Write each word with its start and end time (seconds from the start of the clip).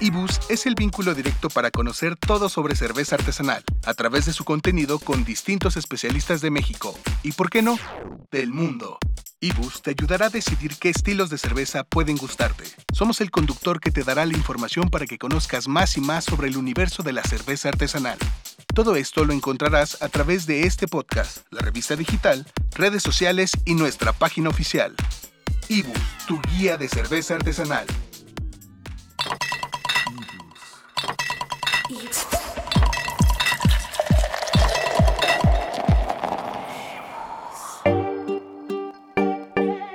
Ibus 0.00 0.38
es 0.48 0.64
el 0.66 0.76
vínculo 0.76 1.12
directo 1.12 1.48
para 1.50 1.72
conocer 1.72 2.14
todo 2.14 2.48
sobre 2.48 2.76
cerveza 2.76 3.16
artesanal, 3.16 3.64
a 3.84 3.94
través 3.94 4.26
de 4.26 4.32
su 4.32 4.44
contenido 4.44 5.00
con 5.00 5.24
distintos 5.24 5.76
especialistas 5.76 6.40
de 6.40 6.52
México 6.52 6.96
y, 7.24 7.32
por 7.32 7.50
qué 7.50 7.62
no, 7.62 7.76
del 8.30 8.52
mundo. 8.52 8.98
Ibus 9.40 9.82
te 9.82 9.90
ayudará 9.90 10.26
a 10.26 10.30
decidir 10.30 10.76
qué 10.76 10.90
estilos 10.90 11.30
de 11.30 11.38
cerveza 11.38 11.82
pueden 11.82 12.16
gustarte. 12.16 12.64
Somos 12.92 13.20
el 13.20 13.32
conductor 13.32 13.80
que 13.80 13.90
te 13.90 14.04
dará 14.04 14.24
la 14.24 14.36
información 14.36 14.88
para 14.88 15.06
que 15.06 15.18
conozcas 15.18 15.66
más 15.66 15.96
y 15.96 16.00
más 16.00 16.24
sobre 16.24 16.48
el 16.48 16.56
universo 16.56 17.02
de 17.02 17.12
la 17.12 17.24
cerveza 17.24 17.68
artesanal. 17.68 18.18
Todo 18.74 18.94
esto 18.94 19.24
lo 19.24 19.32
encontrarás 19.32 20.00
a 20.00 20.08
través 20.08 20.46
de 20.46 20.62
este 20.62 20.86
podcast, 20.86 21.38
la 21.50 21.60
revista 21.60 21.96
digital, 21.96 22.46
redes 22.76 23.02
sociales 23.02 23.50
y 23.64 23.74
nuestra 23.74 24.12
página 24.12 24.48
oficial. 24.48 24.94
Ibus, 25.68 25.98
tu 26.28 26.40
guía 26.52 26.76
de 26.76 26.88
cerveza 26.88 27.34
artesanal. 27.34 27.86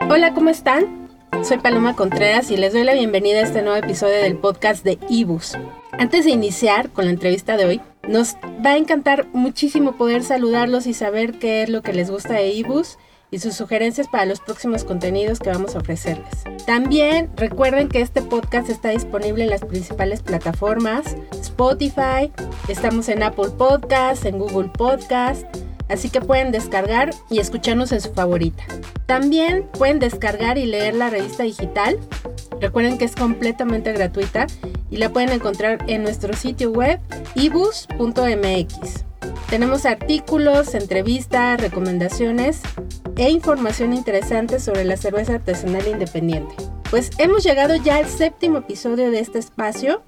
Hola, 0.10 0.34
¿cómo 0.34 0.50
están? 0.50 1.10
Soy 1.44 1.60
Paloma 1.60 1.96
Contreras 1.96 2.50
y 2.50 2.58
les 2.58 2.74
doy 2.74 2.84
la 2.84 2.94
bienvenida 2.94 3.40
a 3.40 3.44
este 3.44 3.62
nuevo 3.62 3.78
episodio 3.78 4.16
del 4.16 4.38
podcast 4.38 4.84
de 4.84 4.98
Ibus. 5.08 5.56
Antes 5.92 6.26
de 6.26 6.32
iniciar 6.32 6.90
con 6.90 7.06
la 7.06 7.12
entrevista 7.12 7.58
de 7.58 7.66
hoy, 7.66 7.82
nos 8.08 8.38
va 8.66 8.72
a 8.72 8.78
encantar 8.78 9.28
muchísimo 9.34 9.96
poder 9.96 10.24
saludarlos 10.24 10.88
y 10.88 10.96
saber 10.96 11.38
qué 11.38 11.62
es 11.62 11.70
lo 11.70 11.84
que 11.84 11.94
les 11.94 12.10
gusta 12.10 12.34
de 12.34 12.54
Ibus 12.54 12.98
y 13.34 13.40
sus 13.40 13.56
sugerencias 13.56 14.08
para 14.08 14.26
los 14.26 14.40
próximos 14.40 14.84
contenidos 14.84 15.40
que 15.40 15.50
vamos 15.50 15.76
a 15.76 15.80
ofrecerles. 15.80 16.44
También 16.68 17.32
recuerden 17.36 17.90
que 17.90 18.00
este 18.00 18.22
podcast 18.22 18.70
está 18.70 18.90
disponible 18.90 19.44
en 19.44 19.50
las 19.50 19.66
principales 19.66 20.22
plataformas, 20.22 21.18
Spotify, 21.42 22.32
estamos 22.68 23.10
en 23.10 23.24
Apple 23.24 23.50
Podcast, 23.58 24.26
en 24.26 24.38
Google 24.38 24.70
Podcast, 24.70 25.46
así 25.90 26.12
que 26.12 26.22
pueden 26.22 26.52
descargar 26.52 27.10
y 27.32 27.40
escucharnos 27.40 27.92
en 27.92 28.02
su 28.02 28.14
favorita. 28.14 28.64
También 29.08 29.68
pueden 29.80 29.98
descargar 29.98 30.60
y 30.60 30.68
leer 30.68 30.94
la 30.94 31.10
revista 31.10 31.42
digital. 31.42 31.98
Recuerden 32.62 33.00
que 33.00 33.06
es 33.06 33.16
completamente 33.16 33.92
gratuita 33.94 34.46
y 34.92 34.98
la 34.98 35.10
pueden 35.10 35.32
encontrar 35.32 35.84
en 35.88 36.04
nuestro 36.04 36.34
sitio 36.36 36.70
web 36.70 37.00
ibus.mx. 37.34 39.06
Tenemos 39.50 39.86
artículos, 39.86 40.74
entrevistas, 40.74 41.60
recomendaciones 41.60 42.62
e 43.16 43.30
información 43.30 43.94
interesante 43.94 44.60
sobre 44.60 44.84
la 44.84 44.98
cerveza 44.98 45.36
artesanal 45.36 45.88
independiente. 45.88 46.56
Pues 46.90 47.12
hemos 47.18 47.44
llegado 47.44 47.76
ya 47.76 47.98
al 47.98 48.08
séptimo 48.08 48.60
episodio 48.60 49.12
de 49.12 49.20
este 49.20 49.40
espacio 49.40 50.04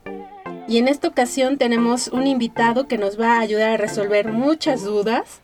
y 0.68 0.78
en 0.78 0.88
esta 0.88 1.08
ocasión 1.08 1.58
tenemos 1.58 2.08
un 2.08 2.28
invitado 2.28 2.88
que 2.88 2.98
nos 2.98 3.20
va 3.20 3.38
a 3.38 3.40
ayudar 3.40 3.72
a 3.72 3.78
resolver 3.78 4.32
muchas 4.32 4.84
dudas 4.84 5.42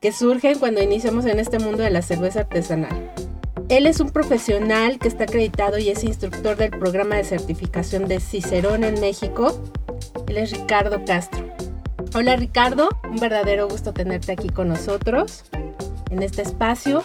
que 0.00 0.12
surgen 0.12 0.58
cuando 0.58 0.82
iniciamos 0.82 1.26
en 1.26 1.40
este 1.40 1.58
mundo 1.58 1.82
de 1.82 1.90
la 1.90 2.02
cerveza 2.02 2.40
artesanal. 2.40 3.10
Él 3.68 3.86
es 3.86 4.00
un 4.00 4.10
profesional 4.10 4.98
que 4.98 5.08
está 5.08 5.24
acreditado 5.24 5.78
y 5.78 5.90
es 5.90 6.04
instructor 6.04 6.56
del 6.56 6.70
programa 6.70 7.16
de 7.16 7.24
certificación 7.24 8.08
de 8.08 8.20
Cicerón 8.20 8.84
en 8.84 8.98
México. 9.00 9.60
Él 10.26 10.38
es 10.38 10.52
Ricardo 10.52 11.04
Castro. 11.04 11.47
Hola 12.14 12.36
Ricardo, 12.36 12.88
un 13.08 13.16
verdadero 13.16 13.68
gusto 13.68 13.92
tenerte 13.92 14.32
aquí 14.32 14.48
con 14.48 14.68
nosotros 14.68 15.44
en 16.10 16.22
este 16.22 16.42
espacio. 16.42 17.04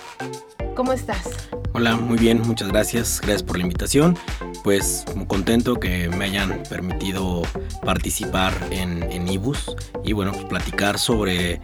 ¿Cómo 0.76 0.94
estás? 0.94 1.50
Hola, 1.74 1.98
muy 1.98 2.18
bien, 2.18 2.42
muchas 2.42 2.70
gracias. 2.70 3.20
Gracias 3.22 3.44
por 3.44 3.58
la 3.58 3.64
invitación. 3.64 4.18
Pues 4.64 5.06
muy 5.14 5.26
contento 5.26 5.76
que 5.76 6.08
me 6.08 6.26
hayan 6.26 6.64
permitido 6.70 7.42
participar 7.84 8.54
en, 8.72 9.04
en 9.12 9.28
IBUS 9.28 9.76
y 10.06 10.14
bueno, 10.14 10.32
pues, 10.32 10.46
platicar 10.46 10.98
sobre 10.98 11.60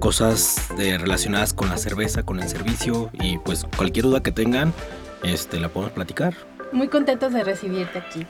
cosas 0.00 0.68
relacionadas 0.76 1.54
con 1.54 1.68
la 1.68 1.76
cerveza, 1.76 2.24
con 2.24 2.40
el 2.40 2.48
servicio 2.48 3.10
y 3.12 3.38
pues 3.38 3.66
cualquier 3.76 4.06
duda 4.06 4.22
que 4.22 4.32
tengan, 4.32 4.72
este, 5.22 5.60
la 5.60 5.68
podemos 5.68 5.92
platicar. 5.92 6.34
Muy 6.72 6.88
contentos 6.88 7.32
de 7.32 7.44
recibirte 7.44 7.98
aquí. 8.00 8.26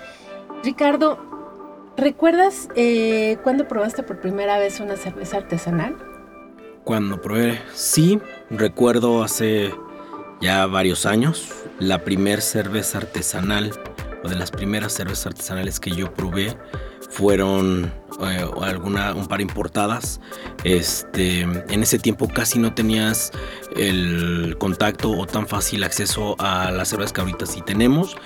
Ricardo, 0.62 1.39
¿Recuerdas 1.96 2.68
eh, 2.76 3.38
cuándo 3.42 3.68
probaste 3.68 4.02
por 4.02 4.20
primera 4.20 4.58
vez 4.58 4.80
una 4.80 4.96
cerveza 4.96 5.38
artesanal? 5.38 5.96
Cuando 6.84 7.20
probé, 7.20 7.60
sí, 7.74 8.20
recuerdo 8.48 9.22
hace 9.22 9.74
ya 10.40 10.66
varios 10.66 11.04
años, 11.04 11.52
la 11.78 12.02
primera 12.04 12.40
cerveza 12.40 12.98
artesanal, 12.98 13.72
o 14.24 14.28
de 14.28 14.36
las 14.36 14.50
primeras 14.50 14.92
cervezas 14.94 15.26
artesanales 15.26 15.78
que 15.78 15.90
yo 15.90 16.12
probé, 16.14 16.56
fueron 17.10 17.92
eh, 18.22 18.46
alguna, 18.62 19.14
un 19.14 19.26
par 19.26 19.40
importadas. 19.40 20.20
Este, 20.64 21.40
en 21.40 21.82
ese 21.82 21.98
tiempo 21.98 22.28
casi 22.28 22.58
no 22.58 22.72
tenías 22.74 23.32
el 23.76 24.56
contacto 24.58 25.10
o 25.10 25.26
tan 25.26 25.46
fácil 25.46 25.84
acceso 25.84 26.36
a 26.38 26.70
las 26.70 26.88
cervezas 26.88 27.12
que 27.12 27.20
ahorita 27.20 27.46
sí 27.46 27.62
tenemos 27.62 28.16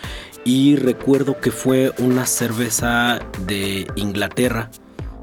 y 0.44 0.76
recuerdo 0.76 1.40
que 1.40 1.50
fue 1.50 1.92
una 1.98 2.26
cerveza 2.26 3.20
de 3.46 3.86
Inglaterra. 3.96 4.70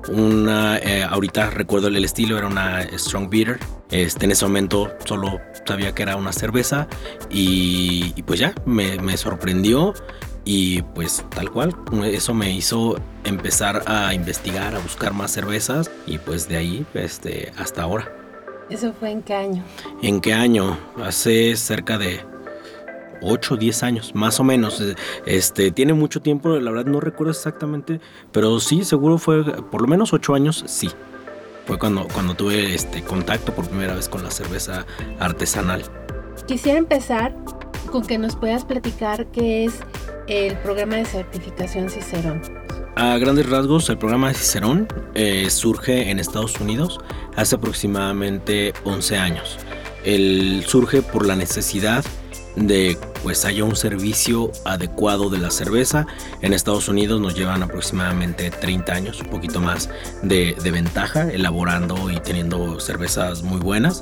Una, 0.09 0.77
eh, 0.79 1.03
ahorita 1.03 1.51
recuerdo 1.51 1.87
el 1.87 2.03
estilo, 2.03 2.37
era 2.37 2.47
una 2.47 2.81
Strong 2.97 3.29
Beer. 3.29 3.59
Este, 3.91 4.25
en 4.25 4.31
ese 4.31 4.45
momento 4.45 4.91
solo 5.05 5.39
sabía 5.65 5.93
que 5.93 6.01
era 6.03 6.15
una 6.15 6.33
cerveza 6.33 6.87
y, 7.29 8.13
pues 8.23 8.39
ya, 8.39 8.53
me, 8.65 8.97
me, 8.99 9.17
sorprendió 9.17 9.93
y 10.43 10.81
pues 10.81 11.23
tal 11.29 11.51
cual, 11.51 11.75
eso 12.05 12.33
me 12.33 12.51
hizo 12.51 12.99
empezar 13.25 13.83
a 13.85 14.13
investigar, 14.13 14.75
a 14.75 14.79
buscar 14.79 15.13
más 15.13 15.31
cervezas 15.31 15.91
y 16.07 16.17
pues 16.17 16.47
de 16.47 16.57
ahí 16.57 16.85
este, 16.95 17.51
hasta 17.57 17.83
ahora. 17.83 18.11
¿Eso 18.69 18.93
fue 18.93 19.11
en 19.11 19.21
qué 19.21 19.35
año? 19.35 19.63
¿En 20.01 20.21
qué 20.21 20.33
año? 20.33 20.79
Hace 21.03 21.55
cerca 21.57 21.97
de 21.97 22.30
8 23.21 23.53
o 23.53 23.57
10 23.57 23.83
años, 23.83 24.15
más 24.15 24.39
o 24.39 24.43
menos. 24.43 24.83
Este, 25.25 25.71
tiene 25.71 25.93
mucho 25.93 26.21
tiempo, 26.21 26.49
la 26.49 26.71
verdad 26.71 26.91
no 26.91 26.99
recuerdo 26.99 27.31
exactamente, 27.31 27.99
pero 28.31 28.59
sí, 28.59 28.83
seguro 28.83 29.17
fue 29.17 29.43
por 29.63 29.81
lo 29.81 29.87
menos 29.87 30.13
8 30.13 30.33
años, 30.33 30.63
sí. 30.67 30.89
Fue 31.65 31.77
cuando, 31.77 32.07
cuando 32.13 32.33
tuve 32.33 32.73
este 32.73 33.03
contacto 33.03 33.53
por 33.53 33.67
primera 33.67 33.93
vez 33.93 34.09
con 34.09 34.23
la 34.23 34.31
cerveza 34.31 34.85
artesanal. 35.19 35.83
Quisiera 36.47 36.79
empezar 36.79 37.35
con 37.91 38.05
que 38.05 38.17
nos 38.17 38.35
puedas 38.35 38.65
platicar 38.65 39.27
qué 39.27 39.65
es 39.65 39.79
el 40.27 40.57
programa 40.57 40.95
de 40.97 41.05
certificación 41.05 41.89
Cicerón. 41.89 42.41
A 42.95 43.17
grandes 43.17 43.49
rasgos, 43.49 43.89
el 43.89 43.97
programa 43.97 44.29
de 44.29 44.33
Cicerón 44.33 44.87
eh, 45.13 45.49
surge 45.49 46.09
en 46.09 46.19
Estados 46.19 46.59
Unidos 46.59 46.99
hace 47.35 47.55
aproximadamente 47.55 48.73
11 48.83 49.17
años. 49.17 49.57
El 50.03 50.63
surge 50.67 51.01
por 51.01 51.25
la 51.25 51.35
necesidad 51.35 52.03
de 52.55 52.97
pues 53.23 53.45
haya 53.45 53.63
un 53.63 53.75
servicio 53.75 54.51
adecuado 54.65 55.29
de 55.29 55.37
la 55.37 55.51
cerveza. 55.51 56.07
En 56.41 56.53
Estados 56.53 56.87
Unidos 56.87 57.21
nos 57.21 57.35
llevan 57.35 57.63
aproximadamente 57.63 58.49
30 58.49 58.93
años, 58.93 59.21
un 59.21 59.27
poquito 59.27 59.61
más 59.61 59.89
de, 60.21 60.55
ventaja, 60.71 61.29
elaborando 61.31 62.09
y 62.09 62.19
teniendo 62.19 62.79
cervezas 62.79 63.43
muy 63.43 63.59
buenas, 63.59 64.01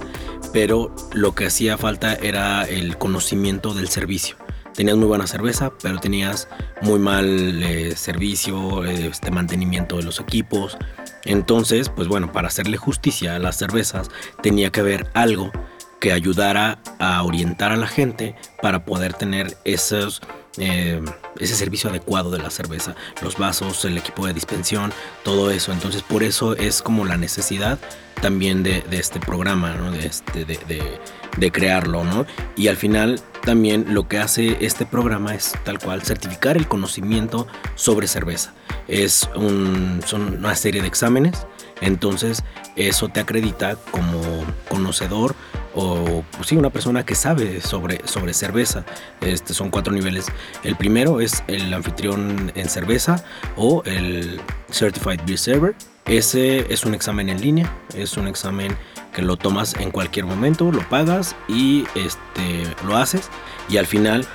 pero 0.54 0.96
lo 1.14 1.36
que 1.36 1.48
hacía 1.48 1.78
falta 1.78 2.14
era 2.14 2.64
el 2.64 2.98
conocimiento 2.98 3.74
del 3.74 3.90
servicio. 3.90 4.38
Tenías 4.74 4.96
muy 4.96 5.08
buena 5.08 5.28
cerveza, 5.28 5.74
pero 5.82 6.00
tenías 6.00 6.48
muy 6.82 7.00
mal 7.00 7.62
eh, 7.64 7.96
servicio, 7.98 8.86
este 8.86 9.32
mantenimiento 9.32 9.98
de 9.98 10.04
los 10.04 10.20
equipos. 10.22 10.78
Entonces, 11.26 11.90
pues 11.90 12.08
bueno, 12.08 12.32
para 12.32 12.48
hacerle 12.48 12.78
justicia 12.78 13.36
a 13.36 13.40
las 13.40 13.58
cervezas 13.58 14.10
tenía 14.42 14.72
que 14.72 14.80
haber 14.80 15.10
algo 15.14 15.52
que 16.00 16.14
ayudara 16.14 16.80
a 17.00 17.22
orientar 17.24 17.72
a 17.72 17.78
la 17.78 17.88
gente 17.88 18.36
para 18.62 18.86
poder 18.86 19.14
tener 19.14 19.58
eh, 19.66 21.02
ese 21.40 21.56
servicio 21.56 21.90
adecuado 21.90 22.32
de 22.32 22.40
la 22.40 22.50
cerveza, 22.50 22.96
los 23.22 23.38
vasos, 23.38 23.86
el 23.86 23.98
equipo 23.98 24.26
de 24.26 24.34
dispensión, 24.34 24.92
todo 25.24 25.52
eso. 25.52 25.72
Entonces 25.72 26.02
por 26.02 26.24
eso 26.24 26.56
es 26.56 26.82
como 26.82 27.06
la 27.06 27.18
necesidad 27.18 27.80
también 28.22 28.64
de, 28.64 28.84
este 28.92 29.20
programa, 29.20 29.74
de, 29.92 30.06
este, 30.06 30.46
de, 30.46 31.52
crearlo. 31.52 32.04
¿no? 32.04 32.26
Y 32.56 32.68
al 32.68 32.76
final 32.76 33.22
también 33.44 33.94
lo 33.94 34.08
que 34.08 34.20
hace 34.20 34.58
este 34.60 34.86
programa 34.86 35.34
es 35.34 35.54
tal 35.64 35.80
cual 35.80 36.02
certificar 36.02 36.58
el 36.58 36.68
conocimiento 36.68 37.48
sobre 37.76 38.08
cerveza. 38.08 38.54
Es 38.88 39.30
son 39.34 40.38
una 40.38 40.56
serie 40.56 40.82
de 40.82 40.88
exámenes, 40.88 41.46
entonces 41.82 42.44
eso 42.76 43.08
te 43.10 43.20
acredita 43.20 43.76
como 43.92 44.22
conocedor 44.68 45.36
o 45.82 46.24
pues 46.36 46.50
sí, 46.50 46.58
una 46.58 46.70
persona 46.70 47.06
que 47.06 47.16
sabe 47.16 47.62
sobre, 47.62 48.06
sobre 48.06 48.34
cerveza. 48.34 48.84
Este, 49.22 49.54
son 49.54 49.70
cuatro 49.70 49.94
niveles. 49.94 50.26
El 50.64 50.76
primero 50.76 51.22
es 51.22 51.42
el 51.48 51.74
anfitrión 51.74 52.52
en 52.56 52.68
cerveza 52.68 53.24
o 53.56 53.82
el 53.86 54.42
Certified 54.70 55.22
Beer 55.26 55.40
Server. 55.40 55.76
Ese 56.06 56.72
es 56.74 56.86
un 56.86 56.96
examen 56.96 57.30
en 57.30 57.40
línea, 57.40 57.72
es 57.94 58.18
un 58.18 58.28
examen 58.28 58.76
que 59.14 59.22
lo 59.22 59.38
tomas 59.38 59.76
en 59.76 59.92
cualquier 59.92 60.26
momento, 60.26 60.72
lo 60.72 60.82
pagas 60.90 61.36
y 61.48 61.86
este, 61.96 62.66
lo 62.86 62.98
haces 62.98 63.30
y 63.70 63.78
al 63.78 63.86
final 63.86 64.26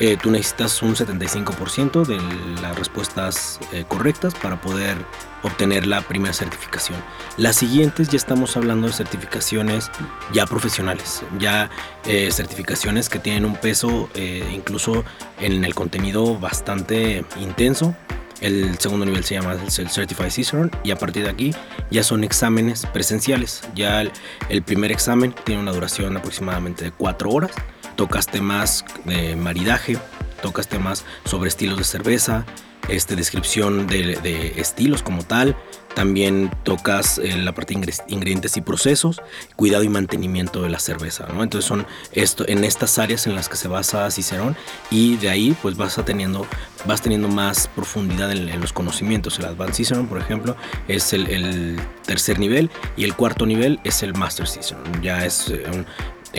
eh, 0.00 0.16
tú 0.20 0.30
necesitas 0.30 0.80
un 0.82 0.94
75% 0.94 2.04
de 2.04 2.18
las 2.62 2.78
respuestas 2.78 3.58
eh, 3.72 3.84
correctas 3.88 4.34
para 4.34 4.60
poder 4.60 4.96
obtener 5.42 5.86
la 5.86 6.02
primera 6.02 6.32
certificación. 6.32 6.98
Las 7.36 7.56
siguientes 7.56 8.08
ya 8.08 8.16
estamos 8.16 8.56
hablando 8.56 8.86
de 8.86 8.92
certificaciones 8.92 9.90
ya 10.32 10.46
profesionales, 10.46 11.22
ya 11.38 11.70
eh, 12.06 12.30
certificaciones 12.30 13.08
que 13.08 13.18
tienen 13.18 13.44
un 13.44 13.56
peso 13.56 14.08
incluso 14.52 15.04
en 15.40 15.64
el 15.64 15.74
contenido 15.74 16.38
bastante 16.38 17.24
intenso. 17.40 17.94
El 18.40 18.78
segundo 18.78 19.04
nivel 19.04 19.24
se 19.24 19.34
llama 19.34 19.54
el 19.54 19.90
Certified 19.90 20.30
Cicerone 20.30 20.70
y 20.84 20.92
a 20.92 20.96
partir 20.96 21.24
de 21.24 21.30
aquí 21.30 21.54
ya 21.90 22.04
son 22.04 22.22
exámenes 22.22 22.86
presenciales. 22.86 23.62
Ya 23.74 24.02
el, 24.02 24.12
el 24.48 24.62
primer 24.62 24.92
examen 24.92 25.34
tiene 25.44 25.60
una 25.60 25.72
duración 25.72 26.16
aproximadamente 26.16 26.84
de 26.84 26.92
cuatro 26.92 27.30
horas 27.30 27.50
tocas 27.98 28.28
temas 28.28 28.84
de 29.06 29.34
maridaje, 29.34 29.98
tocas 30.40 30.68
temas 30.68 31.04
sobre 31.24 31.48
estilos 31.48 31.78
de 31.78 31.84
cerveza, 31.84 32.46
este, 32.88 33.16
descripción 33.16 33.88
de, 33.88 34.54
estilos 34.56 35.02
como 35.02 35.24
tal. 35.24 35.56
También 35.96 36.48
tocas 36.62 37.18
eh, 37.18 37.36
la 37.36 37.52
parte 37.52 37.74
de 37.74 37.92
ingredientes 38.06 38.56
y 38.56 38.60
procesos, 38.60 39.20
cuidado 39.56 39.82
y 39.82 39.88
mantenimiento 39.88 40.62
de 40.62 40.68
la 40.68 40.78
cerveza. 40.78 41.26
¿no? 41.34 41.42
Entonces 41.42 41.66
son 41.66 41.86
esto, 42.12 42.44
en 42.46 42.62
estas 42.62 43.00
áreas 43.00 43.26
en 43.26 43.34
las 43.34 43.48
que 43.48 43.56
se 43.56 43.66
basa 43.66 44.08
Cicerón 44.12 44.54
y 44.92 45.16
de 45.16 45.30
ahí 45.30 45.56
pues 45.60 45.76
vas, 45.76 45.98
a 45.98 46.04
teniendo, 46.04 46.46
vas 46.86 47.02
teniendo 47.02 47.26
más 47.26 47.66
profundidad 47.74 48.30
en, 48.30 48.60
los 48.60 48.72
conocimientos. 48.72 49.40
El 49.40 49.46
Advanced 49.46 49.74
Cicerón, 49.74 50.06
por 50.06 50.20
ejemplo, 50.20 50.56
es 50.86 51.12
el, 51.12 51.80
tercer 52.06 52.38
nivel 52.38 52.70
y 52.96 53.02
el 53.02 53.16
cuarto 53.16 53.44
nivel 53.44 53.80
es 53.82 54.04
el 54.04 54.14
Master 54.14 54.46
Cicerón. 54.46 55.02
Ya 55.02 55.24
es 55.26 55.48
eh, 55.48 55.64
un, 55.72 55.84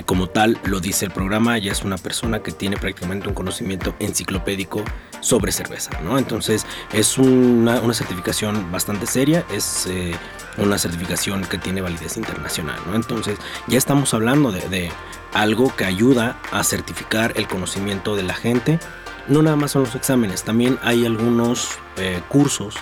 como 0.06 0.28
tal, 0.28 0.60
lo 0.64 0.80
dice 0.80 1.06
el 1.06 1.12
programa, 1.12 1.58
ya 1.58 1.72
es 1.72 1.84
una 1.84 1.98
persona 1.98 2.40
que 2.42 2.52
tiene 2.52 2.78
prácticamente 2.78 3.28
un 3.28 3.34
conocimiento 3.34 3.96
enciclopédico 4.00 4.84
sobre 5.20 5.52
cerveza, 5.52 6.00
¿no? 6.02 6.18
Entonces 6.18 6.66
es 6.94 7.18
una, 7.18 7.82
certificación 7.94 8.72
bastante 8.72 9.08
seria, 9.08 9.46
es 9.52 9.88
eh, 9.88 10.14
una 10.58 10.78
certificación 10.78 11.44
que 11.44 11.58
tiene 11.58 11.82
validez 11.82 12.18
internacional, 12.18 12.80
¿no? 12.88 12.96
Entonces 12.96 13.38
ya 13.68 13.78
estamos 13.78 14.14
hablando 14.14 14.52
de, 14.52 14.92
algo 15.34 15.76
que 15.76 15.86
ayuda 15.86 16.40
a 16.52 16.64
certificar 16.64 17.34
el 17.36 17.48
conocimiento 17.48 18.16
de 18.16 18.24
la 18.24 18.34
gente. 18.34 18.80
No 19.28 19.44
nada 19.44 19.56
más 19.56 19.72
son 19.72 19.84
los 19.84 19.94
exámenes, 19.96 20.44
también 20.44 20.80
hay 20.82 21.06
algunos 21.06 21.78
eh, 21.98 22.22
cursos 22.30 22.76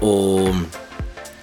o 0.00 0.50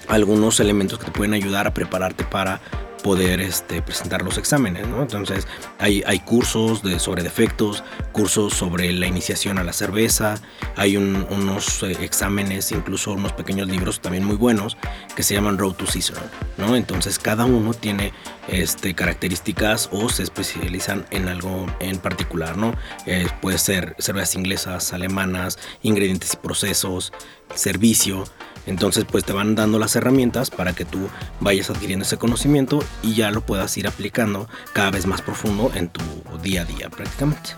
algunos 0.08 0.60
elementos 0.60 0.98
que 0.98 1.06
te 1.06 1.10
pueden 1.10 1.32
ayudar 1.32 1.66
a 1.66 1.72
prepararte 1.72 2.24
para 2.24 2.60
poder 3.02 3.40
este, 3.40 3.82
presentar 3.82 4.22
los 4.22 4.38
exámenes, 4.38 4.86
¿no? 4.88 5.02
Entonces 5.02 5.46
hay, 5.78 6.02
cursos 6.20 6.82
de, 6.82 6.98
sobre 6.98 7.22
defectos, 7.22 7.82
cursos 8.12 8.54
sobre 8.54 8.92
la 8.92 9.06
iniciación 9.06 9.58
a 9.58 9.64
la 9.64 9.72
cerveza, 9.72 10.36
hay 10.76 10.96
unos 10.96 11.82
eh, 11.82 11.96
exámenes, 12.00 12.72
incluso 12.72 13.12
unos 13.12 13.32
pequeños 13.32 13.68
libros 13.68 14.00
también 14.00 14.24
muy 14.24 14.36
buenos 14.36 14.76
que 15.16 15.22
se 15.22 15.34
llaman 15.34 15.58
Road 15.58 15.74
to 15.74 15.86
Cicerone, 15.86 16.26
¿no? 16.58 16.76
Entonces 16.76 17.18
cada 17.18 17.44
uno 17.44 17.74
tiene 17.74 18.12
este, 18.48 18.94
características 18.94 19.88
o 19.92 20.08
se 20.08 20.22
especializan 20.22 21.04
en 21.10 21.28
algo 21.28 21.66
en 21.80 21.98
particular, 21.98 22.56
¿no? 22.56 22.74
Eh, 23.06 23.26
puede 23.40 23.58
ser 23.58 23.96
cervezas 23.98 24.36
inglesas, 24.36 24.92
alemanas, 24.92 25.58
ingredientes 25.82 26.34
y 26.34 26.36
procesos, 26.36 27.12
servicio, 27.54 28.24
entonces 28.66 29.04
pues 29.10 29.24
te 29.24 29.32
van 29.32 29.54
dando 29.54 29.78
las 29.78 29.96
herramientas 29.96 30.50
para 30.50 30.72
que 30.72 30.84
tú 30.84 31.08
vayas 31.40 31.70
adquiriendo 31.70 32.04
ese 32.04 32.16
conocimiento 32.16 32.80
y 33.02 33.14
ya 33.14 33.30
lo 33.30 33.40
puedas 33.40 33.76
ir 33.76 33.86
aplicando 33.86 34.48
cada 34.72 34.90
vez 34.90 35.06
más 35.06 35.22
profundo 35.22 35.70
en 35.74 35.88
tu 35.88 36.00
día 36.42 36.62
a 36.62 36.64
día 36.64 36.88
prácticamente. 36.90 37.50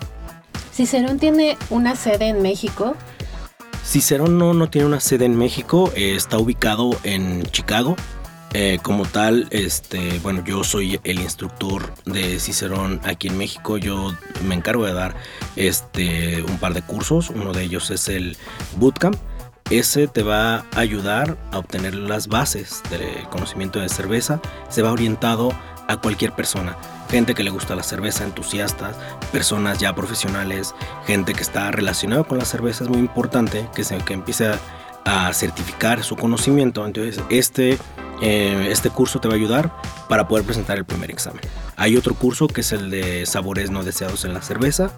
Cicerón 0.73 1.19
tiene 1.19 1.57
una 1.69 1.95
sede 1.95 2.27
en 2.27 2.41
México. 2.41 2.95
Cicerón 3.85 4.37
no, 4.37 4.53
no 4.53 4.69
tiene 4.69 4.87
una 4.87 4.99
sede 4.99 5.25
en 5.25 5.37
México, 5.37 5.91
eh, 5.95 6.15
está 6.15 6.37
ubicado 6.37 6.97
en 7.03 7.43
Chicago. 7.43 7.95
Eh, 8.57 8.79
como 8.81 9.03
tal, 9.05 9.47
este, 9.51 10.17
bueno, 10.19 10.41
yo 10.45 10.63
soy 10.63 10.97
el 11.03 11.19
instructor 11.19 11.93
de 12.05 12.39
Cicerón 12.39 13.01
aquí 13.03 13.27
en 13.27 13.37
México. 13.37 13.77
Yo 13.77 14.15
me 14.45 14.55
encargo 14.55 14.85
de 14.85 14.93
dar 14.93 15.13
este, 15.57 16.41
un 16.41 16.57
par 16.57 16.73
de 16.73 16.81
cursos. 16.81 17.29
Uno 17.29 17.51
de 17.51 17.63
ellos 17.63 17.91
es 17.91 18.07
el 18.07 18.37
Bootcamp 18.77 19.17
ese 19.69 20.07
te 20.07 20.21
va 20.21 20.57
a 20.57 20.79
ayudar 20.79 21.37
a 21.51 21.57
obtener 21.57 21.95
las 21.95 22.27
bases 22.27 22.83
del 22.89 23.27
conocimiento 23.29 23.79
de 23.79 23.89
cerveza. 23.89 24.39
Se 24.69 24.81
va 24.81 24.91
orientado 24.91 25.51
a 25.87 25.97
cualquier 25.97 26.33
persona. 26.33 26.77
Gente 27.09 27.33
que 27.33 27.43
le 27.43 27.49
gusta 27.49 27.75
la 27.75 27.83
cerveza, 27.83 28.23
entusiastas, 28.23 28.95
personas 29.31 29.77
ya 29.79 29.93
profesionales, 29.93 30.73
gente 31.05 31.33
que 31.33 31.41
está 31.41 31.71
relacionada 31.71 32.23
con 32.23 32.37
la 32.37 32.45
cerveza. 32.45 32.83
Es 32.83 32.89
muy 32.89 32.99
importante 32.99 33.67
que, 33.75 33.83
se, 33.83 33.97
que 33.99 34.13
empiece 34.13 34.51
a, 35.05 35.33
certificar 35.33 36.03
su 36.03 36.15
conocimiento. 36.15 36.85
Entonces, 36.85 37.23
este, 37.29 37.77
eh, 38.21 38.67
este 38.71 38.89
curso 38.89 39.19
te 39.19 39.27
va 39.27 39.35
a 39.35 39.37
ayudar 39.37 39.71
para 40.09 40.27
poder 40.27 40.45
presentar 40.45 40.77
el 40.77 40.85
primer 40.85 41.11
examen. 41.11 41.41
Hay 41.75 41.95
otro 41.95 42.15
curso 42.15 42.47
que 42.47 42.61
es 42.61 42.71
el 42.71 42.89
de 42.89 43.25
sabores 43.27 43.69
no 43.69 43.83
deseados 43.83 44.25
en 44.25 44.33
la 44.33 44.41
cerveza. 44.41 44.91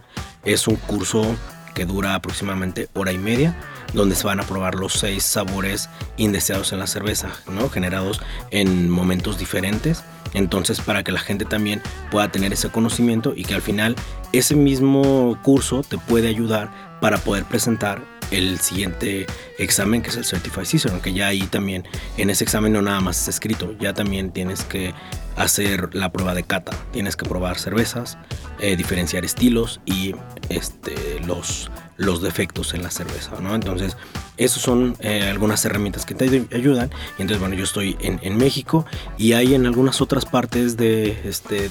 Es 0.46 0.68
un 0.68 0.75
curso 0.75 1.36
que 1.78 1.86
dura 1.86 2.16
aproximadamente 2.16 2.90
hora 2.96 3.12
y 3.12 3.20
media 3.20 3.56
donde 3.94 4.16
se 4.16 4.26
van 4.26 4.40
a 4.40 4.44
probar 4.44 4.74
los 4.74 4.94
seis 4.94 5.22
sabores 5.22 5.90
indeseados 6.18 6.74
en 6.74 6.80
la 6.80 6.88
cerveza, 6.88 7.30
¿no? 7.48 7.70
generados 7.70 8.20
en 8.50 8.90
momentos 8.90 9.38
diferentes. 9.38 10.04
Entonces, 10.34 10.82
para 10.82 11.04
que 11.04 11.12
la 11.12 11.20
gente 11.20 11.46
también 11.46 11.84
pueda 12.10 12.32
tener 12.32 12.52
ese 12.52 12.70
conocimiento 12.70 13.34
y 13.36 13.44
que 13.46 13.54
al 13.54 13.62
final 13.62 13.96
ese 14.34 14.56
mismo 14.56 15.40
curso 15.44 15.84
te 15.84 16.00
puede 16.00 16.28
ayudar 16.28 16.72
para 17.00 17.20
poder 17.20 17.46
presentar 17.46 18.02
el 18.32 18.60
siguiente 18.60 19.26
examen 19.58 20.02
que 20.02 20.10
es 20.10 20.18
el 20.18 20.26
Certified 20.26 20.66
Season, 20.66 20.92
aunque 20.92 21.14
ya 21.14 21.28
ahí 21.28 21.44
también 21.44 21.86
en 22.18 22.30
ese 22.30 22.44
examen 22.44 22.74
no 22.74 22.82
nada 22.82 23.02
más 23.02 23.22
es 23.22 23.28
escrito, 23.28 23.76
ya 23.80 23.94
también 23.94 24.32
tienes 24.32 24.64
que 24.64 24.94
hacer 25.36 25.94
la 25.94 26.12
prueba 26.12 26.34
de 26.34 26.44
cata, 26.44 26.72
tienes 26.92 27.16
que 27.16 27.26
probar 27.26 27.60
cervezas, 27.60 28.18
eh, 28.60 28.76
diferenciar 28.76 29.24
estilos 29.26 29.82
y 29.86 30.16
este, 30.50 30.96
los 31.26 31.70
los 31.98 32.22
defectos 32.22 32.74
en 32.74 32.84
la 32.84 32.92
cerveza, 32.92 33.40
¿no? 33.42 33.56
Entonces, 33.56 33.98
esas 34.38 34.62
son 34.62 34.96
eh, 35.00 35.28
algunas 35.30 35.66
herramientas 35.66 36.06
que 36.06 36.14
te 36.14 36.26
ayudan. 36.56 36.92
Y 37.18 37.24
entonces, 37.24 37.40
bueno, 37.40 37.56
yo 37.56 37.64
estoy 37.64 37.98
en, 38.00 38.38
México 38.38 38.86
y 39.18 39.34
hay 39.34 39.56
en 39.56 39.66
algunas 39.66 40.00
otras 40.00 40.26
partes 40.26 40.78
de, 40.78 41.18
este, 41.28 41.70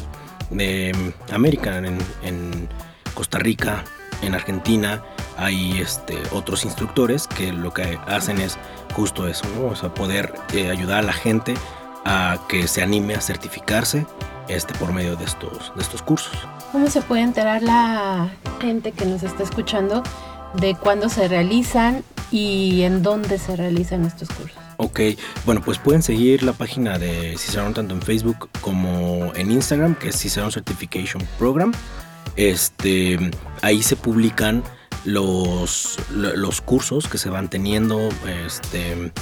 de 0.51 1.15
América, 1.31 1.79
en, 1.79 2.69
Costa 3.15 3.39
Rica, 3.39 3.83
en 4.23 4.35
Argentina, 4.35 5.03
hay 5.37 5.81
este, 5.81 6.21
otros 6.33 6.65
instructores 6.65 7.27
que 7.27 7.53
lo 7.53 7.73
que 7.73 7.99
hacen 8.07 8.41
es 8.41 8.59
justo 8.95 9.27
eso, 9.27 9.45
¿no? 9.57 9.67
O 9.69 9.77
sea, 9.77 9.93
poder 9.93 10.35
eh, 10.53 10.71
ayudar 10.71 11.01
a 11.01 11.03
la 11.03 11.13
gente 11.13 11.55
a 12.05 12.39
que 12.49 12.69
se 12.69 12.83
anime 12.83 13.15
a 13.15 13.21
certificarse 13.21 14.07
este, 14.49 14.75
por 14.75 14.93
medio 14.93 15.17
de 15.17 15.25
estos, 15.25 15.73
de 15.75 15.83
estos 15.83 16.03
cursos. 16.03 16.33
¿Cómo 16.73 16.89
se 16.89 17.03
puede 17.03 17.23
enterar 17.23 17.63
la 17.63 18.31
gente 18.61 18.93
que 18.93 19.07
nos 19.07 19.23
está 19.23 19.43
escuchando 19.43 20.03
de 20.55 20.75
cuándo 20.75 21.09
se 21.09 21.29
realizan 21.29 22.05
y 22.31 22.83
en 22.83 23.03
dónde 23.03 23.39
se 23.39 23.57
realizan 23.57 24.05
estos 24.05 24.29
cursos? 24.29 24.59
Ok, 24.79 25.01
bueno, 25.47 25.63
pues 25.65 25.79
pueden 25.79 26.03
seguir 26.03 26.43
la 26.43 26.53
página 26.53 26.99
de 26.99 27.37
Cicerón 27.39 27.73
tanto 27.73 27.95
en 27.95 28.03
Facebook 28.03 28.49
como 28.61 29.33
en 29.35 29.51
Instagram, 29.51 29.95
que 29.95 30.09
es 30.09 30.17
Cicerón 30.17 30.53
Certification 30.53 31.27
Program. 31.39 31.73
Este, 32.37 33.19
ahí 33.63 33.83
se 33.83 33.97
publican 33.97 34.63
los, 35.05 35.99
los 36.11 36.61
cursos 36.61 37.09
que 37.09 37.19
se 37.19 37.31
van 37.31 37.49
teniendo, 37.49 38.09
este, 38.47 39.13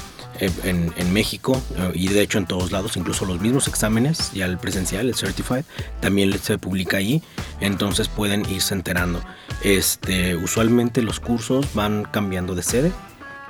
en, 0.41 1.13
México 1.13 1.61
eh, 1.77 1.93
y 1.95 2.09
de 2.09 2.23
hecho 2.23 2.39
en 2.39 2.47
todos 2.47 2.73
lados, 2.73 2.97
incluso 2.97 3.25
los 3.25 3.41
mismos 3.41 3.69
exámenes, 3.69 4.33
ya 4.33 4.47
el 4.47 4.59
presencial, 4.59 5.09
el 5.09 5.15
certified, 5.15 5.65
también 6.01 6.37
se 6.39 6.59
publica 6.59 6.97
ahí, 6.97 7.23
entonces 7.61 8.09
pueden 8.09 8.49
irse 8.51 8.75
enterando. 8.75 9.23
Este, 9.63 10.35
usualmente 10.35 11.03
los 11.03 11.21
cursos 11.21 11.73
van 11.75 12.05
cambiando 12.05 12.55
de 12.55 12.63
sede, 12.63 12.93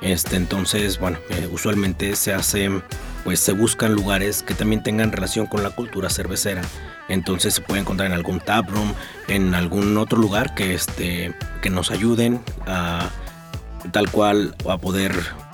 este, 0.01 0.35
entonces, 0.35 0.99
bueno, 0.99 1.17
eh, 1.29 1.49
usualmente 1.51 2.15
se 2.15 2.33
hace, 2.33 2.69
pues 3.23 3.39
se 3.39 3.53
buscan 3.53 3.93
lugares 3.93 4.43
que 4.43 4.53
también 4.53 4.83
tengan 4.83 5.11
relación 5.11 5.47
con 5.47 5.63
la 5.63 5.71
cultura 5.71 6.09
cervecera. 6.09 6.61
Entonces 7.07 7.53
se 7.53 7.61
puede 7.61 7.81
encontrar 7.81 8.07
en 8.07 8.13
algún 8.13 8.39
taproom, 8.39 8.93
en 9.27 9.53
algún 9.53 9.97
otro 9.97 10.17
lugar 10.17 10.55
que, 10.55 10.73
este, 10.73 11.33
que 11.61 11.69
nos 11.69 11.91
ayuden 11.91 12.41
a 12.65 13.09
tal 13.91 14.09
cual 14.09 14.55
a 14.67 14.77
poder 14.77 15.13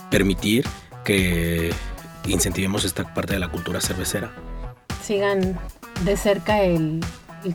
permitir 0.09 0.65
que 1.03 1.73
incentivemos 2.27 2.85
esta 2.85 3.13
parte 3.13 3.33
de 3.33 3.39
la 3.39 3.49
cultura 3.49 3.81
cervecera. 3.81 4.31
Sigan 5.03 5.59
de 6.05 6.15
cerca 6.15 6.61
el, 6.61 7.03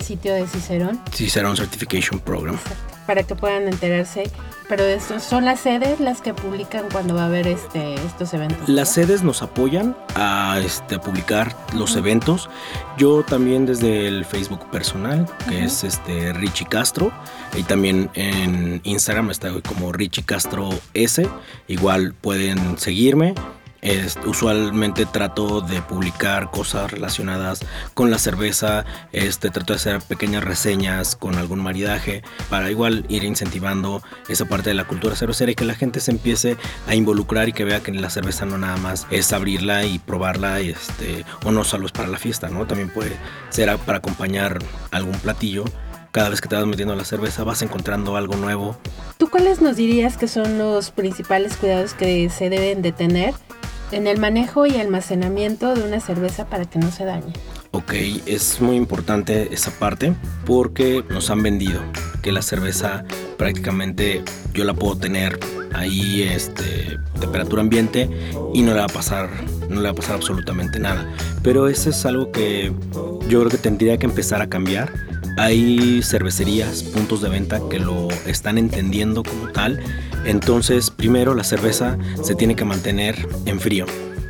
sitio 0.00 0.34
de 0.34 0.46
Cicerón. 0.46 1.00
Cicerón 1.12 1.56
Certification 1.56 2.20
Program. 2.20 2.58
para 3.06 3.22
que 3.22 3.34
puedan 3.34 3.68
enterarse. 3.68 4.30
Pero 4.68 4.82
esto, 4.82 5.20
son 5.20 5.44
las 5.44 5.60
sedes 5.60 6.00
las 6.00 6.20
que 6.20 6.34
publican 6.34 6.86
cuando 6.90 7.14
va 7.14 7.22
a 7.22 7.26
haber 7.26 7.46
este, 7.46 7.94
estos 7.94 8.34
eventos. 8.34 8.68
Las 8.68 8.92
sedes 8.92 9.22
nos 9.22 9.40
apoyan 9.42 9.96
a 10.16 10.58
este, 10.60 10.98
publicar 10.98 11.56
los 11.72 11.94
eventos. 11.94 12.50
Yo 12.98 13.22
también 13.22 13.64
desde 13.64 14.08
el 14.08 14.24
Facebook 14.24 14.68
personal, 14.70 15.26
que 15.48 15.64
es 15.64 15.84
este 15.84 16.32
Richie 16.32 16.66
Castro, 16.66 17.12
y 17.56 17.62
también 17.62 18.10
en 18.14 18.80
Instagram 18.82 19.30
está 19.30 19.50
como 19.62 19.92
Richie 19.92 20.24
Castro 20.24 20.70
S. 20.94 21.28
Igual 21.68 22.12
pueden 22.14 22.76
seguirme 22.76 23.34
usualmente 24.24 25.06
trato 25.06 25.60
de 25.60 25.80
publicar 25.82 26.50
cosas 26.50 26.90
relacionadas 26.90 27.60
con 27.94 28.10
la 28.10 28.18
cerveza, 28.18 28.84
este, 29.12 29.50
trato 29.50 29.72
de 29.72 29.76
hacer 29.78 30.00
pequeñas 30.00 30.44
reseñas 30.44 31.16
con 31.16 31.36
algún 31.36 31.60
maridaje 31.60 32.22
para 32.50 32.70
igual 32.70 33.04
ir 33.08 33.24
incentivando 33.24 34.02
esa 34.28 34.46
parte 34.46 34.70
de 34.70 34.74
la 34.74 34.84
cultura 34.84 35.16
cervecera 35.16 35.52
y 35.52 35.54
que 35.54 35.64
la 35.64 35.74
gente 35.74 36.00
se 36.00 36.10
empiece 36.10 36.56
a 36.88 36.94
involucrar 36.94 37.48
y 37.48 37.52
que 37.52 37.64
vea 37.64 37.80
que 37.80 37.92
la 37.92 38.10
cerveza 38.10 38.44
no 38.44 38.58
nada 38.58 38.76
más 38.76 39.06
es 39.10 39.32
abrirla 39.32 39.84
y 39.84 39.98
probarla 39.98 40.60
este, 40.60 41.24
o 41.44 41.52
no 41.52 41.64
solo 41.64 41.86
es 41.86 41.92
para 41.92 42.08
la 42.08 42.18
fiesta, 42.18 42.48
¿no? 42.48 42.66
También 42.66 42.90
puede 42.90 43.16
ser 43.50 43.76
para 43.78 43.98
acompañar 43.98 44.58
algún 44.90 45.18
platillo 45.18 45.64
cada 46.16 46.30
vez 46.30 46.40
que 46.40 46.48
te 46.48 46.56
vas 46.56 46.64
metiendo 46.64 46.94
la 46.94 47.04
cerveza 47.04 47.44
vas 47.44 47.60
encontrando 47.60 48.16
algo 48.16 48.36
nuevo. 48.36 48.74
¿Tú 49.18 49.28
cuáles 49.28 49.60
nos 49.60 49.76
dirías 49.76 50.16
que 50.16 50.28
son 50.28 50.56
los 50.56 50.90
principales 50.90 51.58
cuidados 51.58 51.92
que 51.92 52.30
se 52.30 52.48
deben 52.48 52.80
de 52.80 52.92
tener 52.92 53.34
en 53.92 54.06
el 54.06 54.18
manejo 54.18 54.66
y 54.66 54.76
almacenamiento 54.76 55.74
de 55.74 55.82
una 55.82 56.00
cerveza 56.00 56.46
para 56.46 56.64
que 56.64 56.78
no 56.78 56.90
se 56.90 57.04
dañe. 57.04 57.32
Ok, 57.72 57.92
es 58.26 58.60
muy 58.60 58.76
importante 58.76 59.52
esa 59.52 59.70
parte 59.70 60.14
porque 60.44 61.04
nos 61.10 61.30
han 61.30 61.42
vendido 61.42 61.82
que 62.22 62.32
la 62.32 62.42
cerveza 62.42 63.04
prácticamente 63.36 64.22
yo 64.54 64.64
la 64.64 64.74
puedo 64.74 64.96
tener 64.96 65.38
ahí 65.74 66.22
este 66.22 66.98
temperatura 67.20 67.60
ambiente 67.60 68.08
y 68.54 68.62
no 68.62 68.72
le 68.72 68.78
va 68.78 68.86
a 68.86 68.88
pasar 68.88 69.28
no 69.68 69.76
le 69.76 69.82
va 69.82 69.90
a 69.90 69.94
pasar 69.94 70.14
absolutamente 70.14 70.78
nada 70.78 71.12
pero 71.42 71.68
eso 71.68 71.90
es 71.90 72.06
algo 72.06 72.32
que 72.32 72.72
yo 73.28 73.40
creo 73.40 73.50
que 73.50 73.58
tendría 73.58 73.98
que 73.98 74.06
empezar 74.06 74.40
a 74.40 74.48
cambiar 74.48 74.90
hay 75.36 76.02
cervecerías 76.02 76.82
puntos 76.82 77.20
de 77.20 77.28
venta 77.28 77.60
que 77.70 77.78
lo 77.78 78.08
están 78.26 78.58
entendiendo 78.58 79.22
como 79.22 79.48
tal 79.48 79.80
entonces, 80.26 80.90
primero 80.90 81.34
la 81.34 81.44
cerveza 81.44 81.96
se 82.22 82.34
tiene 82.34 82.56
que 82.56 82.64
mantener 82.64 83.28
en 83.46 83.60
frío. 83.60 83.86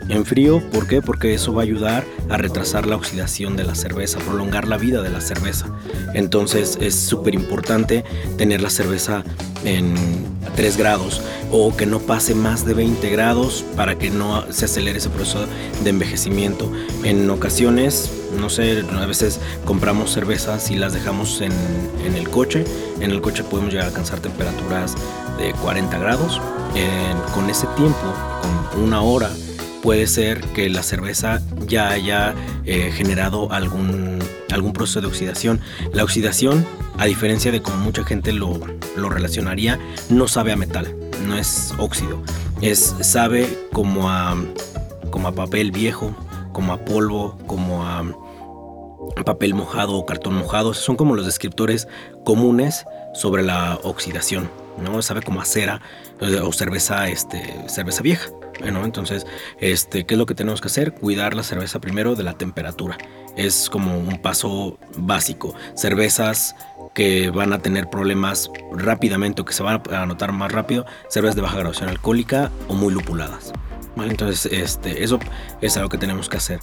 En 0.08 0.24
frío, 0.24 0.60
¿por 0.70 0.86
qué? 0.86 1.02
Porque 1.02 1.34
eso 1.34 1.52
va 1.52 1.62
a 1.62 1.64
ayudar 1.64 2.04
a 2.28 2.36
retrasar 2.36 2.86
la 2.86 2.96
oxidación 2.96 3.56
de 3.56 3.64
la 3.64 3.74
cerveza, 3.74 4.18
prolongar 4.20 4.68
la 4.68 4.76
vida 4.76 5.02
de 5.02 5.10
la 5.10 5.20
cerveza. 5.20 5.66
Entonces 6.14 6.78
es 6.80 6.94
súper 6.94 7.34
importante 7.34 8.04
tener 8.38 8.60
la 8.60 8.70
cerveza 8.70 9.24
en 9.64 9.94
3 10.54 10.76
grados 10.76 11.20
o 11.50 11.76
que 11.76 11.86
no 11.86 11.98
pase 11.98 12.34
más 12.34 12.64
de 12.64 12.74
20 12.74 13.10
grados 13.10 13.64
para 13.74 13.98
que 13.98 14.10
no 14.10 14.50
se 14.52 14.66
acelere 14.66 14.98
ese 14.98 15.10
proceso 15.10 15.46
de 15.82 15.90
envejecimiento. 15.90 16.70
En 17.02 17.28
ocasiones, 17.28 18.10
no 18.38 18.48
sé, 18.48 18.84
a 18.90 19.06
veces 19.06 19.40
compramos 19.64 20.12
cervezas 20.12 20.70
y 20.70 20.76
las 20.76 20.92
dejamos 20.92 21.40
en, 21.40 21.52
el 22.14 22.28
coche. 22.30 22.64
En 23.00 23.10
el 23.10 23.20
coche 23.20 23.42
podemos 23.42 23.70
llegar 23.70 23.86
a 23.86 23.88
alcanzar 23.88 24.20
temperaturas 24.20 24.94
de 25.38 25.52
40 25.52 25.98
grados. 25.98 26.40
con 27.34 27.50
ese 27.50 27.66
tiempo, 27.76 28.14
con 28.72 28.84
una 28.84 29.02
hora, 29.02 29.30
puede 29.86 30.08
ser 30.08 30.40
que 30.46 30.68
la 30.68 30.82
cerveza 30.82 31.40
ya 31.68 31.90
haya 31.90 32.34
eh, 32.64 32.90
generado 32.92 33.52
algún, 33.52 34.18
algún 34.52 34.72
proceso 34.72 35.00
de 35.00 35.06
oxidación. 35.06 35.60
La 35.92 36.02
oxidación, 36.02 36.66
a 36.98 37.04
diferencia 37.04 37.52
de 37.52 37.62
como 37.62 37.76
mucha 37.76 38.02
gente 38.02 38.32
lo, 38.32 38.58
lo 38.96 39.08
relacionaría, 39.10 39.78
no 40.08 40.26
sabe 40.26 40.50
a 40.50 40.56
metal, 40.56 40.92
no 41.24 41.38
es 41.38 41.72
óxido. 41.78 42.20
Es, 42.62 42.96
sabe 43.00 43.46
como 43.72 44.10
a, 44.10 44.36
como 45.10 45.28
a 45.28 45.32
papel 45.36 45.70
viejo, 45.70 46.12
como 46.52 46.72
a 46.72 46.84
polvo, 46.84 47.38
como 47.46 47.86
a 47.86 48.02
papel 49.24 49.54
mojado 49.54 49.94
o 49.94 50.04
cartón 50.04 50.34
mojado. 50.34 50.74
Son 50.74 50.96
como 50.96 51.14
los 51.14 51.26
descriptores 51.26 51.86
comunes 52.24 52.86
sobre 53.14 53.44
la 53.44 53.78
oxidación. 53.84 54.50
¿no? 54.82 55.00
Sabe 55.00 55.22
como 55.22 55.40
a 55.40 55.44
cera 55.44 55.80
o 56.42 56.52
cerveza, 56.52 57.08
este, 57.08 57.68
cerveza 57.68 58.02
vieja. 58.02 58.30
Bueno, 58.60 58.84
entonces, 58.84 59.26
este, 59.60 60.06
¿qué 60.06 60.14
es 60.14 60.18
lo 60.18 60.26
que 60.26 60.34
tenemos 60.34 60.60
que 60.60 60.68
hacer? 60.68 60.94
Cuidar 60.94 61.34
la 61.34 61.42
cerveza 61.42 61.80
primero 61.80 62.14
de 62.14 62.22
la 62.22 62.38
temperatura. 62.38 62.96
Es 63.36 63.68
como 63.68 63.98
un 63.98 64.20
paso 64.22 64.78
básico. 64.96 65.54
Cervezas 65.74 66.56
que 66.94 67.30
van 67.30 67.52
a 67.52 67.58
tener 67.58 67.90
problemas 67.90 68.50
rápidamente 68.72 69.42
o 69.42 69.44
que 69.44 69.52
se 69.52 69.62
van 69.62 69.82
a 69.90 70.06
notar 70.06 70.32
más 70.32 70.50
rápido, 70.50 70.86
cervezas 71.10 71.36
de 71.36 71.42
baja 71.42 71.56
graduación 71.56 71.90
alcohólica 71.90 72.50
o 72.68 72.74
muy 72.74 72.92
lupuladas. 72.92 73.52
Entonces, 73.96 74.50
este, 74.52 75.04
eso 75.04 75.18
es 75.60 75.76
algo 75.76 75.88
que 75.88 75.98
tenemos 75.98 76.28
que 76.28 76.36
hacer. 76.36 76.60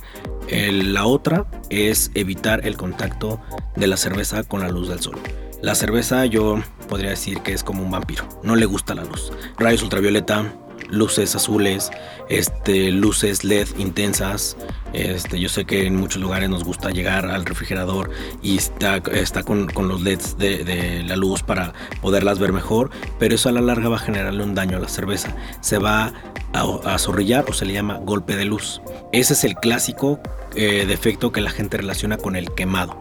la 0.49 1.05
otra 1.05 1.45
es 1.69 2.11
evitar 2.13 2.65
el 2.65 2.77
contacto 2.77 3.39
de 3.75 3.87
la 3.87 3.97
cerveza 3.97 4.43
con 4.43 4.61
la 4.61 4.69
luz 4.69 4.89
del 4.89 4.99
sol. 4.99 5.19
La 5.61 5.75
cerveza 5.75 6.25
yo 6.25 6.61
podría 6.89 7.11
decir 7.11 7.39
que 7.39 7.53
es 7.53 7.63
como 7.63 7.83
un 7.83 7.89
vampiro, 7.89 8.27
no 8.43 8.55
le 8.55 8.65
gusta 8.65 8.93
la 8.93 9.05
luz. 9.05 9.31
Rayos 9.57 9.81
ultravioleta, 9.81 10.53
luces 10.93 11.35
azules, 11.35 11.91
este, 12.29 12.91
luces 12.91 13.43
LED 13.43 13.67
intensas. 13.77 14.55
Este, 14.93 15.39
yo 15.39 15.49
sé 15.49 15.65
que 15.65 15.87
en 15.87 15.95
muchos 15.95 16.21
lugares 16.21 16.49
nos 16.49 16.63
gusta 16.63 16.91
llegar 16.91 17.25
al 17.25 17.45
refrigerador 17.45 18.11
y 18.41 18.57
está, 18.57 18.97
está 19.11 19.43
con, 19.43 19.67
los 19.75 20.01
LEDs 20.01 20.37
de, 20.37 21.03
la 21.05 21.15
luz 21.15 21.41
para 21.43 21.73
poderlas 22.01 22.39
ver 22.39 22.53
mejor, 22.53 22.91
pero 23.19 23.35
eso 23.35 23.49
a 23.49 23.51
la 23.51 23.61
larga 23.61 23.89
va 23.89 23.97
a 23.97 23.99
generarle 23.99 24.43
un 24.43 24.55
daño 24.55 24.77
a 24.77 24.79
la 24.79 24.87
cerveza. 24.87 25.35
Se 25.61 25.79
va 25.79 26.13
a, 26.53 26.97
zorrillar 26.99 27.45
o 27.49 27.53
se 27.53 27.65
le 27.65 27.73
llama 27.73 27.97
golpe 27.97 28.35
de 28.35 28.45
luz. 28.45 28.81
Ese 29.11 29.33
es 29.33 29.43
el 29.43 29.55
clásico 29.55 30.19
eh, 30.55 30.85
defecto 30.87 31.31
que 31.31 31.41
la 31.41 31.49
gente 31.49 31.77
relaciona 31.77 32.17
con 32.17 32.35
el 32.35 32.53
quemado. 32.53 32.99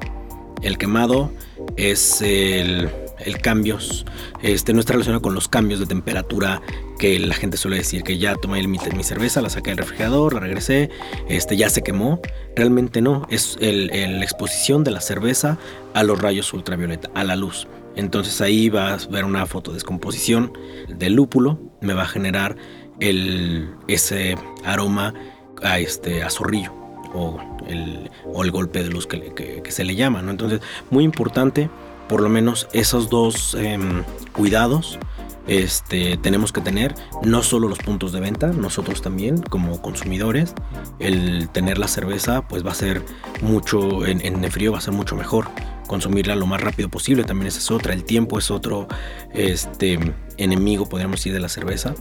El 0.62 0.78
quemado 0.78 1.30
es 1.76 2.22
el, 2.22 2.88
el 3.24 3.38
cambios, 3.38 4.06
este, 4.42 4.72
no 4.72 4.80
está 4.80 4.92
relacionado 4.92 5.22
con 5.22 5.34
los 5.34 5.48
cambios 5.48 5.80
de 5.80 5.86
temperatura 5.86 6.62
que 6.98 7.18
la 7.18 7.34
gente 7.34 7.56
suele 7.56 7.78
decir 7.78 8.02
que 8.02 8.18
ya 8.18 8.34
tomé 8.34 8.66
mi, 8.66 8.78
mi 8.78 9.04
cerveza, 9.04 9.40
la 9.40 9.50
saqué 9.50 9.70
del 9.70 9.78
refrigerador, 9.78 10.34
la 10.34 10.40
regresé, 10.40 10.90
este, 11.28 11.56
ya 11.56 11.68
se 11.68 11.82
quemó. 11.82 12.20
Realmente 12.54 13.00
no, 13.00 13.26
es 13.30 13.58
la 13.60 14.22
exposición 14.22 14.84
de 14.84 14.90
la 14.90 15.00
cerveza 15.00 15.58
a 15.94 16.02
los 16.02 16.20
rayos 16.20 16.52
ultravioleta, 16.52 17.10
a 17.14 17.24
la 17.24 17.36
luz. 17.36 17.66
Entonces 17.96 18.40
ahí 18.40 18.70
vas 18.70 19.06
a 19.06 19.08
ver 19.08 19.24
una 19.24 19.44
fotodescomposición 19.46 20.52
del 20.88 21.14
lúpulo, 21.14 21.58
me 21.80 21.94
va 21.94 22.02
a 22.02 22.06
generar 22.06 22.56
el, 23.00 23.68
ese 23.88 24.36
aroma 24.64 25.14
a, 25.62 25.78
este, 25.78 26.22
a 26.22 26.30
zorrillo 26.30 26.72
o 27.14 27.38
el, 27.66 28.10
o 28.24 28.42
el 28.44 28.50
golpe 28.50 28.82
de 28.82 28.90
luz 28.90 29.06
que, 29.06 29.62
se 29.68 29.84
le 29.84 29.96
llama. 29.96 30.22
¿no? 30.22 30.30
Entonces, 30.30 30.60
muy 30.90 31.04
importante, 31.04 31.68
por 32.12 32.20
lo 32.20 32.28
menos 32.28 32.68
esos 32.74 33.08
dos 33.08 33.54
em, 33.54 34.04
cuidados 34.34 34.98
este, 35.46 36.18
tenemos 36.18 36.52
que 36.52 36.60
tener 36.60 36.94
no 37.22 37.42
solo 37.42 37.68
los 37.68 37.78
puntos 37.78 38.12
de 38.12 38.20
venta, 38.20 38.48
nosotros 38.48 39.00
también 39.00 39.40
como 39.40 39.80
consumidores, 39.80 40.54
el 40.98 41.48
tener 41.48 41.78
la 41.78 41.88
cerveza 41.88 42.42
pues 42.42 42.66
va 42.66 42.72
a 42.72 42.74
ser 42.74 43.02
mucho, 43.40 44.04
en, 44.04 44.20
en 44.26 44.44
el 44.44 44.52
frío 44.52 44.72
va 44.72 44.78
a 44.78 44.82
ser 44.82 44.92
mucho 44.92 45.16
mejor, 45.16 45.48
consumirla 45.92 46.34
lo 46.36 46.46
más 46.46 46.58
rápido 46.58 46.88
posible, 46.88 47.22
también 47.22 47.48
esa 47.48 47.58
es 47.58 47.70
otra, 47.70 47.92
el 47.92 48.04
tiempo 48.04 48.38
es 48.38 48.50
otro 48.50 48.88
este, 49.34 49.98
enemigo, 50.38 50.88
podríamos 50.88 51.18
decir, 51.18 51.34
de 51.34 51.38
la 51.38 51.50
cerveza 51.50 51.94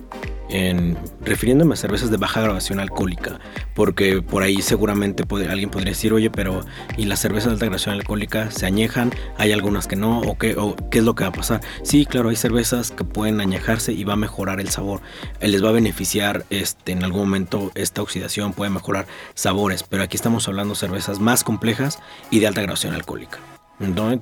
en, 0.48 0.98
refiriéndome 1.20 1.74
a 1.74 1.76
cervezas 1.76 2.10
de 2.10 2.16
baja 2.16 2.40
graduación 2.40 2.80
alcohólica, 2.80 3.42
porque 3.74 4.22
por 4.22 4.44
ahí 4.44 4.62
seguramente 4.62 5.26
alguien 5.50 5.70
podría 5.70 5.92
decir, 5.92 6.14
oye, 6.14 6.30
pero 6.30 6.62
¿y 6.96 7.04
las 7.04 7.20
cervezas 7.20 7.48
de 7.48 7.54
alta 7.56 7.66
graduación 7.66 7.96
alcohólica 7.96 8.50
se 8.50 8.66
añejan? 8.66 9.12
¿Hay 9.38 9.52
algunas 9.52 9.88
que 9.88 9.98
no? 9.98 10.22
¿O 10.22 10.38
qué, 10.38 10.52
es 10.92 11.04
lo 11.04 11.14
que 11.14 11.26
va 11.26 11.30
a 11.30 11.34
pasar? 11.34 11.60
Sí, 11.84 12.06
claro, 12.06 12.30
hay 12.30 12.38
cervezas 12.38 12.92
que 12.92 13.04
pueden 13.04 13.42
añejarse 13.42 13.92
y 13.92 14.06
va 14.06 14.14
a 14.14 14.16
mejorar 14.16 14.62
el 14.62 14.70
sabor. 14.70 15.02
Eh, 15.42 15.50
les 15.50 15.62
va 15.62 15.68
a 15.68 15.74
beneficiar 15.74 16.46
este, 16.50 16.94
en 16.94 17.04
algún 17.04 17.24
momento 17.24 17.74
esta 17.76 18.02
oxidación, 18.02 18.54
puede 18.54 18.72
mejorar 18.72 19.06
sabores, 19.34 19.84
pero 19.84 20.02
aquí 20.02 20.16
estamos 20.16 20.48
hablando 20.48 20.76
de 20.76 20.80
cervezas 20.80 21.20
más 21.20 21.44
complejas 21.44 22.00
y 22.30 22.40
de 22.40 22.48
alta 22.48 22.62
graduación 22.62 22.94
alcohólica. 22.94 23.51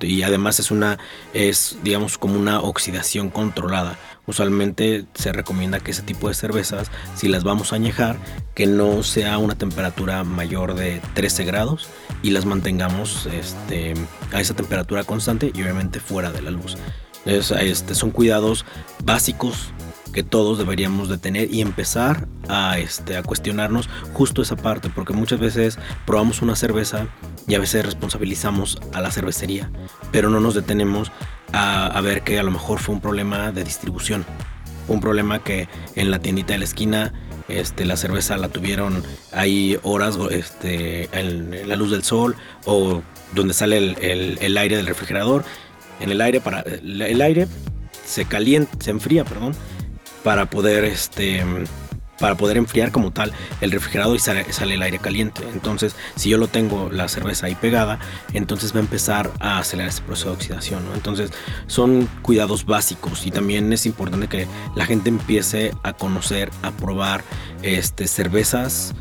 Y 0.06 0.22
además 0.22 0.58
es 0.58 0.70
una, 0.70 0.98
es 1.34 1.78
digamos 1.82 2.18
como 2.18 2.38
una 2.38 2.60
oxidación 2.60 3.30
controlada. 3.30 3.98
Usualmente 4.26 5.06
se 5.14 5.32
recomienda 5.32 5.80
que 5.80 5.90
ese 5.90 6.02
tipo 6.02 6.28
de 6.28 6.34
cervezas, 6.34 6.90
si 7.14 7.28
las 7.28 7.42
vamos 7.42 7.72
a 7.72 7.76
añejar, 7.76 8.16
que 8.54 8.66
no 8.66 9.02
sea 9.02 9.38
una 9.38 9.56
temperatura 9.56 10.24
mayor 10.24 10.74
de 10.74 11.00
13 11.14 11.44
grados 11.44 11.88
y 12.22 12.30
las 12.30 12.44
mantengamos 12.44 13.26
este, 13.26 13.94
a 14.32 14.40
esa 14.40 14.54
temperatura 14.54 15.04
constante 15.04 15.50
y 15.54 15.62
obviamente 15.62 16.00
fuera 16.00 16.30
de 16.30 16.42
la 16.42 16.50
luz. 16.50 16.76
Entonces, 17.24 17.60
este, 17.60 17.94
son 17.94 18.10
cuidados 18.10 18.64
básicos 19.04 19.72
que 20.12 20.22
todos 20.22 20.58
deberíamos 20.58 21.08
de 21.08 21.18
tener 21.18 21.52
y 21.52 21.60
empezar 21.60 22.28
a, 22.48 22.78
este, 22.78 23.16
a 23.16 23.22
cuestionarnos 23.22 23.88
justo 24.12 24.42
esa 24.42 24.56
parte, 24.56 24.90
porque 24.90 25.12
muchas 25.12 25.40
veces 25.40 25.78
probamos 26.06 26.42
una 26.42 26.56
cerveza 26.56 27.06
y 27.46 27.54
a 27.54 27.58
veces 27.58 27.84
responsabilizamos 27.84 28.80
a 28.92 29.00
la 29.00 29.10
cervecería, 29.10 29.70
pero 30.12 30.30
no 30.30 30.40
nos 30.40 30.54
detenemos 30.54 31.12
a, 31.52 31.86
a 31.86 32.00
ver 32.00 32.22
que 32.22 32.38
a 32.38 32.42
lo 32.42 32.50
mejor 32.50 32.78
fue 32.78 32.94
un 32.94 33.00
problema 33.00 33.52
de 33.52 33.64
distribución, 33.64 34.24
un 34.88 35.00
problema 35.00 35.42
que 35.42 35.68
en 35.94 36.10
la 36.10 36.18
tiendita 36.18 36.52
de 36.52 36.58
la 36.58 36.64
esquina 36.64 37.12
este, 37.50 37.84
la 37.84 37.96
cerveza 37.96 38.36
la 38.36 38.48
tuvieron 38.48 39.02
ahí 39.32 39.78
horas 39.82 40.16
este, 40.30 41.08
en, 41.12 41.68
la 41.68 41.76
luz 41.76 41.90
del 41.90 42.04
sol 42.04 42.36
o 42.64 43.02
donde 43.34 43.54
sale 43.54 43.78
el, 43.78 44.38
el, 44.40 44.56
aire 44.56 44.76
del 44.76 44.86
refrigerador. 44.86 45.44
En 46.00 46.10
el 46.10 46.20
aire, 46.20 46.40
para, 46.40 46.60
el 46.60 47.20
aire 47.20 47.48
se 48.04 48.24
calienta, 48.24 48.70
se 48.80 48.90
enfría, 48.90 49.24
perdón, 49.24 49.54
para 50.22 50.48
poder 50.48 50.84
este 50.84 51.44
para 52.20 52.36
poder 52.36 52.58
enfriar 52.58 52.92
como 52.92 53.10
tal 53.10 53.32
el 53.60 53.72
refrigerador 53.72 54.14
y 54.14 54.18
sale, 54.18 54.44
el 54.74 54.82
aire 54.82 54.98
caliente. 54.98 55.42
Entonces, 55.52 55.96
si 56.14 56.28
yo 56.28 56.38
lo 56.38 56.46
tengo 56.46 56.90
la 56.90 57.08
cerveza 57.08 57.46
ahí 57.46 57.54
pegada, 57.54 57.98
entonces 58.34 58.72
va 58.74 58.76
a 58.76 58.82
empezar 58.82 59.32
a 59.40 59.58
acelerar 59.58 59.88
ese 59.88 60.02
proceso 60.02 60.28
de 60.28 60.34
oxidación. 60.34 60.84
Entonces, 60.94 61.32
son 61.66 62.08
cuidados 62.22 62.66
básicos 62.66 63.26
y 63.26 63.30
también 63.30 63.72
es 63.72 63.86
importante 63.86 64.28
que 64.28 64.46
la 64.76 64.84
gente 64.84 65.08
empiece 65.08 65.72
a 65.82 65.94
conocer, 65.94 66.50
a 66.62 66.70
probar 66.70 67.24
este, 67.62 68.06
cervezas 68.06 68.94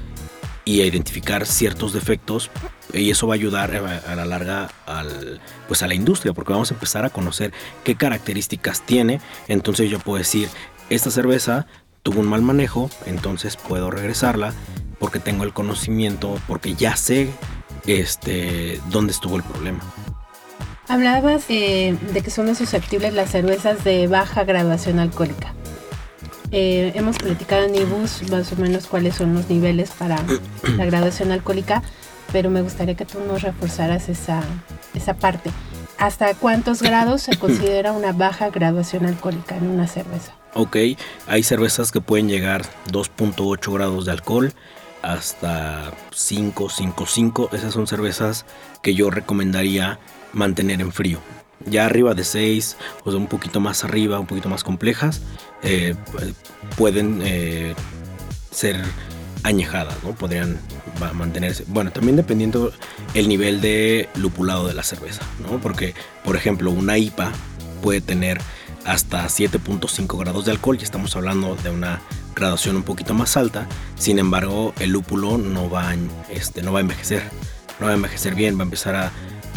y 0.64 0.82
a 0.82 0.86
identificar 0.86 1.46
ciertos 1.46 1.94
defectos 1.94 2.50
y 2.94 3.12
eso 3.12 3.28
va 3.28 3.34
a 3.34 3.36
ayudar 3.36 4.02
a 4.08 4.16
la 4.16 4.26
larga 4.26 4.70
al, 4.86 5.40
pues 5.68 5.84
a 5.84 5.88
la 5.88 5.94
industria 5.94 6.34
porque 6.34 6.54
vamos 6.54 6.72
a 6.72 6.74
empezar 6.74 7.06
a 7.06 7.10
conocer 7.10 7.54
qué 7.84 7.96
características 7.96 8.84
tiene 8.86 9.22
entonces 9.48 9.90
yo 9.90 10.00
puedo 10.00 10.18
decir 10.18 10.50
esta 10.90 11.12
cerveza 11.12 11.68
tuvo 12.04 12.22
un 12.22 12.28
mal 12.28 12.42
manejo, 12.42 12.90
entonces 13.06 13.56
puedo 13.58 13.92
regresarla 13.92 14.54
porque 15.00 15.20
tengo 15.20 15.44
el 15.44 15.54
conocimiento, 15.54 16.40
porque 16.48 16.76
ya 16.76 16.96
sé 16.96 17.30
este, 17.88 18.80
dónde 18.90 19.12
estuvo 19.12 19.38
el 19.38 19.44
problema. 19.44 19.80
Hablabas 20.88 21.46
eh, 21.50 21.96
de 22.14 22.22
que 22.22 22.32
son 22.32 22.54
susceptibles 22.56 23.14
las 23.14 23.30
cervezas 23.30 23.84
de 23.84 24.08
baja 24.08 24.44
graduación 24.44 25.00
alcohólica. 25.00 25.54
Eh, 26.52 26.94
hemos 26.96 27.18
platicado 27.18 27.66
en 27.66 27.76
IBUS 27.76 28.30
más 28.32 28.52
o 28.52 28.56
menos 28.56 28.88
cuáles 28.88 29.16
son 29.16 29.36
los 29.36 29.50
niveles 29.50 29.92
para 29.92 30.18
la 30.78 30.86
graduación 30.86 31.32
alcohólica, 31.32 31.84
pero 32.32 32.50
me 32.50 32.64
gustaría 32.64 32.96
que 32.96 33.06
tú 33.06 33.20
nos 33.28 33.44
reforzaras 33.44 34.10
esa, 34.10 34.42
esa 34.96 35.14
parte. 35.14 35.52
¿Hasta 36.00 36.34
cuántos 36.34 36.82
grados 36.82 37.22
se 37.22 37.38
considera 37.40 37.92
una 37.92 38.12
baja 38.12 38.50
graduación 38.50 39.06
alcohólica 39.06 39.58
en 39.58 39.68
una 39.68 39.86
cerveza? 39.86 40.39
Ok, 40.54 40.78
hay 41.28 41.44
cervezas 41.44 41.92
que 41.92 42.02
pueden 42.02 42.28
llegar 42.28 42.64
2.8 42.92 43.74
grados 43.74 44.06
de 44.06 44.12
alcohol 44.12 44.54
hasta 45.02 45.92
5, 46.12 46.70
5, 46.70 47.06
5. 47.06 47.50
Esas 47.54 47.74
son 47.74 47.88
cervezas 47.88 48.46
que 48.82 48.96
yo 48.96 49.10
recomendaría 49.10 50.00
mantener 50.34 50.82
en 50.82 50.92
frío. 50.92 51.20
Ya 51.66 51.86
arriba 51.86 52.14
de 52.14 52.24
6, 52.24 52.78
o 53.04 53.12
sea, 53.12 53.20
un 53.20 53.28
poquito 53.28 53.60
más 53.60 53.84
arriba, 53.84 54.20
un 54.20 54.26
poquito 54.26 54.50
más 54.50 54.64
complejas, 54.64 55.22
eh, 55.62 55.96
pueden 56.78 57.22
eh, 57.24 57.76
ser 58.50 58.82
añejadas, 59.44 59.96
¿no? 60.04 60.14
Podrían 60.14 60.58
mantenerse. 61.14 61.66
Bueno, 61.68 61.92
también 61.92 62.16
dependiendo 62.16 62.72
el 63.14 63.28
nivel 63.28 63.62
de 63.62 64.10
lupulado 64.16 64.68
de 64.68 64.74
la 64.74 64.84
cerveza, 64.84 65.22
¿no? 65.42 65.60
Porque, 65.60 65.94
por 66.24 66.36
ejemplo, 66.36 66.72
una 66.72 66.98
IPA 66.98 67.32
puede 67.82 68.02
tener 68.02 68.40
hasta 68.86 69.26
7.5 69.26 70.20
grados 70.20 70.46
de 70.46 70.52
alcohol 70.52 70.78
y 70.80 70.84
estamos 70.84 71.16
hablando 71.16 71.56
de 71.56 71.70
una 71.70 72.02
graduación 72.36 72.76
un 72.78 72.84
poquito 72.84 73.14
más 73.14 73.38
alta. 73.38 73.68
Sin 73.96 74.20
embargo, 74.20 74.74
el 74.80 74.92
lúpulo 74.92 75.38
no 75.38 75.70
va, 75.70 75.94
este, 76.30 76.62
no 76.62 76.72
va 76.74 76.80
a 76.80 76.82
envejecer, 76.82 77.24
no 77.80 77.88
va 77.88 77.92
a 77.92 77.96
envejecer 77.96 78.36
bien, 78.36 78.58
va 78.58 78.62
a 78.62 78.64
empezar 78.64 78.96
a, 78.96 79.12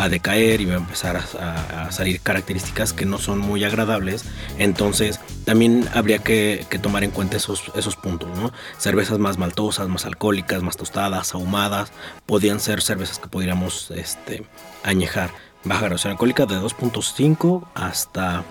decaer 0.09 0.61
y 0.61 0.65
va 0.65 0.75
a 0.75 0.79
empezar 0.79 1.17
a, 1.17 1.93
salir 1.93 2.21
características 2.21 2.93
que 2.93 3.07
no 3.07 3.19
son 3.19 3.39
muy 3.39 3.63
agradables. 3.63 4.25
Entonces, 4.59 5.21
también 5.45 5.89
habría 5.95 6.19
que, 6.19 6.67
tomar 6.83 7.05
en 7.05 7.13
cuenta 7.13 7.37
esos, 7.37 7.71
esos 7.77 7.95
puntos, 7.95 8.37
¿no? 8.37 8.53
Cervezas 8.79 9.21
más 9.21 9.39
maltosas, 9.39 9.89
más 9.89 10.05
alcohólicas, 10.05 10.61
más 10.63 10.77
tostadas, 10.77 11.35
ahumadas, 11.35 11.93
podrían 12.27 12.59
ser 12.59 12.83
cervezas 12.83 13.21
que 13.21 13.29
podríamos 13.29 13.93
este, 13.93 14.45
añejar. 14.83 15.31
Baja 15.65 15.83
graduación 15.83 16.11
alcohólica 16.11 16.47
de 16.47 16.57
2.5 16.57 17.69
hasta 17.75 18.45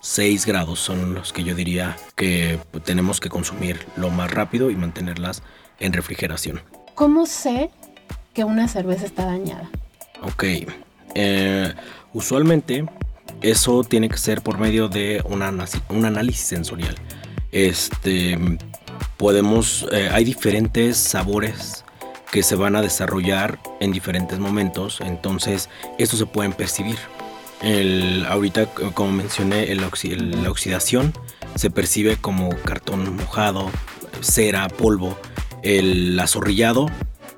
6 0.00 0.46
grados 0.46 0.80
son 0.80 1.14
los 1.14 1.32
que 1.32 1.44
yo 1.44 1.54
diría 1.54 1.96
que 2.16 2.58
tenemos 2.84 3.20
que 3.20 3.28
consumir 3.28 3.86
lo 3.96 4.10
más 4.10 4.30
rápido 4.30 4.70
y 4.70 4.76
mantenerlas 4.76 5.42
en 5.78 5.92
refrigeración. 5.92 6.60
¿Cómo 6.94 7.26
sé 7.26 7.70
que 8.34 8.44
una 8.44 8.68
cerveza 8.68 9.06
está 9.06 9.26
dañada? 9.26 9.68
Ok, 10.22 10.44
eh, 11.14 11.74
usualmente 12.12 12.86
eso 13.42 13.84
tiene 13.84 14.08
que 14.08 14.18
ser 14.18 14.42
por 14.42 14.58
medio 14.58 14.88
de 14.88 15.22
un 15.26 16.04
análisis 16.04 16.46
sensorial. 16.46 16.94
Este, 17.52 18.38
podemos, 19.16 19.86
eh, 19.92 20.08
hay 20.12 20.24
diferentes 20.24 20.96
sabores 20.96 21.84
que 22.30 22.42
se 22.42 22.54
van 22.54 22.76
a 22.76 22.82
desarrollar 22.82 23.58
en 23.80 23.92
diferentes 23.92 24.38
momentos, 24.38 25.00
entonces 25.00 25.68
estos 25.98 26.18
se 26.18 26.26
pueden 26.26 26.52
percibir. 26.52 26.96
El, 27.62 28.24
ahorita, 28.26 28.66
como 28.94 29.12
mencioné, 29.12 29.70
el 29.70 29.80
la 29.80 30.50
oxidación 30.50 31.12
se 31.56 31.70
percibe 31.70 32.16
como 32.16 32.50
cartón 32.64 33.16
mojado, 33.16 33.70
cera, 34.20 34.68
polvo. 34.68 35.18
El 35.62 36.18
azorrillado, 36.18 36.86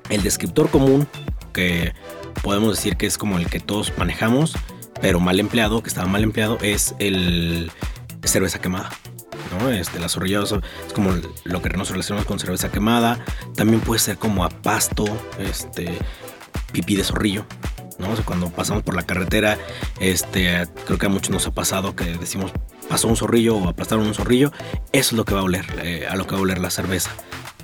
el 0.09 0.23
descriptor 0.23 0.69
común, 0.69 1.07
que 1.51 1.93
podemos 2.41 2.75
decir 2.75 2.95
que 2.95 3.05
es 3.05 3.17
como 3.17 3.37
el 3.37 3.47
que 3.47 3.59
todos 3.59 3.91
manejamos, 3.97 4.55
pero 5.01 5.19
mal 5.19 5.39
empleado, 5.39 5.83
que 5.83 5.89
estaba 5.89 6.07
mal 6.07 6.23
empleado, 6.23 6.57
es 6.61 6.95
el 6.99 7.71
cerveza 8.23 8.61
quemada. 8.61 8.89
¿no? 9.59 9.69
Este, 9.69 9.97
el 9.97 10.03
azorrillado 10.03 10.45
es 10.45 10.93
como 10.93 11.11
lo 11.43 11.61
que 11.61 11.69
nos 11.69 11.89
relacionamos 11.89 12.25
con 12.25 12.39
cerveza 12.39 12.71
quemada. 12.71 13.23
También 13.55 13.81
puede 13.81 13.99
ser 13.99 14.17
como 14.17 14.45
a 14.45 14.49
pasto, 14.49 15.05
este, 15.37 15.97
pipí 16.71 16.95
de 16.95 17.03
zorrillo. 17.03 17.45
Cuando 18.25 18.49
pasamos 18.49 18.83
por 18.83 18.95
la 18.95 19.03
carretera, 19.03 19.57
este, 19.99 20.67
creo 20.85 20.97
que 20.97 21.05
a 21.05 21.09
muchos 21.09 21.29
nos 21.31 21.47
ha 21.47 21.51
pasado 21.51 21.95
que 21.95 22.05
decimos 22.05 22.51
pasó 22.89 23.07
un 23.07 23.15
zorrillo 23.15 23.57
o 23.57 23.69
aplastaron 23.69 24.05
un 24.05 24.13
zorrillo, 24.13 24.51
eso 24.91 25.09
es 25.09 25.13
lo 25.13 25.25
que 25.25 25.33
va 25.33 25.41
a 25.41 25.43
oler, 25.43 25.65
eh, 25.83 26.07
a 26.09 26.15
lo 26.15 26.27
que 26.27 26.33
va 26.33 26.39
a 26.39 26.41
oler 26.43 26.59
la 26.59 26.69
cerveza. 26.69 27.11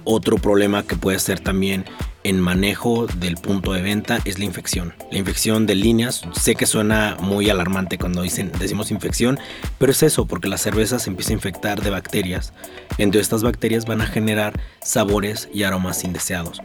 Otro 0.05 0.37
problema 0.37 0.83
que 0.83 0.95
puede 0.95 1.19
ser 1.19 1.39
también 1.39 1.85
en 2.23 2.39
manejo 2.39 3.05
del 3.05 3.35
punto 3.35 3.73
de 3.73 3.81
venta 3.81 4.19
es 4.25 4.39
la 4.39 4.45
infección. 4.45 4.93
La 5.11 5.19
infección 5.19 5.65
de 5.65 5.75
líneas, 5.75 6.23
sé 6.33 6.55
que 6.55 6.65
suena 6.65 7.15
muy 7.19 7.49
alarmante 7.49 7.97
cuando 7.97 8.21
dicen, 8.21 8.51
decimos 8.59 8.91
infección, 8.91 9.39
pero 9.77 9.91
es 9.91 10.03
eso, 10.03 10.25
porque 10.25 10.47
la 10.47 10.57
cerveza 10.57 10.99
se 10.99 11.09
empieza 11.09 11.31
a 11.31 11.35
infectar 11.35 11.81
de 11.81 11.89
bacterias. 11.89 12.53
Entonces 12.97 13.21
estas 13.23 13.43
bacterias 13.43 13.85
van 13.85 14.01
a 14.01 14.07
generar 14.07 14.59
sabores 14.81 15.49
y 15.53 15.63
aromas 15.63 16.03
indeseados. 16.03 16.61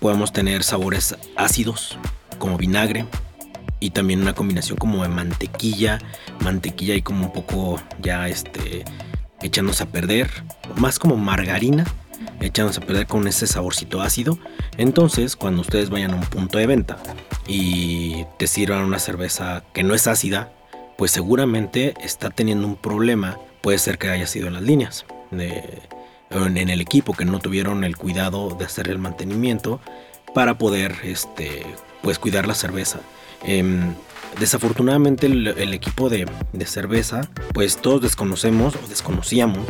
Podemos 0.00 0.32
tener 0.32 0.62
sabores 0.62 1.16
ácidos, 1.36 1.98
como 2.38 2.56
vinagre, 2.56 3.06
y 3.80 3.90
también 3.90 4.22
una 4.22 4.34
combinación 4.34 4.78
como 4.78 5.02
de 5.02 5.08
mantequilla, 5.08 5.98
mantequilla 6.40 6.94
y 6.94 7.02
como 7.02 7.26
un 7.26 7.32
poco 7.32 7.80
ya 8.00 8.28
este 8.28 8.84
echándose 9.40 9.84
a 9.84 9.86
perder, 9.86 10.28
más 10.76 10.98
como 10.98 11.16
margarina, 11.16 11.84
echándose 12.40 12.80
a 12.80 12.86
perder 12.86 13.06
con 13.06 13.28
ese 13.28 13.46
saborcito 13.46 14.02
ácido. 14.02 14.38
Entonces, 14.76 15.36
cuando 15.36 15.60
ustedes 15.60 15.90
vayan 15.90 16.12
a 16.12 16.16
un 16.16 16.22
punto 16.22 16.58
de 16.58 16.66
venta 16.66 16.98
y 17.46 18.24
te 18.36 18.46
sirvan 18.46 18.84
una 18.84 18.98
cerveza 18.98 19.62
que 19.72 19.84
no 19.84 19.94
es 19.94 20.06
ácida, 20.08 20.52
pues 20.96 21.12
seguramente 21.12 21.94
está 22.02 22.30
teniendo 22.30 22.66
un 22.66 22.76
problema. 22.76 23.38
Puede 23.60 23.78
ser 23.78 23.98
que 23.98 24.10
haya 24.10 24.26
sido 24.26 24.48
en 24.48 24.54
las 24.54 24.62
líneas, 24.62 25.04
en 25.30 26.68
el 26.68 26.80
equipo, 26.80 27.14
que 27.14 27.24
no 27.24 27.38
tuvieron 27.38 27.84
el 27.84 27.96
cuidado 27.96 28.50
de 28.50 28.64
hacer 28.64 28.88
el 28.88 28.98
mantenimiento 28.98 29.80
para 30.34 30.58
poder 30.58 30.96
este, 31.04 31.64
pues 32.02 32.18
cuidar 32.18 32.46
la 32.46 32.54
cerveza. 32.54 33.00
Em, 33.44 33.94
desafortunadamente 34.38 35.26
el, 35.26 35.74
equipo 35.74 36.08
de, 36.08 36.26
cerveza, 36.66 37.28
pues 37.54 37.76
todos 37.76 38.02
desconocemos 38.02 38.76
o 38.76 38.88
desconocíamos 38.88 39.66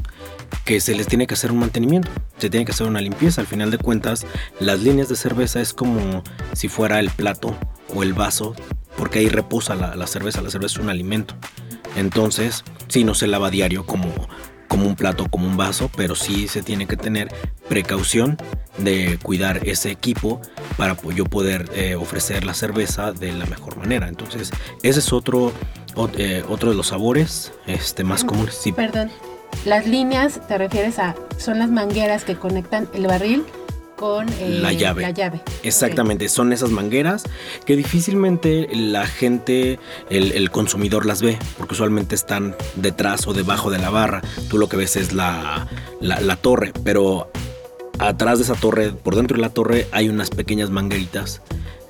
que 0.64 0.80
se 0.80 0.94
les 0.94 1.06
tiene 1.06 1.26
que 1.26 1.34
hacer 1.34 1.52
un 1.52 1.58
mantenimiento, 1.58 2.10
se 2.38 2.50
tiene 2.50 2.64
que 2.64 2.72
hacer 2.72 2.86
una 2.86 3.00
limpieza. 3.00 3.40
Al 3.40 3.46
final 3.46 3.70
de 3.70 3.78
cuentas, 3.78 4.26
las 4.60 4.80
líneas 4.80 5.08
de 5.08 5.16
cerveza 5.16 5.60
es 5.60 5.72
como 5.72 6.22
si 6.54 6.68
fuera 6.68 7.00
el 7.00 7.10
plato 7.10 7.56
o 7.94 8.02
el 8.02 8.14
vaso, 8.14 8.54
porque 8.96 9.20
ahí 9.20 9.28
reposa 9.28 9.74
la, 9.74 9.94
la 9.96 10.06
cerveza, 10.06 10.42
la 10.42 10.50
cerveza 10.50 10.78
es 10.78 10.84
un 10.84 10.90
alimento. 10.90 11.34
Entonces, 11.96 12.64
si 12.88 13.04
no 13.04 13.14
se 13.14 13.26
lava 13.26 13.50
diario 13.50 13.86
como, 13.86 14.12
como 14.68 14.86
un 14.86 14.94
plato, 14.94 15.28
como 15.28 15.46
un 15.46 15.56
vaso, 15.56 15.90
pero 15.96 16.14
sí 16.14 16.48
se 16.48 16.62
tiene 16.62 16.86
que 16.86 16.96
tener 16.96 17.28
precaución 17.68 18.36
de 18.78 19.18
cuidar 19.22 19.66
ese 19.66 19.90
equipo 19.90 20.40
para 20.76 20.96
yo 21.14 21.24
poder 21.24 21.70
eh, 21.74 21.96
ofrecer 21.96 22.44
la 22.44 22.54
cerveza 22.54 23.12
de 23.12 23.32
la 23.32 23.46
mejor 23.46 23.76
manera. 23.76 24.08
Entonces, 24.08 24.50
ese 24.82 25.00
es 25.00 25.12
otro, 25.12 25.52
eh, 26.16 26.44
otro 26.48 26.70
de 26.70 26.76
los 26.76 26.88
sabores 26.88 27.52
este, 27.66 28.04
más 28.04 28.24
comunes. 28.24 28.62
Perdón, 28.76 29.10
Las 29.64 29.86
líneas, 29.86 30.46
te 30.46 30.58
refieres 30.58 30.98
a, 30.98 31.16
son 31.38 31.58
las 31.58 31.70
mangueras 31.70 32.24
que 32.24 32.36
conectan 32.36 32.88
el 32.94 33.06
barril 33.06 33.44
con 33.98 34.28
eh, 34.28 34.58
La 34.62 34.72
llave. 34.72 35.02
La 35.02 35.10
llave. 35.10 35.40
Exactamente, 35.62 36.28
son 36.28 36.52
esas 36.52 36.70
mangueras 36.70 37.24
que 37.66 37.76
difícilmente 37.76 38.68
la 38.72 39.06
gente, 39.06 39.78
el, 40.08 40.32
el 40.32 40.50
consumidor 40.50 41.04
las 41.04 41.20
ve, 41.20 41.36
porque 41.58 41.74
usualmente 41.74 42.14
están 42.14 42.54
detrás 42.76 43.26
o 43.26 43.32
debajo 43.34 43.70
de 43.70 43.78
la 43.78 43.90
barra. 43.90 44.22
Tú 44.48 44.56
lo 44.58 44.68
que 44.68 44.76
ves 44.76 44.96
es 44.96 45.12
la, 45.12 45.66
la- 46.00 46.20
la 46.20 46.36
torre, 46.36 46.72
pero 46.84 47.30
atrás 47.98 48.38
de 48.38 48.44
esa 48.44 48.54
torre, 48.54 48.92
por 48.92 49.16
dentro 49.16 49.36
de 49.36 49.42
la 49.42 49.50
torre, 49.50 49.88
hay 49.90 50.08
unas 50.08 50.30
pequeñas 50.30 50.70
mangueritas 50.70 51.42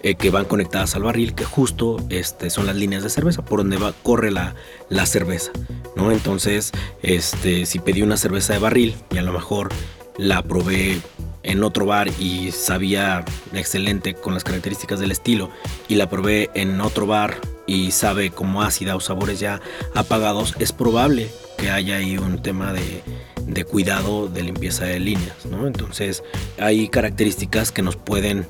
eh, 0.02 0.14
que 0.14 0.30
van 0.30 0.46
conectadas 0.46 0.94
al 0.94 1.02
barril, 1.02 1.34
que 1.34 1.44
justo 1.44 1.98
este, 2.08 2.48
son 2.50 2.66
las 2.66 2.76
líneas 2.76 3.02
de 3.02 3.10
cerveza, 3.10 3.44
por 3.44 3.58
donde 3.60 3.76
va, 3.76 3.92
corre 4.02 4.30
la, 4.30 4.54
la 4.88 5.04
cerveza. 5.06 5.50
¿no? 5.96 6.10
Entonces, 6.12 6.72
este, 7.02 7.66
si 7.66 7.78
pedí 7.80 8.00
una 8.02 8.16
cerveza 8.16 8.54
de 8.54 8.60
barril 8.60 8.94
y 9.10 9.18
a 9.18 9.22
lo 9.22 9.32
mejor 9.32 9.68
la 10.16 10.42
probé 10.42 11.00
en 11.42 11.62
otro 11.62 11.86
bar 11.86 12.08
y 12.18 12.52
sabía 12.52 13.24
excelente 13.52 14.14
con 14.14 14.34
las 14.34 14.44
características 14.44 15.00
del 15.00 15.10
estilo 15.10 15.50
y 15.88 15.94
la 15.94 16.08
probé 16.08 16.50
en 16.54 16.80
otro 16.80 17.06
bar 17.06 17.36
y 17.66 17.90
sabe 17.90 18.30
como 18.30 18.62
ácida 18.62 18.96
o 18.96 19.00
sabores 19.00 19.40
ya 19.40 19.60
apagados, 19.94 20.54
es 20.58 20.72
probable 20.72 21.28
que 21.58 21.70
haya 21.70 21.96
ahí 21.96 22.16
un 22.16 22.42
tema 22.42 22.72
de, 22.72 23.02
de 23.46 23.64
cuidado 23.64 24.28
de 24.28 24.42
limpieza 24.42 24.84
de 24.84 25.00
líneas, 25.00 25.46
¿no? 25.46 25.66
Entonces 25.66 26.22
hay 26.58 26.88
características 26.88 27.72
que 27.72 27.82
nos 27.82 27.96
pueden 27.96 28.46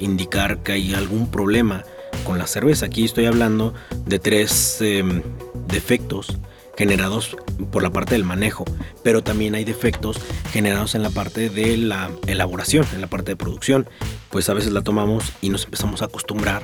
indicar 0.00 0.62
que 0.62 0.72
hay 0.72 0.94
algún 0.94 1.30
problema 1.30 1.84
con 2.24 2.38
la 2.38 2.46
cerveza. 2.46 2.86
Aquí 2.86 3.04
estoy 3.04 3.26
hablando 3.26 3.74
de 4.06 4.18
tres 4.18 4.78
em, 4.80 5.22
defectos 5.66 6.38
generados 6.76 7.36
por 7.70 7.82
la 7.82 7.90
parte 7.90 8.14
del 8.14 8.24
manejo, 8.24 8.64
pero 9.02 9.22
también 9.22 9.54
hay 9.54 9.64
defectos 9.64 10.18
generados 10.52 10.94
en 10.94 11.02
la 11.02 11.10
parte 11.10 11.48
de 11.50 11.76
la 11.76 12.10
elaboración, 12.26 12.86
en 12.94 13.00
la 13.00 13.06
parte 13.06 13.32
de 13.32 13.36
producción. 13.36 13.88
Pues 14.30 14.48
a 14.48 14.54
veces 14.54 14.72
la 14.72 14.82
tomamos 14.82 15.32
y 15.40 15.50
nos 15.50 15.64
empezamos 15.64 16.02
a 16.02 16.06
acostumbrar 16.06 16.62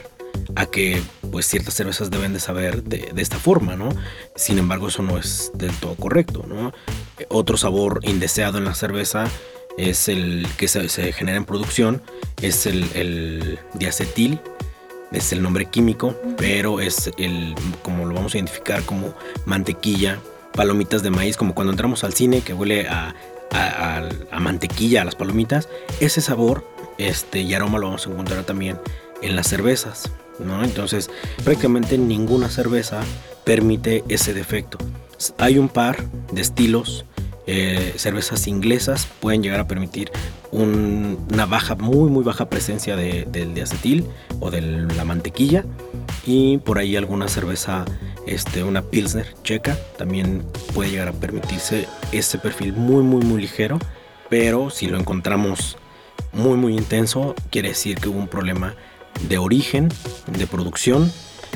a 0.55 0.67
que 0.67 1.03
pues 1.31 1.47
ciertas 1.47 1.75
cervezas 1.75 2.11
deben 2.11 2.33
de 2.33 2.41
saber 2.41 2.83
de, 2.85 3.13
esta 3.17 3.39
forma, 3.39 3.77
¿no? 3.77 3.91
Sin 4.35 4.59
embargo, 4.59 4.89
eso 4.89 5.03
no 5.03 5.19
es 5.19 5.51
del 5.55 5.73
todo 5.73 5.95
correcto, 5.95 6.45
¿no? 6.47 6.73
Otro 7.29 7.57
sabor 7.57 8.01
indeseado 8.03 8.59
en 8.59 8.65
la 8.65 8.75
cerveza 8.75 9.27
es 9.77 10.09
el 10.09 10.47
que 10.57 10.69
se, 10.69 11.13
genera 11.13 11.37
en 11.37 11.45
producción, 11.45 12.03
es 12.41 12.67
el 12.67 13.59
diacetil, 13.75 14.41
es 15.13 15.33
el 15.33 15.43
nombre 15.43 15.67
químico, 15.67 16.15
pero 16.37 16.81
es 16.81 17.11
el, 17.19 17.55
como 17.83 18.05
lo 18.07 18.15
vamos 18.15 18.35
a 18.35 18.39
identificar 18.39 18.83
como 18.85 19.15
mantequilla, 19.47 20.19
palomitas 20.53 21.03
de 21.03 21.11
maíz, 21.11 21.37
como 21.37 21.55
cuando 21.55 21.73
entramos 21.73 22.05
al 22.05 22.13
cine 22.15 22.41
que 22.43 22.53
huele 22.55 22.89
a, 22.89 23.15
a- 23.53 24.41
mantequilla, 24.41 25.03
a 25.03 25.05
las 25.05 25.15
palomitas, 25.15 25.69
ese 26.01 26.21
sabor 26.21 26.67
este, 26.99 27.41
y 27.41 27.55
aroma 27.55 27.79
lo 27.79 27.87
vamos 27.87 28.07
a 28.07 28.11
encontrar 28.11 28.45
también 28.45 28.79
en 29.23 29.37
las 29.37 29.49
cervezas, 29.49 30.11
¿no? 30.39 30.63
Entonces, 30.65 31.11
prácticamente 31.45 31.97
ninguna 31.99 32.49
cerveza 32.51 33.01
permite 33.45 34.05
ese 34.09 34.35
defecto. 34.35 34.79
Hay 35.39 35.59
un 35.59 35.69
par 35.69 36.05
de 36.33 36.41
estilos, 36.43 37.05
eh, 37.51 37.95
cervezas 37.97 38.47
inglesas 38.47 39.09
pueden 39.21 39.43
llegar 39.43 39.59
a 39.59 39.67
permitir 39.67 40.13
un- 40.53 41.19
una 41.33 41.47
baja, 41.47 41.75
muy 41.77 42.11
muy 42.11 42.23
baja 42.23 42.49
presencia 42.51 42.95
de, 42.95 43.27
del 43.33 43.55
diacetil 43.55 44.05
o 44.39 44.51
de 44.51 44.61
la 44.61 45.05
mantequilla 45.05 45.65
y 46.27 46.59
por 46.59 46.79
ahí 46.79 46.95
alguna 46.95 47.27
cerveza, 47.29 47.87
este, 48.27 48.63
una 48.65 48.83
pilsner 48.83 49.35
checa 49.45 49.79
también 49.97 50.45
puede 50.75 50.91
llegar 50.91 51.09
a 51.09 51.13
permitirse 51.13 51.87
ese 52.13 52.39
perfil 52.39 52.75
muy 52.75 53.03
muy 53.03 53.25
muy 53.25 53.41
ligero, 53.41 53.79
pero 54.29 54.69
si 54.69 54.87
lo 54.87 54.99
encontramos 54.99 55.79
muy 56.35 56.57
muy 56.59 56.75
intenso 56.77 57.35
quiere 57.51 57.71
decir 57.71 57.97
que 57.97 58.11
hubo 58.11 58.19
un 58.19 58.29
problema 58.29 58.75
de 59.29 59.39
origen, 59.39 59.89
de 60.39 60.47
producción. 60.47 61.11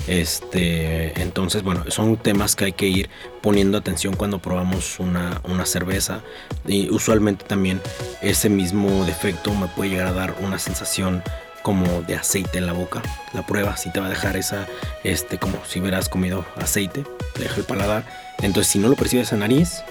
Este, 0.06 1.20
entonces, 1.20 1.62
bueno, 1.62 1.84
son 1.88 2.16
temas 2.16 2.56
que 2.56 2.66
hay 2.66 2.72
que 2.72 2.88
ir 2.88 3.10
poniendo 3.40 3.78
atención 3.78 4.14
cuando 4.14 4.40
probamos 4.40 4.98
una, 4.98 5.40
cerveza. 5.64 6.22
Y 6.66 6.90
usualmente 6.90 7.44
también 7.44 7.80
ese 8.20 8.48
mismo 8.48 9.04
defecto 9.04 9.54
me 9.54 9.68
puede 9.68 9.90
llegar 9.90 10.08
a 10.08 10.12
dar 10.12 10.34
una 10.40 10.58
sensación 10.58 11.22
como 11.62 12.02
de 12.02 12.16
aceite 12.16 12.58
en 12.58 12.66
la 12.66 12.72
boca. 12.72 13.02
La 13.32 13.46
prueba 13.46 13.76
si 13.76 13.90
te 13.90 14.00
va 14.00 14.06
a 14.06 14.10
dejar 14.10 14.36
esa, 14.36 14.66
este, 15.04 15.38
como 15.38 15.64
si 15.64 15.80
hubieras 15.80 16.08
comido 16.08 16.44
aceite, 16.56 17.04
te 17.34 17.42
deja 17.42 17.56
el 17.56 17.64
paladar. 17.64 18.04
Entonces, 18.38 18.72
si 18.72 18.78
no 18.78 18.88
lo 18.88 18.96
percibes 18.96 19.32
en 19.32 19.38
nariz, 19.40 19.84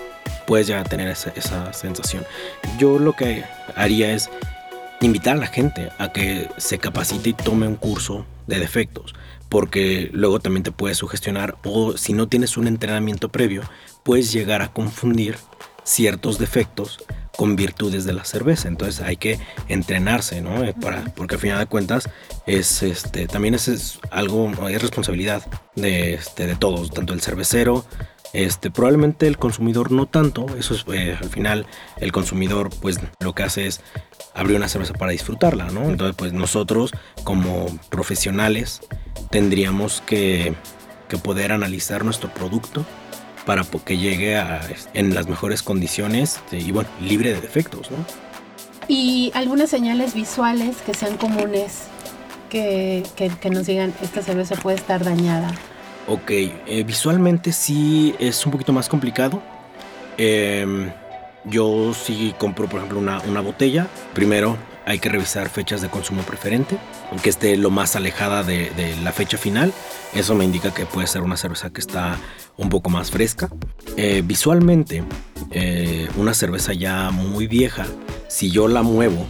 puedes 0.45 0.67
llegar 0.67 0.85
a 0.85 0.89
tener 0.89 1.07
esa 1.07 1.73
sensación. 1.73 2.25
Yo 2.77 2.99
lo 2.99 3.15
que 3.15 3.45
haría 3.75 4.11
es 4.11 4.29
invitar 5.01 5.37
a 5.37 5.39
la 5.39 5.47
gente 5.47 5.89
a 5.97 6.11
que 6.11 6.49
se 6.57 6.77
capacite 6.77 7.29
y 7.29 7.33
tome 7.33 7.67
un 7.67 7.75
curso 7.75 8.25
de 8.47 8.59
defectos, 8.59 9.13
porque 9.51 10.09
luego 10.13 10.39
también 10.39 10.63
te 10.63 10.71
puedes 10.71 10.97
sugestionar 10.97 11.57
o 11.65 11.97
si 11.97 12.13
no 12.13 12.29
tienes 12.29 12.55
un 12.55 12.67
entrenamiento 12.67 13.27
previo, 13.27 13.63
puedes 14.01 14.31
llegar 14.31 14.61
a 14.61 14.71
confundir 14.71 15.35
ciertos 15.83 16.39
defectos 16.39 17.03
con 17.35 17.57
virtudes 17.57 18.05
de 18.05 18.13
la 18.13 18.23
cerveza. 18.23 18.69
Entonces 18.69 19.01
hay 19.01 19.17
que 19.17 19.39
entrenarse, 19.67 20.41
¿no? 20.41 20.63
Eh, 20.63 20.73
Para, 20.73 21.03
porque 21.15 21.35
al 21.35 21.41
final 21.41 21.59
de 21.59 21.65
cuentas 21.65 22.09
es 22.47 22.81
este 22.81 23.27
también 23.27 23.53
es, 23.53 23.67
es 23.67 23.99
algo, 24.09 24.49
es 24.69 24.81
responsabilidad 24.81 25.45
de, 25.75 26.13
este, 26.13 26.47
de 26.47 26.55
todos, 26.55 26.89
tanto 26.89 27.13
el 27.13 27.19
cervecero, 27.19 27.85
este, 28.31 28.71
probablemente 28.71 29.27
el 29.27 29.37
consumidor 29.37 29.91
no 29.91 30.05
tanto, 30.05 30.45
eso 30.57 30.73
es 30.73 30.85
eh, 30.93 31.17
al 31.19 31.29
final 31.29 31.65
el 31.97 32.13
consumidor 32.13 32.69
pues 32.81 33.01
lo 33.19 33.35
que 33.35 33.43
hace 33.43 33.67
es 33.67 33.81
abrir 34.33 34.57
una 34.57 34.67
cerveza 34.69 34.93
para 34.93 35.11
disfrutarla, 35.11 35.65
¿no? 35.65 35.83
Entonces 35.89 36.15
pues 36.17 36.33
nosotros 36.33 36.91
como 37.23 37.65
profesionales 37.89 38.81
tendríamos 39.29 40.01
que, 40.05 40.53
que 41.09 41.17
poder 41.17 41.51
analizar 41.51 42.03
nuestro 42.05 42.33
producto 42.33 42.85
para 43.45 43.63
que 43.63 43.97
llegue 43.97 44.37
a, 44.37 44.61
en 44.93 45.13
las 45.15 45.27
mejores 45.27 45.63
condiciones 45.63 46.35
este, 46.37 46.59
y 46.59 46.71
bueno, 46.71 46.89
libre 47.01 47.33
de 47.33 47.41
defectos, 47.41 47.89
¿no? 47.91 47.97
Y 48.87 49.31
algunas 49.35 49.69
señales 49.69 50.13
visuales 50.13 50.77
que 50.85 50.93
sean 50.93 51.17
comunes 51.17 51.83
que, 52.49 53.03
que- 53.15 53.29
que 53.29 53.49
nos 53.49 53.65
digan 53.67 53.93
esta 54.01 54.21
cerveza 54.21 54.55
puede 54.55 54.77
estar 54.77 55.03
dañada. 55.03 55.51
Ok, 56.07 56.29
eh, 56.31 56.83
visualmente 56.85 57.51
sí 57.53 58.15
es 58.19 58.45
un 58.45 58.51
poquito 58.51 58.73
más 58.73 58.89
complicado. 58.89 59.41
Em, 60.17 60.91
yo 61.45 61.93
sí 61.93 62.33
compro, 62.37 62.67
por 62.67 62.77
ejemplo, 62.77 62.99
una, 62.99 63.19
una 63.21 63.41
botella. 63.41 63.87
Primero 64.13 64.57
hay 64.85 64.99
que 64.99 65.09
revisar 65.09 65.49
fechas 65.49 65.81
de 65.81 65.89
consumo 65.89 66.23
preferente, 66.23 66.77
que 67.21 67.29
esté 67.29 67.55
lo 67.57 67.69
más 67.69 67.95
alejada 67.95 68.43
de, 68.43 68.71
la 69.03 69.11
fecha 69.11 69.37
final. 69.37 69.73
Eso 70.13 70.35
me 70.35 70.43
indica 70.43 70.73
que 70.73 70.85
puede 70.85 71.07
ser 71.07 71.21
una 71.21 71.37
cerveza 71.37 71.69
que 71.69 71.81
está 71.81 72.17
un 72.57 72.69
poco 72.69 72.89
más 72.89 73.11
fresca. 73.11 73.49
Eh, 73.97 74.21
visualmente, 74.25 75.03
eh, 75.51 76.09
una 76.17 76.33
cerveza 76.33 76.73
ya 76.73 77.11
muy 77.11 77.47
vieja, 77.47 77.85
si 78.27 78.51
yo 78.51 78.67
la 78.67 78.81
muevo, 78.81 79.25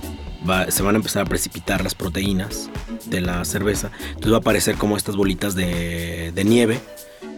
se 0.69 0.83
van 0.83 0.95
a 0.95 0.97
empezar 0.97 1.23
a 1.23 1.25
precipitar 1.25 1.83
las 1.83 1.95
proteínas 1.95 2.69
de 3.05 3.21
la 3.21 3.43
cerveza. 3.45 3.91
Entonces 4.07 4.31
va 4.31 4.37
a 4.37 4.39
aparecer 4.39 4.75
como 4.75 4.97
estas 4.97 5.15
bolitas 5.15 5.55
de, 5.55 6.33
nieve 6.45 6.79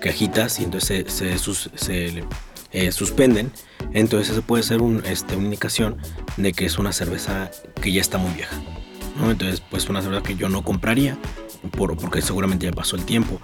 que 0.01 0.09
agitas 0.09 0.59
y 0.59 0.63
entonces 0.63 1.11
se, 1.11 2.23
eh, 2.73 2.91
suspenden. 2.91 3.51
Entonces 3.93 4.31
eso 4.31 4.41
puede 4.41 4.63
ser 4.63 4.81
este, 5.05 5.35
una 5.35 5.45
indicación 5.45 5.97
de 6.37 6.53
que 6.53 6.65
es 6.65 6.77
una 6.77 6.91
cerveza 6.91 7.51
que 7.81 7.91
ya 7.91 8.01
está 8.01 8.17
muy 8.17 8.33
vieja. 8.33 8.55
¿no? 9.17 9.31
Entonces 9.31 9.61
pues 9.61 9.87
una 9.89 10.01
cerveza 10.01 10.23
que 10.23 10.35
yo 10.35 10.49
no 10.49 10.63
compraría 10.63 11.17
por, 11.71 11.95
porque 11.97 12.21
seguramente 12.21 12.65
ya 12.65 12.71
pasó 12.71 12.95
el 12.95 13.05
tiempo. 13.05 13.39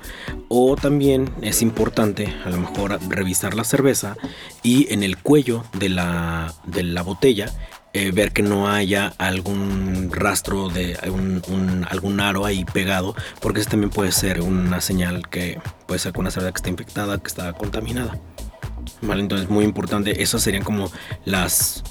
O 0.48 0.76
también 0.76 1.32
es 1.42 1.62
importante 1.62 2.34
a 2.46 2.50
lo 2.50 2.58
mejor 2.58 3.00
revisar 3.08 3.54
la 3.54 3.64
cerveza 3.64 4.18
y 4.64 4.92
en 4.94 5.04
el 5.04 5.18
cuello 5.18 5.64
de 5.74 5.90
la, 5.90 6.54
de 6.66 6.84
la 6.84 7.02
botella 7.02 7.52
eh, 7.94 8.12
ver 8.12 8.34
que 8.34 8.44
no 8.44 8.70
haya 8.70 9.14
algún 9.18 10.12
rastro 10.12 10.70
de 10.70 10.96
algún 10.96 12.20
aro 12.20 12.46
ahí 12.46 12.64
pegado, 12.64 13.16
porque 13.42 13.62
eso 13.62 13.72
también 13.72 13.90
puede 13.90 14.12
ser 14.12 14.42
una 14.42 14.80
señal 14.80 15.28
que 15.28 15.60
puede 15.88 16.00
ser 16.00 16.14
con 16.14 16.22
una 16.22 16.32
cerveza 16.32 16.52
que 16.52 16.58
está 16.58 16.70
infectada, 16.70 17.18
que 17.18 17.28
está 17.28 17.54
contaminada. 17.54 18.20
Vale, 19.02 19.22
entonces 19.22 19.50
muy 19.50 19.64
importante, 19.66 20.22
esas 20.22 20.42
serían 20.42 20.64
como 20.64 20.92
las 21.26 21.84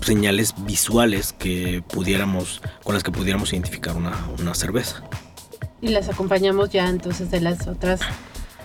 señales 0.00 0.54
visuales 0.58 1.32
que 1.32 1.82
pudiéramos, 1.86 2.62
con 2.84 2.94
las 2.94 3.02
que 3.02 3.10
pudiéramos 3.10 3.52
identificar 3.52 3.96
una, 3.96 4.26
una 4.38 4.54
cerveza. 4.54 5.02
Y 5.80 5.88
las 5.88 6.08
acompañamos 6.08 6.70
ya 6.70 6.88
entonces 6.88 7.30
de 7.30 7.40
las 7.40 7.66
otras 7.66 8.00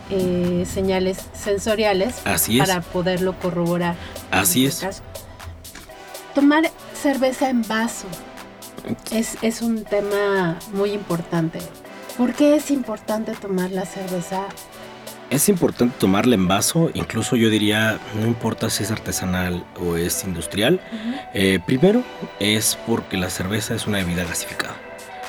eh, 0.10 0.66
señales 0.72 1.18
sensoriales 1.34 2.16
Así 2.26 2.60
es. 2.60 2.68
para 2.68 2.82
poderlo 2.82 3.38
corroborar. 3.40 3.96
Así 4.30 4.66
este 4.66 4.88
es. 4.88 4.96
caso. 4.96 5.04
Tomar 6.36 6.72
cerveza 7.02 7.50
en 7.50 7.62
vaso 7.68 8.08
es, 9.12 9.38
es 9.42 9.62
un 9.62 9.84
tema 9.84 10.58
muy 10.74 10.92
importante. 10.92 11.60
¿Por 12.18 12.34
qué 12.34 12.56
es 12.56 12.72
importante 12.72 13.34
tomar 13.34 13.72
la 13.72 13.86
cerveza 13.86 14.44
Es 15.32 15.48
importante 15.48 15.96
tomarla 15.98 16.36
en 16.36 16.50
vaso, 16.50 16.92
incluso 16.94 17.38
yo 17.38 17.50
diría, 17.50 18.02
no 18.20 18.28
importa 18.28 18.70
si 18.70 18.84
es 18.84 18.92
artesanal 18.92 19.64
o 19.80 19.96
es 19.96 20.26
industrial. 20.26 20.82
Eh, 21.34 21.60
primero 21.66 22.04
es 22.42 22.78
porque 22.86 23.16
la 23.16 23.30
cerveza 23.30 23.74
es 23.74 23.88
una 23.88 24.00
bebida 24.00 24.26
gasificada. 24.26 24.76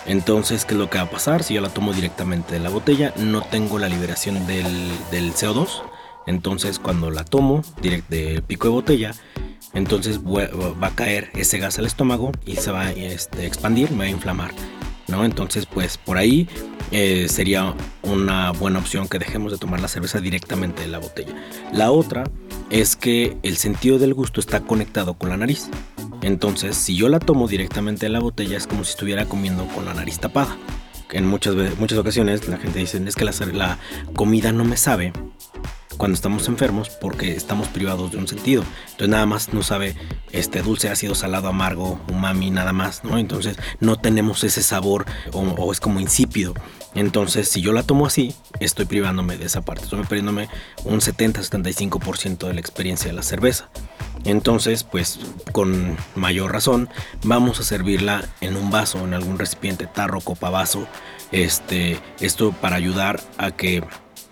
Entonces, 0.05 0.65
¿qué 0.65 0.75
es 0.75 0.81
lo 0.81 0.91
que 0.91 0.99
va 0.99 1.05
a 1.05 1.11
pasar? 1.11 1.45
Si 1.45 1.55
yo 1.55 1.61
la 1.61 1.69
tomo 1.69 1.93
directamente 1.93 2.55
de 2.55 2.59
la 2.59 2.69
botella, 2.69 3.15
no 3.17 3.43
tengo 3.43 3.79
la 3.79 3.89
liberación 3.89 4.45
del, 4.49 4.91
del 5.13 5.33
CO2. 5.35 5.85
Entonces, 6.27 6.81
cuando 6.81 7.13
la 7.13 7.23
tomo 7.25 7.63
directo 7.81 8.13
de 8.13 8.43
pico 8.45 8.67
de 8.67 8.73
botella, 8.73 9.15
entonces 9.73 10.19
va 10.21 10.89
a 10.89 10.95
caer 10.97 11.31
ese 11.35 11.59
gas 11.59 11.79
al 11.79 11.87
estómago 11.87 12.33
y 12.45 12.57
se 12.57 12.73
va 12.73 12.87
a 12.87 12.91
este, 12.91 13.47
expandir, 13.47 13.93
me 13.93 13.99
va 13.99 14.05
a 14.05 14.09
inflamar. 14.09 14.51
¿No? 15.09 15.25
Entonces, 15.25 15.67
pues 15.67 15.99
por 15.99 16.19
ahí 16.19 16.49
eh, 16.91 17.27
sería 17.29 17.75
una 18.03 18.51
buena 18.53 18.79
opción 18.79 19.09
que 19.09 19.19
dejemos 19.19 19.53
de 19.53 19.59
tomar 19.59 19.81
la 19.81 19.89
cerveza 19.89 20.21
directamente 20.21 20.83
de 20.83 20.89
la 20.89 20.99
botella. 20.99 21.35
La 21.73 21.91
otra 21.91 22.25
es 22.71 22.97
que 22.97 23.37
el 23.43 23.57
sentido 23.57 23.99
del 23.99 24.15
gusto 24.15 24.41
está 24.41 24.61
conectado 24.61 25.15
con 25.15 25.29
la 25.29 25.37
nariz. 25.37 25.69
Entonces, 26.23 26.77
si 26.77 26.97
yo 26.97 27.09
la 27.09 27.19
tomo 27.19 27.49
directamente 27.49 28.07
de 28.07 28.11
la 28.11 28.21
botella, 28.21 28.57
es 28.57 28.67
como 28.67 28.85
si 28.85 28.91
estuviera 28.91 29.27
comiendo 29.27 29.67
con 29.69 29.85
la 29.85 29.95
nariz 29.95 30.19
tapada. 30.19 30.57
En 31.11 31.27
muchas, 31.27 31.55
muchas 31.79 31.99
ocasiones 31.99 32.49
la 32.49 32.57
gente 32.57 32.79
dice, 32.79 33.03
es 33.07 33.17
que 33.17 33.25
la, 33.25 33.33
la 33.53 33.79
comida 34.15 34.53
no 34.53 34.65
me 34.65 34.79
sabe 34.79 35.13
cuando 35.97 36.15
estamos 36.15 36.49
enfermos 36.49 36.91
porque 36.91 37.33
estamos 37.37 37.69
privados 37.69 38.11
de 38.13 38.19
un 38.19 38.29
sentido. 38.29 38.65
Entonces 38.85 39.09
nada 39.09 39.27
más 39.27 39.53
no 39.53 39.63
sabe 39.63 39.97
este 40.33 40.63
dulce, 40.63 40.89
ácido, 40.89 41.15
salado, 41.15 41.49
amargo, 41.49 42.01
umami, 42.09 42.51
nada 42.51 42.73
más, 42.73 43.05
¿no? 43.05 43.19
Entonces 43.19 43.57
no 43.81 43.97
tenemos 43.97 44.45
ese 44.45 44.63
sabor 44.63 45.07
o, 45.33 45.73
es 45.73 45.81
como 45.81 46.01
insípido. 46.01 46.55
Entonces 46.95 47.49
si 47.49 47.61
yo 47.61 47.73
la 47.73 47.83
tomo 47.83 48.07
así, 48.07 48.35
estoy 48.61 48.87
privándome 48.87 49.37
de 49.37 49.47
esa 49.47 49.63
parte. 49.63 49.85
Estoy 49.85 50.05
perdiéndome 50.05 50.49
un 50.85 51.01
70-75% 51.01 52.47
de 52.47 52.55
la 52.55 52.61
experiencia 52.61 53.09
de 53.09 53.17
la 53.17 53.23
cerveza. 53.23 53.69
Entonces, 54.25 54.85
pues 54.85 55.19
con 55.51 55.97
mayor 56.15 56.53
razón, 56.53 56.89
vamos 57.25 57.59
a 57.59 57.65
servirla 57.65 58.25
en 58.41 58.57
un 58.57 58.71
vaso, 58.71 58.99
en 59.05 59.15
algún 59.15 59.39
recipiente, 59.39 59.87
tarro, 59.87 60.21
copa, 60.21 60.51
vaso. 60.51 60.87
Este, 61.33 61.99
esto 62.21 62.53
para 62.53 62.77
ayudar 62.77 63.21
a 63.39 63.51
que, 63.51 63.83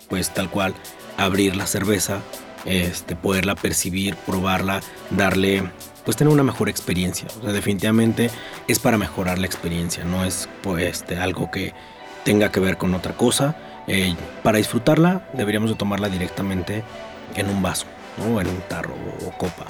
pues 0.07 0.33
tal 0.33 0.49
cual, 0.49 0.73
abrir 1.17 1.55
la 1.55 1.67
cerveza, 1.67 2.19
este, 2.65 3.15
poderla 3.15 3.55
percibir, 3.55 4.15
probarla, 4.15 4.81
darle, 5.09 5.63
pues 6.05 6.17
tener 6.17 6.33
una 6.33 6.43
mejor 6.43 6.69
experiencia. 6.69 7.27
O 7.39 7.43
sea, 7.43 7.53
definitivamente 7.53 8.29
es 8.67 8.79
para 8.79 8.97
mejorar 8.97 9.39
la 9.39 9.45
experiencia, 9.45 10.03
no 10.03 10.23
es 10.25 10.49
pues, 10.61 10.85
este, 10.85 11.17
algo 11.17 11.51
que 11.51 11.73
tenga 12.23 12.51
que 12.51 12.59
ver 12.59 12.77
con 12.77 12.93
otra 12.93 13.13
cosa. 13.15 13.55
Eh, 13.87 14.15
para 14.43 14.59
disfrutarla 14.59 15.27
deberíamos 15.33 15.69
de 15.69 15.75
tomarla 15.75 16.07
directamente 16.07 16.83
en 17.35 17.49
un 17.49 17.61
vaso, 17.61 17.87
¿no? 18.17 18.39
en 18.39 18.47
un 18.47 18.61
tarro 18.67 18.95
o 19.25 19.31
copa. 19.37 19.65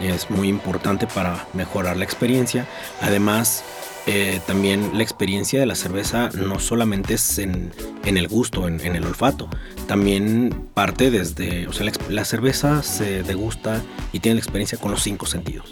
Es 0.00 0.30
muy 0.30 0.48
importante 0.48 1.06
para 1.06 1.46
mejorar 1.54 1.96
la 1.96 2.04
experiencia. 2.04 2.66
Además, 3.00 3.64
eh, 4.10 4.40
también 4.46 4.92
la 4.94 5.02
experiencia 5.02 5.60
de 5.60 5.66
la 5.66 5.74
cerveza 5.74 6.30
no 6.32 6.60
solamente 6.60 7.12
es 7.12 7.38
en, 7.38 7.72
el 8.04 8.26
gusto, 8.26 8.66
en, 8.66 8.80
el 8.80 9.04
olfato, 9.04 9.50
también 9.86 10.70
parte 10.72 11.10
desde, 11.10 11.68
o 11.68 11.74
sea, 11.74 11.92
la, 12.08 12.24
cerveza 12.24 12.82
se 12.82 13.22
degusta 13.22 13.82
y 14.14 14.20
tiene 14.20 14.36
la 14.36 14.40
experiencia 14.40 14.78
con 14.78 14.92
los 14.92 15.02
cinco 15.02 15.26
sentidos. 15.26 15.68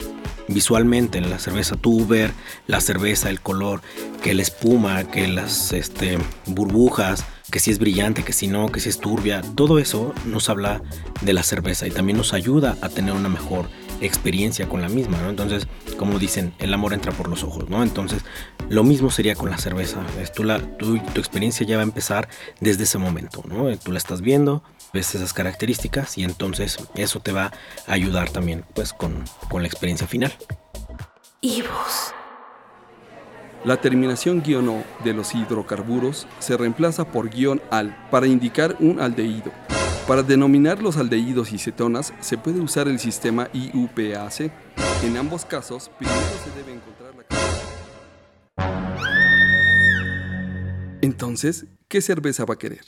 Visualmente, 0.48 1.18
la 1.22 1.38
cerveza 1.38 1.76
tú 1.76 2.07
ver 2.07 2.31
la 2.66 2.83
cerveza, 2.83 3.31
el 3.31 3.40
color, 3.40 3.81
que 4.22 4.35
la 4.35 4.42
espuma, 4.42 5.05
que 5.05 5.29
las 5.29 5.72
este, 5.72 6.18
burbujas, 6.44 7.24
que 7.50 7.59
si 7.59 7.70
es 7.70 7.79
brillante, 7.79 8.22
que 8.22 8.35
si 8.35 8.48
no, 8.48 8.70
que 8.70 8.81
si 8.81 8.90
es 8.90 8.98
turbia, 8.98 9.40
todo 9.55 9.79
eso 9.79 10.12
nos 10.26 10.50
habla 10.50 10.83
de 11.22 11.33
la 11.33 11.42
cerveza 11.42 11.87
y 11.87 11.90
también 11.90 12.18
nos 12.18 12.35
ayuda 12.35 12.76
a 12.83 12.90
tener 12.90 13.14
una 13.14 13.31
mejor 13.31 13.64
experiencia 13.64 13.86
con 14.68 14.82
la 14.82 14.88
misma, 14.88 15.18
¿no? 15.18 15.30
Entonces, 15.30 15.66
como 15.96 16.18
dicen, 16.18 16.52
el 16.59 16.72
amor 16.72 16.92
entra 16.92 17.12
por 17.12 17.28
los 17.28 17.42
ojos, 17.42 17.68
¿no? 17.68 17.82
Entonces, 17.82 18.22
lo 18.68 18.85
mismo 18.85 19.11
sería 19.11 19.35
con 19.35 19.50
la 19.50 19.59
cerveza. 19.59 20.00
Tú 20.35 20.44
la, 20.44 20.59
tu 20.59 20.96
experiencia 21.16 21.66
ya 21.66 21.76
va 21.76 21.82
a 21.82 21.85
empezar 21.85 22.28
desde 22.61 22.85
ese 22.85 22.98
momento, 22.98 23.42
¿no? 23.46 23.76
Tú 23.78 23.92
la 23.92 23.98
estás 23.98 24.20
viendo, 24.20 24.62
ves 24.92 25.14
esas 25.14 25.32
características 25.32 26.18
y 26.18 26.24
entonces 26.24 26.78
eso 26.94 27.20
te 27.20 27.32
va 27.32 27.52
a 27.87 27.92
ayudar 27.92 28.30
también, 28.30 28.64
pues, 28.74 28.92
con, 28.92 29.24
con 29.48 29.62
la 29.62 29.68
experiencia 29.68 30.06
final. 30.06 30.32
Ibus. 31.40 32.12
La 33.64 33.80
terminación 33.80 34.42
guion 34.42 34.68
O 34.68 34.85
de 35.02 35.12
los 35.12 35.35
hidrocarburos 35.35 36.26
se 36.38 36.56
reemplaza 36.56 37.04
por 37.11 37.30
guion 37.30 37.61
al 37.70 37.96
para 38.11 38.28
indicar 38.28 38.76
un 38.78 39.00
aldehído. 39.00 39.50
Para 40.07 40.23
denominar 40.23 40.81
los 40.81 40.97
aldehídos 40.99 41.53
y 41.53 41.59
cetonas 41.59 42.14
se 42.21 42.38
puede 42.38 42.61
usar 42.61 42.87
el 42.87 43.01
sistema 43.01 43.49
IUPAC. 43.53 44.53
En 45.03 45.16
ambos 45.16 45.45
casos, 45.45 45.90
primero 45.99 46.21
se 46.45 46.51
debe 46.57 46.75
encontrar 46.75 47.12
la 47.16 47.25
Entonces, 51.03 51.66
¿qué 51.88 52.01
cerveza 52.01 52.45
va 52.45 52.55
a 52.55 52.59
querer? 52.59 52.85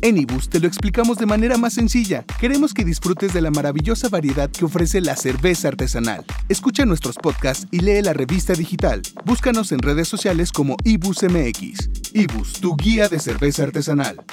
En 0.00 0.16
Ibus 0.16 0.48
te 0.48 0.58
lo 0.58 0.66
explicamos 0.66 1.18
de 1.18 1.26
manera 1.26 1.58
más 1.58 1.74
sencilla. 1.74 2.24
Queremos 2.40 2.72
que 2.72 2.86
disfrutes 2.86 3.34
de 3.34 3.42
la 3.42 3.50
maravillosa 3.50 4.08
variedad 4.08 4.50
que 4.50 4.64
ofrece 4.64 5.02
la 5.02 5.16
cerveza 5.16 5.68
artesanal. 5.68 6.24
Escucha 6.48 6.86
nuestros 6.86 7.16
podcasts 7.16 7.66
y 7.70 7.80
lee 7.80 8.00
la 8.00 8.14
revista 8.14 8.54
digital. 8.54 9.02
Búscanos 9.26 9.70
en 9.72 9.80
redes 9.80 10.08
sociales 10.08 10.50
como 10.50 10.76
Ibus 10.84 11.22
MX. 11.24 11.90
Ibus, 12.14 12.54
tu 12.54 12.74
guía 12.76 13.10
de 13.10 13.18
cerveza 13.18 13.64
artesanal. 13.64 14.24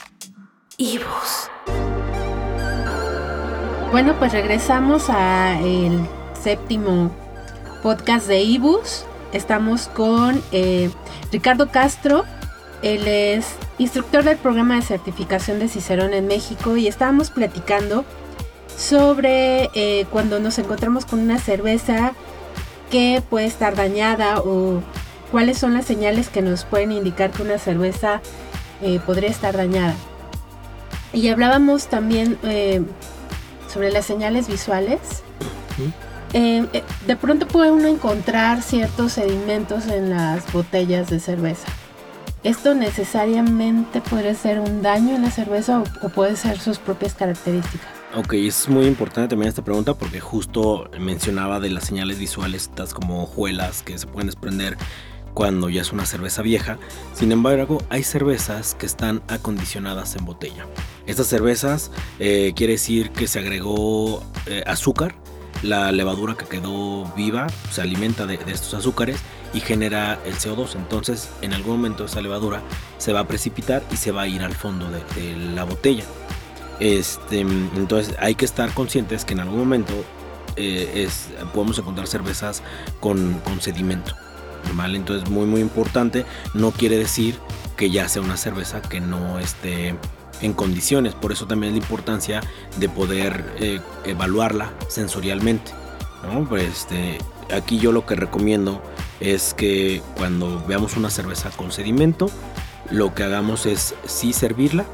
Ibus. 0.77 1.49
Bueno, 3.91 4.15
pues 4.19 4.33
regresamos 4.33 5.09
a 5.09 5.59
el 5.61 6.05
séptimo 6.43 7.09
podcast 7.81 8.27
de 8.27 8.41
Ibus. 8.41 9.05
Estamos 9.31 9.87
con 9.87 10.43
eh, 10.51 10.89
Ricardo 11.31 11.71
Castro. 11.71 12.25
Él 12.81 13.07
es 13.07 13.47
instructor 13.77 14.25
del 14.25 14.35
programa 14.37 14.75
de 14.75 14.81
certificación 14.81 15.59
de 15.59 15.69
Cicerón 15.69 16.13
en 16.13 16.27
México 16.27 16.75
y 16.75 16.87
estábamos 16.87 17.31
platicando 17.31 18.03
sobre 18.75 19.69
eh, 19.73 20.05
cuando 20.11 20.39
nos 20.41 20.59
encontramos 20.59 21.05
con 21.05 21.19
una 21.19 21.39
cerveza 21.39 22.11
que 22.91 23.23
puede 23.29 23.45
estar 23.45 23.75
dañada 23.75 24.41
o 24.41 24.81
cuáles 25.31 25.57
son 25.57 25.73
las 25.73 25.85
señales 25.85 26.27
que 26.27 26.41
nos 26.41 26.65
pueden 26.65 26.91
indicar 26.91 27.31
que 27.31 27.41
una 27.41 27.57
cerveza 27.57 28.21
eh, 28.81 28.99
podría 29.05 29.29
estar 29.29 29.55
dañada. 29.55 29.95
Y 31.13 31.29
hablábamos 31.29 31.87
también 31.87 32.37
sobre 33.67 33.91
las 33.91 34.05
señales 34.05 34.47
visuales. 34.47 34.99
Eh, 36.33 36.65
eh, 36.73 36.83
de 37.05 37.15
pronto 37.15 37.47
puede 37.47 37.71
uno 37.71 37.87
encontrar 37.87 38.61
ciertos 38.61 39.13
sedimentos 39.13 39.87
en 39.87 40.09
las 40.09 40.51
botellas 40.51 41.09
de 41.09 41.19
cerveza. 41.19 41.67
¿Esto 42.43 42.75
necesariamente 42.75 43.99
puede 43.99 44.35
ser 44.35 44.59
un 44.59 44.81
daño 44.81 45.15
en 45.15 45.23
la 45.23 45.31
cerveza 45.31 45.83
o, 46.01 46.09
puede 46.09 46.35
ser 46.35 46.59
sus 46.59 46.77
propias 46.77 47.13
características? 47.13 47.87
Ok, 48.15 48.33
es 48.33 48.69
muy 48.69 48.85
importante 48.85 49.29
también 49.29 49.49
esta 49.49 49.63
pregunta 49.63 49.93
porque 49.95 50.19
justo 50.19 50.89
mencionaba 50.99 51.59
de 51.59 51.71
las 51.71 51.85
señales 51.85 52.19
visuales, 52.19 52.63
estas 52.63 52.93
como 52.93 53.23
hojuelas 53.23 53.83
que 53.83 53.97
se 53.97 54.07
pueden 54.07 54.27
desprender 54.27 54.77
cuando 55.37 55.69
ya 55.69 55.81
es 55.83 55.93
una 55.93 56.07
cerveza 56.07 56.41
vieja. 56.41 56.79
Sin 57.13 57.31
embargo, 57.31 57.77
hay 57.89 58.01
cervezas 58.01 58.73
que 58.73 58.87
están 58.87 59.21
acondicionadas 59.27 60.15
en 60.15 60.25
botella. 60.25 60.65
Estas 61.05 61.27
cervezas 61.27 61.91
eh, 62.17 62.53
quiere 62.55 62.73
decir 62.73 63.11
que 63.11 63.27
se 63.27 63.37
agregó 63.37 64.23
eh, 64.47 64.63
azúcar, 64.65 65.13
la 65.61 65.91
levadura 65.91 66.33
que 66.33 66.45
quedó 66.45 67.05
viva 67.15 67.45
se 67.69 67.83
alimenta 67.83 68.25
de, 68.25 68.39
estos 68.47 68.73
azúcares 68.73 69.17
y 69.53 69.59
genera 69.59 70.19
el 70.25 70.33
CO2. 70.33 70.75
Entonces, 70.75 71.29
en 71.43 71.53
algún 71.53 71.75
momento 71.75 72.05
esa 72.05 72.19
levadura 72.19 72.63
se 72.97 73.13
va 73.13 73.19
a 73.19 73.27
precipitar 73.27 73.83
y 73.91 73.97
se 73.97 74.11
va 74.11 74.23
a 74.23 74.27
ir 74.27 74.41
al 74.41 74.55
fondo 74.55 74.89
de, 74.89 75.35
la 75.53 75.65
botella. 75.65 76.05
Este, 76.79 77.41
entonces, 77.41 78.15
hay 78.17 78.33
que 78.33 78.45
estar 78.45 78.73
conscientes 78.73 79.23
que 79.23 79.33
en 79.33 79.41
algún 79.41 79.59
momento 79.59 79.93
eh, 80.55 81.07
podemos 81.53 81.77
encontrar 81.77 82.07
cervezas 82.07 82.63
con 82.99 83.39
sedimento. 83.61 84.15
Entonces 84.95 85.29
muy 85.29 85.45
muy 85.45 85.61
importante, 85.61 86.25
no 86.53 86.71
quiere 86.71 86.97
decir 86.97 87.35
que 87.75 87.89
ya 87.89 88.07
sea 88.09 88.21
una 88.21 88.37
cerveza 88.37 88.81
que 88.81 88.99
no 88.99 89.39
esté 89.39 89.95
en 90.41 90.53
condiciones, 90.53 91.13
por 91.15 91.31
eso 91.31 91.47
también 91.47 91.73
la 91.73 91.79
importancia 91.79 92.41
de 92.77 92.89
poder 92.89 93.43
eh, 93.59 93.79
evaluarla 94.05 94.71
sensorialmente. 94.87 95.71
Pues, 96.49 96.63
este, 96.63 97.17
aquí 97.55 97.79
yo 97.79 97.91
lo 97.91 98.05
que 98.05 98.15
recomiendo 98.15 98.81
es 99.19 99.53
que 99.53 100.01
cuando 100.17 100.63
veamos 100.67 100.97
una 100.97 101.09
cerveza 101.09 101.49
con 101.51 101.71
sedimento, 101.71 102.29
lo 102.91 103.13
que 103.13 103.23
hagamos 103.23 103.65
es 103.65 103.95
sí 104.05 104.33
servirla 104.33 104.85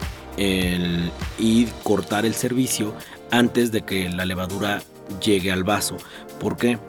y 1.37 1.65
cortar 1.83 2.25
el 2.25 2.33
servicio 2.33 2.95
antes 3.29 3.71
de 3.71 3.83
que 3.83 4.09
la 4.09 4.25
levadura 4.25 4.81
llegue 5.23 5.51
al 5.51 5.63
vaso. 5.63 5.97
porque 6.39 6.79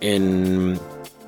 En, 0.00 0.78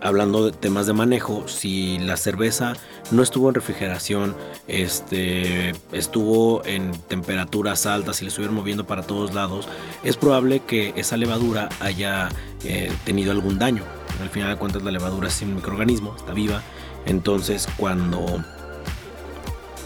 hablando 0.03 0.45
de 0.45 0.53
temas 0.53 0.87
de 0.87 0.93
manejo, 0.93 1.47
si 1.47 1.99
la 1.99 2.17
cerveza 2.17 2.75
no 3.13 3.23
estuvo 3.23 3.49
en 3.49 3.55
refrigeración, 3.55 4.37
este, 4.67 5.75
estuvo 5.93 6.65
en 6.65 6.93
temperaturas 7.09 7.87
altas 7.87 8.21
y 8.21 8.25
le 8.25 8.29
estuvieron 8.29 8.57
moviendo 8.57 8.85
para 8.85 9.03
todos 9.03 9.33
lados, 9.33 9.69
es 10.03 10.17
probable 10.17 10.61
que 10.61 10.93
esa 10.97 11.17
levadura 11.17 11.69
haya 11.81 12.29
eh, 12.65 12.93
tenido 13.05 13.31
algún 13.31 13.59
daño. 13.59 13.85
Al 14.21 14.29
final 14.29 14.51
de 14.51 14.57
cuentas 14.57 14.83
la 14.83 14.91
levadura 14.91 15.29
es 15.29 15.41
un 15.43 15.55
microorganismo, 15.55 16.15
está 16.17 16.33
viva, 16.33 16.63
entonces 17.07 17.69
cuando 17.77 18.45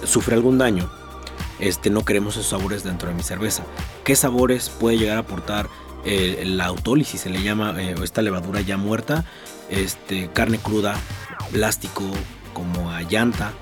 sufre 0.05 0.35
algún 0.35 0.57
daño, 0.59 0.91
este, 1.59 1.91
no 1.91 2.05
queremos 2.05 2.37
esos 2.37 2.49
sabores 2.49 2.85
dentro 2.85 3.09
de 3.09 3.15
mi 3.15 3.23
cerveza. 3.23 3.65
¿Qué 4.05 4.17
sabores 4.17 4.71
puede 4.71 4.99
llegar 4.99 5.17
a 5.19 5.21
aportar 5.21 5.69
eh, 6.05 6.43
la 6.47 6.67
autólisis? 6.67 7.23
Se 7.23 7.31
le 7.31 7.43
llama 7.43 7.75
eh, 7.81 7.95
esta 8.03 8.23
levadura 8.23 8.61
ya 8.61 8.77
muerta 8.77 9.25
este, 9.71 10.29
carne 10.33 10.59
cruda, 10.59 10.97
plástico, 11.53 12.05
como 12.53 12.91
a 12.91 13.03
llanta. 13.03 13.53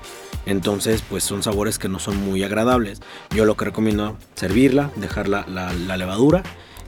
Entonces, 0.45 1.03
pues 1.07 1.23
son 1.23 1.43
sabores 1.43 1.79
que 1.79 1.89
no 1.89 1.99
son 1.99 2.17
muy 2.17 2.43
agradables. 2.43 3.01
Yo 3.31 3.45
lo 3.45 3.57
que 3.57 3.65
recomiendo 3.65 4.15
servirla, 4.35 4.91
dejar 4.95 5.27
la, 5.27 5.43
levadura 5.97 6.43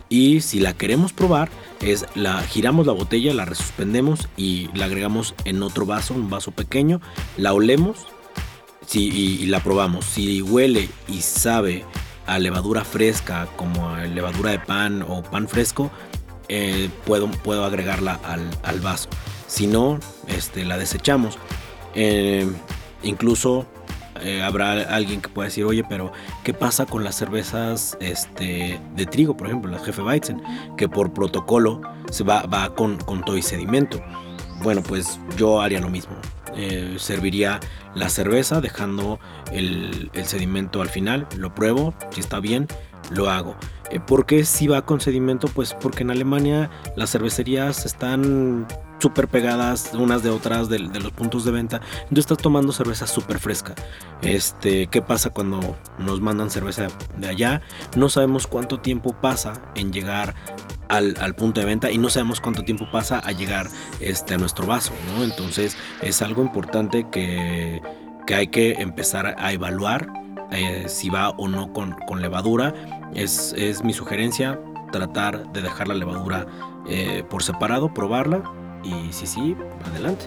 y 0.10 0.41
si 0.41 0.60
la 0.60 0.73
queremos 0.73 1.12
probar 1.12 1.49
es 1.82 2.06
la 2.15 2.41
giramos 2.43 2.88
la 2.88 2.93
botella, 2.93 3.34
la 3.34 3.45
resuspendemos 3.45 4.30
y 4.38 4.69
la 4.73 4.86
agregamos 4.86 5.36
en 5.43 5.62
otro 5.63 5.86
vaso, 5.86 6.13
un 6.13 6.30
vaso 6.30 6.51
pequeño, 6.51 7.01
la 7.36 7.53
olemos 7.53 8.08
y, 8.93 9.45
la 9.47 9.62
probamos. 9.62 10.06
Si 10.06 10.41
huele 10.41 10.88
y 11.08 11.21
sabe 11.21 11.84
a 12.25 12.39
levadura 12.39 12.84
fresca 12.84 13.47
como 13.56 13.89
a 13.89 14.03
levadura 14.06 14.51
de 14.51 14.60
pan 14.60 15.01
o 15.01 15.23
pan 15.23 15.47
fresco, 15.47 15.91
eh, 16.50 16.90
puedo, 17.06 17.30
puedo 17.30 17.66
agregarla 17.66 18.20
al, 18.24 18.80
vaso. 18.80 19.10
Si 19.48 19.68
no, 19.68 20.00
este, 20.28 20.66
la 20.66 20.78
desechamos. 20.78 21.38
Eh, 21.94 22.50
incluso 23.04 23.66
eh, 24.22 24.42
habrá 24.42 24.74
alguien 24.96 25.22
que 25.22 25.30
pueda 25.30 25.48
decir, 25.48 25.66
oye, 25.66 25.84
pero 25.88 26.12
¿qué 26.44 26.54
pasa 26.54 26.86
con 26.86 27.04
las 27.04 27.16
cervezas 27.16 27.98
este, 28.00 28.80
de 28.96 29.06
trigo, 29.06 29.36
por 29.36 29.48
ejemplo, 29.48 29.72
las 29.72 29.84
Jefe 29.84 30.02
Weizen, 30.02 30.42
que 30.78 30.88
por 30.88 31.14
protocolo 31.14 31.82
se 32.12 32.24
va, 32.24 32.44
va 32.44 32.74
con, 32.76 32.98
con 32.98 33.24
todo 33.24 33.38
y 33.38 33.42
sedimento? 33.42 34.02
Bueno, 34.64 34.82
pues 34.82 35.20
yo 35.38 35.62
haría 35.62 35.80
lo 35.80 35.90
mismo. 35.90 36.16
serviría 36.98 37.60
la 37.94 38.10
cerveza 38.10 38.62
dejando 38.62 39.20
el, 39.52 40.10
el 40.14 40.26
sedimento 40.26 40.82
al 40.82 40.90
final, 40.90 41.28
lo 41.36 41.54
pruebo, 41.54 41.94
si 42.12 42.22
está 42.22 42.40
bien, 42.40 42.68
lo 43.12 43.30
hago. 43.30 43.56
Eh, 43.89 44.00
¿Por 44.00 44.26
qué 44.26 44.45
si 44.45 44.67
va 44.67 44.84
con 44.84 45.00
sedimento? 45.02 45.47
Pues 45.47 45.73
porque 45.73 46.04
en 46.04 46.12
Alemania 46.12 46.69
las 46.95 47.12
cervecerías 47.12 47.86
están 47.86 48.67
súper 49.00 49.28
pegadas 49.28 49.91
unas 49.93 50.23
de 50.23 50.30
otras 50.30 50.69
de, 50.69 50.80
los 50.80 51.12
puntos 51.12 51.45
de 51.45 51.52
venta. 51.52 51.82
Entonces 52.04 52.19
estás 52.19 52.38
tomando 52.39 52.71
cerveza 52.71 53.08
súper 53.08 53.39
fresca. 53.39 53.76
Este, 54.21 54.88
¿Qué 54.88 55.02
pasa 55.02 55.30
cuando 55.30 55.78
nos 56.00 56.21
mandan 56.21 56.50
cerveza 56.50 56.88
de 57.17 57.28
allá? 57.28 57.62
No 57.95 58.10
sabemos 58.10 58.47
cuánto 58.47 58.80
tiempo 58.80 59.13
pasa 59.13 59.54
en 59.76 59.91
llegar 59.91 60.36
al, 60.89 61.36
punto 61.36 61.60
de 61.60 61.65
venta 61.65 61.91
y 61.91 61.97
no 61.97 62.10
sabemos 62.10 62.41
cuánto 62.41 62.63
tiempo 62.63 62.89
pasa 62.91 63.19
a 63.19 63.32
llegar 63.32 63.67
este, 64.00 64.34
a 64.34 64.38
nuestro 64.38 64.65
vaso. 64.65 64.93
¿no? 65.15 65.23
Entonces 65.23 65.78
es 66.02 66.21
algo 66.21 66.41
importante 66.41 67.08
que, 67.12 67.82
que 68.26 68.36
hay 68.36 68.47
que 68.47 68.73
empezar 68.73 69.36
a 69.38 69.54
evaluar 69.54 70.08
eh, 70.52 70.86
si 70.88 71.10
va 71.10 71.30
o 71.32 71.47
no 71.47 71.73
con, 71.73 71.91
con 72.08 72.21
levadura 72.21 72.73
es, 73.13 73.84
mi 73.84 73.93
sugerencia 73.93 74.60
tratar 74.91 75.52
de 75.52 75.62
dejar 75.62 75.88
la 75.88 75.96
levadura 75.96 76.48
eh, 76.88 77.24
por 77.30 77.43
separado, 77.43 77.93
probarla 77.93 78.43
y 78.84 79.12
si 79.12 79.28
sí, 79.28 79.56
adelante. 79.86 80.26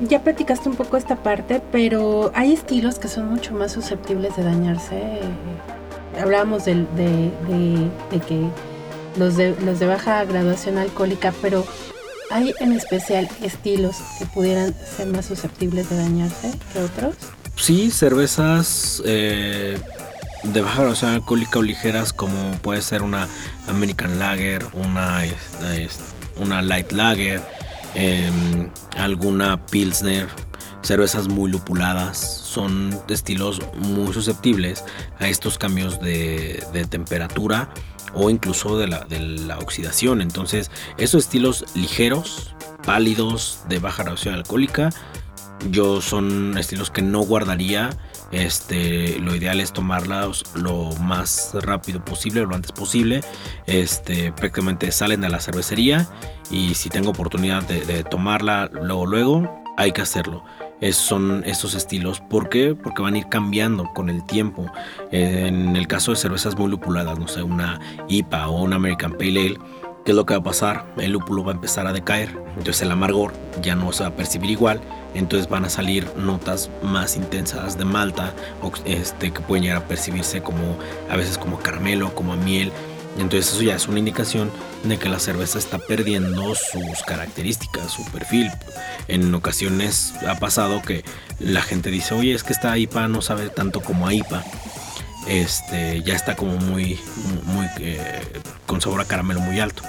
Ya 0.00 0.22
platicaste 0.22 0.68
un 0.68 0.76
poco 0.76 0.96
esta 0.96 1.16
parte, 1.16 1.60
pero 1.72 2.30
hay 2.34 2.52
estilos 2.52 2.98
que 2.98 3.08
son 3.08 3.28
mucho 3.28 3.52
más 3.54 3.72
susceptibles 3.72 4.36
de 4.36 4.44
dañarse. 4.44 5.20
Hablábamos 6.20 6.64
de, 6.64 6.86
que 8.26 8.48
los 9.18 9.36
de, 9.36 9.56
los 9.64 9.80
de 9.80 9.86
baja 9.86 10.24
graduación 10.24 10.78
alcohólica, 10.78 11.32
pero 11.42 11.64
¿hay 12.30 12.54
en 12.60 12.72
especial 12.72 13.28
estilos 13.42 13.96
que 14.18 14.26
pudieran 14.26 14.72
ser 14.74 15.08
más 15.08 15.26
susceptibles 15.26 15.90
de 15.90 15.96
dañarse 15.96 16.52
que 16.72 16.80
otros? 16.80 17.14
Sí, 17.56 17.90
cervezas 17.90 19.02
eh, 19.04 19.78
de 20.42 20.60
baja 20.62 20.76
graduación 20.76 21.12
alcohólica 21.12 21.58
o 21.58 21.62
ligeras 21.62 22.12
como 22.12 22.52
puede 22.62 22.82
ser 22.82 23.02
una 23.02 23.28
American 23.68 24.18
Lager, 24.18 24.64
una, 24.72 25.22
una 26.36 26.62
Light 26.62 26.92
Lager, 26.92 27.42
em, 27.94 28.70
alguna 28.96 29.64
Pilsner, 29.66 30.28
cervezas 30.82 31.28
muy 31.28 31.50
lupuladas, 31.50 32.18
son 32.18 32.98
estilos 33.08 33.60
muy 33.74 34.12
susceptibles 34.12 34.84
a 35.18 35.28
estos 35.28 35.58
cambios 35.58 36.00
de, 36.00 36.64
temperatura 36.88 37.68
o 38.14 38.30
incluso 38.30 38.78
de 38.78 38.88
la, 38.88 39.00
de 39.00 39.20
la 39.20 39.58
oxidación. 39.58 40.22
Entonces, 40.22 40.70
esos 40.96 41.24
estilos 41.24 41.64
ligeros, 41.74 42.54
pálidos, 42.84 43.60
de 43.68 43.80
baja 43.80 44.02
graduación 44.02 44.34
alcohólica, 44.34 44.90
yo 45.70 46.00
son 46.00 46.56
estilos 46.56 46.90
que 46.90 47.02
no 47.02 47.20
guardaría 47.20 47.90
este, 48.30 49.18
lo 49.20 49.34
ideal 49.34 49.60
es 49.60 49.72
tomarlas 49.72 50.44
lo 50.54 50.92
más 51.00 51.52
rápido 51.62 52.04
posible, 52.04 52.42
lo 52.42 52.54
antes 52.54 52.72
posible. 52.72 53.22
Este, 53.66 54.32
prácticamente 54.32 54.92
salen 54.92 55.20
de 55.20 55.28
la 55.28 55.40
cervecería 55.40 56.06
y 56.50 56.74
si 56.74 56.90
tengo 56.90 57.10
oportunidad 57.10 57.62
de, 57.62 58.04
tomarla 58.04 58.70
luego, 58.72 59.06
luego, 59.06 59.62
hay 59.76 59.92
que 59.92 60.02
hacerlo. 60.02 60.44
son 60.92 61.42
estos 61.46 61.74
estilos. 61.74 62.20
¿Por 62.20 62.48
qué? 62.48 62.74
Porque 62.74 63.02
van 63.02 63.14
a 63.14 63.18
ir 63.18 63.28
cambiando 63.28 63.90
con 63.94 64.10
el 64.10 64.24
tiempo. 64.24 64.66
En 65.10 65.76
el 65.76 65.86
caso 65.86 66.10
de 66.10 66.18
cervezas 66.18 66.58
muy 66.58 66.70
lupuladas, 66.70 67.18
no 67.18 67.28
sé, 67.28 67.42
una 67.42 67.80
IPA 68.08 68.48
o 68.48 68.62
una 68.62 68.76
American 68.76 69.12
Pale 69.12 69.40
Ale, 69.40 69.58
¿qué 70.04 70.12
es 70.12 70.16
lo 70.16 70.26
que 70.26 70.34
va 70.34 70.40
a 70.40 70.44
pasar? 70.44 70.86
El 70.98 71.12
lúpulo 71.12 71.44
va 71.44 71.52
a 71.52 71.54
empezar 71.54 71.86
a 71.86 71.92
decaer, 71.92 72.30
entonces 72.56 72.82
el 72.82 72.90
amargor 72.90 73.32
ya 73.62 73.74
no 73.74 73.92
se 73.92 74.02
va 74.02 74.10
a 74.10 74.16
percibir 74.16 74.50
igual 74.50 74.80
entonces 75.18 75.48
van 75.48 75.64
a 75.64 75.70
salir 75.70 76.06
notas 76.16 76.70
más 76.82 77.16
intensas 77.16 77.76
de 77.76 77.84
malta 77.84 78.32
este, 78.84 79.32
que 79.32 79.40
pueden 79.40 79.64
llegar 79.64 79.78
a 79.78 79.88
percibirse 79.88 80.40
como 80.42 80.78
a 81.10 81.16
veces 81.16 81.38
como 81.38 81.58
caramelo, 81.58 82.14
como 82.14 82.32
a 82.32 82.36
miel. 82.36 82.72
Entonces 83.18 83.52
eso 83.52 83.62
ya 83.62 83.74
es 83.74 83.88
una 83.88 83.98
indicación 83.98 84.50
de 84.84 84.96
que 84.96 85.08
la 85.08 85.18
cerveza 85.18 85.58
está 85.58 85.78
perdiendo 85.78 86.54
sus 86.54 87.02
características, 87.04 87.90
su 87.90 88.04
perfil. 88.12 88.48
En 89.08 89.34
ocasiones 89.34 90.14
ha 90.28 90.36
pasado 90.36 90.82
que 90.82 91.04
la 91.40 91.62
gente 91.62 91.90
dice, 91.90 92.14
oye, 92.14 92.32
es 92.32 92.44
que 92.44 92.52
esta 92.52 92.78
IPA 92.78 93.08
no 93.08 93.20
sabe 93.20 93.48
tanto 93.48 93.80
como 93.80 94.06
a 94.06 94.14
IPA. 94.14 94.44
Este, 95.26 96.02
ya 96.04 96.14
está 96.14 96.36
como 96.36 96.56
muy, 96.56 96.98
muy 97.44 97.66
eh, 97.80 98.22
con 98.66 98.80
sabor 98.80 99.00
a 99.00 99.04
caramelo 99.04 99.40
muy 99.40 99.58
alto. 99.58 99.82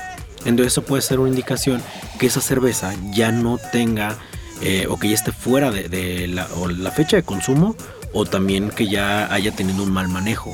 Entonces 0.45 0.73
eso 0.73 0.83
puede 0.83 1.03
ser 1.03 1.19
una 1.19 1.29
indicación 1.29 1.83
que 2.17 2.25
esa 2.25 2.41
cerveza 2.41 2.93
ya 3.11 3.31
no 3.31 3.59
tenga 3.71 4.17
eh, 4.61 4.87
o 4.89 4.97
que 4.97 5.07
ya 5.09 5.15
esté 5.15 5.31
fuera 5.31 5.71
de, 5.71 6.27
la, 6.27 6.91
fecha 6.91 7.17
de 7.17 7.23
consumo 7.23 7.75
o 8.11 8.25
también 8.25 8.69
que 8.69 8.87
ya 8.87 9.31
haya 9.33 9.51
tenido 9.51 9.83
un 9.83 9.91
mal 9.91 10.09
manejo. 10.09 10.53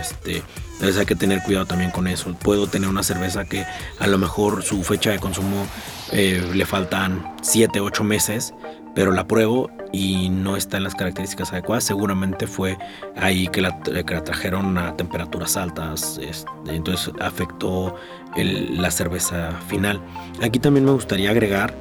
Este, 0.00 0.42
entonces 0.74 0.98
hay 0.98 1.06
que 1.06 1.16
tener 1.16 1.42
cuidado 1.42 1.66
también 1.66 1.90
con 1.90 2.06
eso. 2.06 2.32
Puedo 2.34 2.66
tener 2.68 2.88
una 2.88 3.02
cerveza 3.02 3.44
que 3.44 3.64
a 3.98 4.06
lo 4.06 4.18
mejor 4.18 4.62
su 4.62 4.82
fecha 4.82 5.10
de 5.10 5.18
consumo 5.18 5.66
eh, 6.12 6.42
le 6.54 6.64
faltan 6.66 7.34
7, 7.42 7.80
8 7.80 8.04
meses, 8.04 8.54
pero 8.94 9.12
la 9.12 9.26
pruebo 9.26 9.70
y 9.92 10.30
no 10.30 10.56
está 10.56 10.78
en 10.78 10.84
las 10.84 10.94
características 10.94 11.52
adecuadas. 11.52 11.84
Seguramente 11.84 12.46
fue 12.46 12.78
ahí 13.16 13.48
que 13.48 13.60
la, 13.60 13.78
trajeron 13.80 14.78
a 14.78 14.96
temperaturas 14.96 15.56
altas, 15.56 16.18
este, 16.22 16.50
entonces 16.68 17.12
afectó 17.20 17.96
la 18.36 18.90
cerveza 18.90 19.52
final. 19.68 20.00
Aquí 20.42 20.58
también 20.58 20.84
me 20.84 20.92
gustaría 20.92 21.30
agregar 21.30 21.74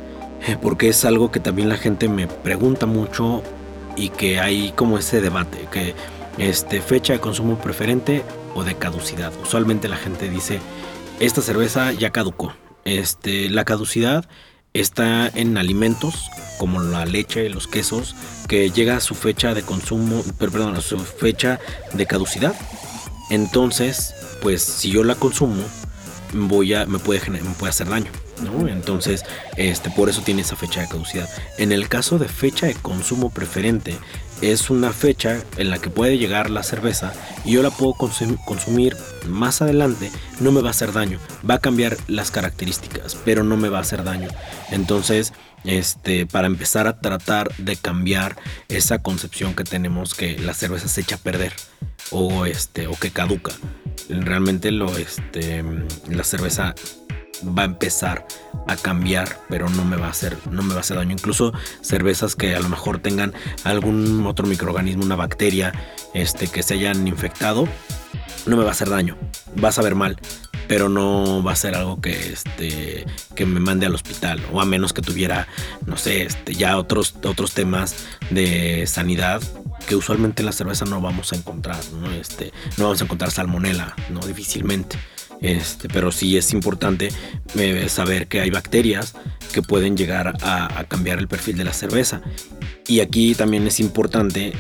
porque 0.62 0.90
es 0.90 1.06
algo 1.06 1.32
que 1.32 1.40
también 1.40 1.70
la 1.70 1.78
gente 1.78 2.10
me 2.10 2.28
pregunta 2.28 2.86
mucho 2.86 3.44
y 3.96 4.10
que 4.10 4.40
hay 4.40 4.72
como 4.76 4.98
ese 4.98 5.22
debate, 5.22 5.68
que 5.72 5.94
este, 6.38 6.82
fecha 6.82 7.14
de 7.14 7.20
consumo 7.20 7.58
preferente 7.60 8.24
o 8.56 8.64
de 8.64 8.76
caducidad. 8.76 9.32
Usualmente 9.42 9.88
la 9.88 9.98
gente 9.98 10.30
dice, 10.30 10.60
esta 11.20 11.42
cerveza 11.42 11.92
ya 11.92 12.12
caducó. 12.12 12.54
Este, 12.86 13.50
la 13.50 13.66
caducidad 13.66 14.26
está 14.74 15.28
en 15.28 15.58
alimentos 15.58 16.30
como 16.58 16.82
la 16.82 17.06
leche, 17.06 17.50
los 17.50 17.68
quesos, 17.68 18.16
que 18.48 18.72
llega 18.72 18.98
a 18.98 19.02
su 19.02 19.16
fecha 19.16 19.54
de 19.54 19.62
consumo, 19.64 20.24
perdón, 20.40 20.76
a 20.76 20.82
su 20.82 21.00
fecha 21.00 21.60
de 21.94 22.06
caducidad. 22.06 22.56
Entonces, 23.30 24.14
pues 24.42 24.62
si 24.62 24.92
yo 24.92 25.04
la 25.04 25.16
consumo, 25.16 25.64
voy 26.34 26.74
a, 26.74 26.86
me, 26.86 27.00
puede, 27.00 27.22
me 27.30 27.40
puede 27.40 27.70
hacer 27.70 27.90
daño. 27.90 28.12
Entonces, 28.68 29.24
este, 29.58 29.90
por 29.90 30.10
eso 30.10 30.22
tiene 30.22 30.42
esa 30.42 30.56
fecha 30.56 30.82
de 30.82 30.88
caducidad. 30.88 31.30
En 31.58 31.72
el 31.72 31.88
caso 31.88 32.20
de 32.20 32.28
fecha 32.28 32.68
de 32.68 32.76
consumo 32.76 33.30
preferente, 33.30 33.98
es 34.42 34.70
una 34.70 34.92
fecha 34.92 35.42
en 35.58 35.70
la 35.70 35.80
que 35.80 35.90
puede 35.90 36.18
llegar 36.18 36.50
la 36.50 36.64
cerveza 36.64 37.14
y 37.46 37.54
yo 37.54 37.64
la 37.64 37.70
puedo 37.70 37.94
consumir 37.94 38.98
más 39.28 39.62
adelante, 39.62 40.12
no 40.42 40.52
me 40.52 40.62
va 40.62 40.68
a 40.68 40.72
hacer 40.72 40.92
daño, 40.92 41.20
va 41.50 41.56
a 41.56 41.60
cambiar 41.60 41.98
las 42.08 42.30
características, 42.30 43.16
pero 43.24 43.44
no 43.44 43.56
me 43.56 43.70
va 43.70 43.78
a 43.78 43.82
hacer 43.82 44.04
daño. 44.04 44.28
Entonces, 44.72 45.34
este, 45.64 46.26
para 46.26 46.48
empezar 46.48 46.88
a 46.88 47.00
tratar 47.00 47.56
de 47.58 47.78
cambiar 47.78 48.36
esa 48.68 49.00
concepción 49.00 49.56
que 49.56 49.64
tenemos 49.64 50.14
que 50.14 50.38
la 50.38 50.54
cerveza 50.54 50.90
se 50.90 51.02
echa 51.02 51.16
a 51.16 51.20
perder 51.20 51.54
o, 52.12 52.46
este, 52.46 52.88
o 52.88 52.94
que 52.96 53.12
caduca. 53.12 53.54
Realmente 54.10 54.72
lo, 54.72 54.98
este, 54.98 55.64
la 56.10 56.24
cerveza 56.24 56.76
va 57.46 57.64
a 57.64 57.66
empezar 57.66 58.26
a 58.68 58.76
cambiar, 58.76 59.40
pero 59.50 59.70
no 59.70 59.84
me 59.86 59.98
va 59.98 60.08
a 60.08 60.12
hacer, 60.12 60.38
no 60.50 60.64
me 60.64 60.74
va 60.74 60.78
a 60.78 60.82
hacer 60.82 60.98
daño. 60.98 61.12
Incluso 61.12 61.54
cervezas 61.82 62.36
que 62.36 62.56
a 62.56 62.60
lo 62.60 62.70
mejor 62.70 63.00
tengan 63.00 63.34
algún 63.64 64.26
otro 64.26 64.48
microorganismo, 64.48 65.04
una 65.04 65.16
bacteria, 65.16 65.74
este, 66.14 66.48
que 66.48 66.64
se 66.64 66.76
hayan 66.76 67.08
infectado, 67.08 67.68
no 68.46 68.58
me 68.58 68.64
va 68.64 68.70
a 68.70 68.74
hacer 68.74 68.90
daño. 68.90 69.18
Va 69.62 69.70
a 69.70 69.72
saber 69.72 69.96
mal, 69.96 70.20
pero 70.68 70.90
no 70.90 71.44
va 71.44 71.54
a 71.54 71.56
ser 71.56 71.76
algo 71.76 72.02
que, 72.02 72.34
este, 72.34 73.06
que 73.36 73.46
me 73.46 73.60
mande 73.60 73.86
al 73.86 73.96
hospital. 73.96 74.42
O 74.52 74.62
a 74.62 74.66
menos 74.66 74.94
que 74.94 75.02
tuviera, 75.02 75.48
no 75.86 75.98
sé, 75.98 76.24
este, 76.24 76.54
ya 76.54 76.78
otros, 76.78 77.16
otros 77.24 77.54
temas 77.54 77.96
de 78.30 78.86
sanidad 78.88 79.42
que 79.88 79.96
usualmente 79.96 80.42
en 80.42 80.46
la 80.46 80.52
cerveza 80.52 80.86
no 80.86 81.02
vamos 81.02 81.34
a 81.34 81.36
encontrar, 81.36 81.80
¿no? 81.94 82.10
Este, 82.12 82.54
no 82.78 82.86
vamos 82.86 83.02
a 83.02 83.04
encontrar 83.04 83.32
salmonela, 83.32 83.96
¿no? 84.10 84.22
Difícilmente. 84.22 84.98
Este, 85.44 85.90
pero 85.90 86.12
sí 86.12 86.38
es 86.38 86.54
importante 86.54 87.10
eh, 87.56 87.88
saber 87.90 88.28
que 88.28 88.40
hay 88.40 88.50
bacterias 88.50 89.14
que 89.52 89.62
pueden 89.62 89.98
llegar 89.98 90.38
a, 90.42 90.86
cambiar 90.88 91.20
el 91.20 91.28
perfil 91.28 91.58
de 91.58 91.66
la 91.66 91.74
cerveza. 91.74 92.22
Y 92.88 93.02
aquí 93.02 93.36
también 93.36 93.68
es 93.68 93.80
importante 93.80 94.54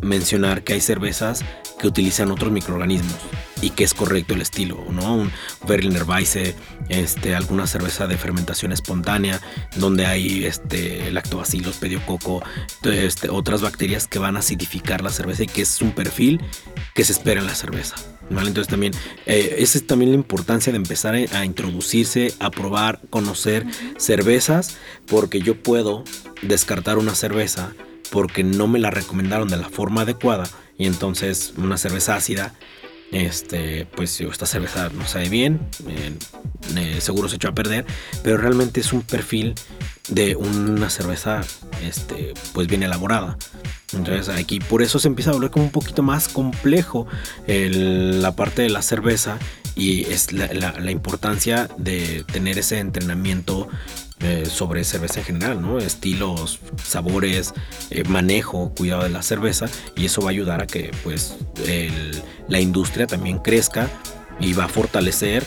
mencionar 0.00 0.62
que 0.62 0.74
hay 0.74 0.80
cervezas 0.80 1.44
que 1.80 1.88
utilizan 1.88 2.30
otros 2.30 2.52
microorganismos 2.52 3.16
y 3.60 3.70
que 3.70 3.82
es 3.82 3.94
correcto 3.94 4.34
el 4.34 4.40
estilo, 4.40 4.84
¿no? 4.90 5.16
Un 5.16 5.32
Berliner 5.66 6.04
Weisse, 6.04 6.54
este, 6.88 7.34
alguna 7.34 7.66
cerveza 7.66 8.06
de 8.06 8.16
fermentación 8.16 8.70
espontánea, 8.70 9.40
donde 9.76 10.06
hay 10.06 10.44
este, 10.44 11.10
lactobacillus, 11.10 11.76
pediococo, 11.76 12.42
este, 12.84 13.28
otras 13.28 13.60
bacterias 13.60 14.06
que 14.06 14.20
van 14.20 14.36
a 14.36 14.38
acidificar 14.38 15.02
la 15.02 15.10
cerveza 15.10 15.42
y 15.42 15.46
que 15.48 15.62
es 15.62 15.82
un 15.82 15.90
perfil 15.90 16.40
que 16.94 17.04
se 17.04 17.12
espera 17.12 17.40
en 17.40 17.48
la 17.48 17.56
cerveza. 17.56 17.96
Entonces 18.30 18.68
también, 18.68 18.92
eh, 19.26 19.56
esa 19.58 19.78
es 19.78 19.86
también 19.86 20.10
la 20.10 20.16
importancia 20.16 20.72
de 20.72 20.76
empezar 20.76 21.14
a 21.14 21.44
introducirse, 21.44 22.34
a 22.40 22.50
probar, 22.50 23.00
conocer 23.10 23.66
cervezas, 23.96 24.76
porque 25.06 25.40
yo 25.40 25.62
puedo 25.62 26.04
descartar 26.42 26.98
una 26.98 27.14
cerveza 27.14 27.72
porque 28.10 28.42
no 28.44 28.68
me 28.68 28.78
la 28.78 28.90
recomendaron 28.90 29.48
de 29.48 29.56
la 29.56 29.68
forma 29.68 30.02
adecuada 30.02 30.48
y 30.78 30.86
entonces 30.86 31.52
una 31.56 31.76
cerveza 31.76 32.16
ácida 32.16 32.54
este, 33.12 33.86
pues 33.86 34.20
esta 34.20 34.46
cerveza 34.46 34.90
no 34.90 35.06
sabe 35.06 35.28
bien, 35.28 35.60
eh, 36.76 37.00
seguro 37.00 37.28
se 37.28 37.36
echó 37.36 37.48
a 37.48 37.54
perder, 37.54 37.86
pero 38.22 38.36
realmente 38.36 38.80
es 38.80 38.92
un 38.92 39.02
perfil 39.02 39.54
de 40.08 40.36
una 40.36 40.90
cerveza, 40.90 41.40
este, 41.82 42.34
pues 42.52 42.66
bien 42.66 42.82
elaborada. 42.82 43.36
Entonces 43.92 44.28
aquí 44.28 44.60
por 44.60 44.82
eso 44.82 44.98
se 44.98 45.08
empieza 45.08 45.30
a 45.30 45.34
volver 45.34 45.50
como 45.50 45.64
un 45.64 45.70
poquito 45.70 46.02
más 46.02 46.28
complejo 46.28 47.06
la 47.46 48.32
parte 48.32 48.62
de 48.62 48.70
la 48.70 48.82
cerveza 48.82 49.38
y 49.74 50.04
es 50.04 50.32
la, 50.32 50.90
importancia 50.90 51.68
de 51.78 52.24
tener 52.30 52.58
ese 52.58 52.80
entrenamiento 52.80 53.68
eh, 54.20 54.46
sobre 54.50 54.82
cerveza 54.82 55.20
en 55.20 55.26
general, 55.26 55.62
¿no? 55.62 55.78
Estilos, 55.78 56.58
sabores, 56.82 57.54
eh, 57.90 58.02
manejo, 58.08 58.72
cuidado 58.76 59.04
de 59.04 59.10
la 59.10 59.22
cerveza 59.22 59.66
y 59.96 60.06
eso 60.06 60.20
va 60.20 60.28
a 60.28 60.30
ayudar 60.30 60.60
a 60.60 60.66
que 60.66 60.90
pues 61.04 61.36
la 62.48 62.60
industria 62.60 63.06
también 63.06 63.38
crezca 63.38 63.88
y 64.40 64.52
va 64.52 64.64
a 64.64 64.68
fortalecer 64.68 65.44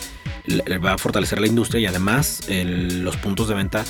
va 0.84 0.94
a 0.94 0.98
fortalecer 0.98 1.40
la 1.40 1.48
industria 1.48 1.82
y 1.82 1.86
además 1.86 2.42
los 2.50 3.16
puntos 3.18 3.48
de 3.48 3.54
venta 3.56 3.86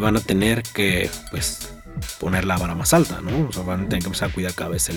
van 0.00 0.16
a 0.16 0.20
tener 0.20 0.62
que 0.62 1.10
pues 1.30 1.75
poner 2.20 2.44
la 2.44 2.56
vara 2.56 2.74
más 2.74 2.94
alta, 2.94 3.20
¿no? 3.20 3.48
O 3.48 3.52
sea, 3.52 3.62
van 3.62 3.80
a 3.80 3.84
tener 3.84 4.00
que 4.00 4.06
empezar 4.06 4.30
a 4.30 4.32
cuidar 4.32 4.54
cada 4.54 4.70
vez 4.70 4.90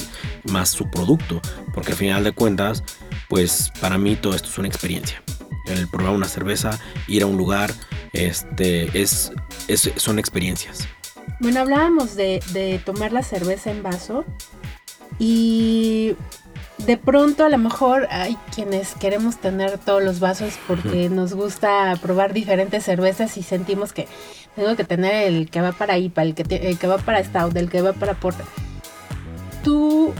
más 0.45 0.69
su 0.69 0.89
producto, 0.89 1.41
porque 1.73 1.91
al 1.91 1.97
final 1.97 2.23
de 2.23 2.31
cuentas, 2.31 2.83
pues 3.27 3.71
para 3.79 3.97
mí 3.97 4.15
todo 4.15 4.35
esto 4.35 4.49
es 4.49 4.57
una 4.57 4.67
experiencia. 4.67 5.21
El 5.65 5.87
probar 5.87 6.13
una 6.13 6.27
cerveza, 6.27 6.79
ir 7.07 7.23
a 7.23 7.25
un 7.25 7.37
lugar, 7.37 7.71
este, 8.13 8.99
es, 8.99 9.31
son 9.95 10.19
experiencias. 10.19 10.87
Bueno, 11.39 11.61
hablábamos 11.61 12.15
de 12.15 12.81
tomar 12.85 13.13
la 13.13 13.23
cerveza 13.23 13.71
en 13.71 13.83
vaso 13.83 14.25
y 15.19 16.15
de 16.85 16.97
pronto 16.97 17.45
a 17.45 17.49
lo 17.49 17.57
mejor 17.57 18.07
hay 18.09 18.37
quienes 18.53 18.93
queremos 18.95 19.37
tener 19.37 19.77
todos 19.77 20.03
los 20.03 20.19
vasos 20.19 20.57
porque 20.67 21.09
nos 21.09 21.33
gusta 21.33 21.95
probar 22.01 22.33
diferentes 22.33 22.83
cervezas 22.83 23.37
y 23.37 23.43
sentimos 23.43 23.93
que 23.93 24.07
tengo 24.55 24.75
que 24.75 24.83
tener 24.83 25.27
el 25.27 25.49
que 25.49 25.61
va 25.61 25.71
para 25.71 25.97
IPA, 25.97 26.23
el 26.23 26.35
que, 26.35 26.55
el 26.55 26.77
que 26.77 26.87
va 26.87 26.97
para 26.97 27.23
Stout, 27.23 27.55
el 27.55 27.69
que 27.69 27.81
va 27.81 27.93
para 27.93 28.13
Porter. 28.13 28.45
¿Tú 29.63 30.13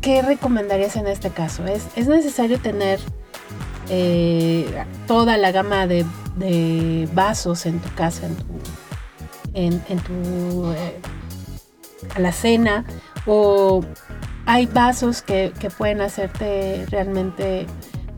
qué 0.00 0.22
recomendarías 0.22 0.96
en 0.96 1.06
este 1.06 1.30
caso? 1.30 1.66
¿Es, 1.66 1.86
es 1.96 2.08
necesario 2.08 2.58
tener 2.58 3.00
eh, 3.90 4.66
toda 5.06 5.36
la 5.36 5.52
gama 5.52 5.86
de, 5.86 6.06
vasos 7.12 7.66
en 7.66 7.80
tu 7.80 7.92
casa, 7.94 8.26
en 9.54 9.80
tu, 9.80 9.92
en, 9.92 9.98
tu 10.00 10.72
eh, 10.72 11.00
alacena? 12.14 12.84
¿O 13.26 13.84
hay 14.48 14.64
vasos 14.64 15.20
que, 15.20 15.52
pueden 15.76 16.00
hacerte 16.00 16.86
realmente 16.88 17.66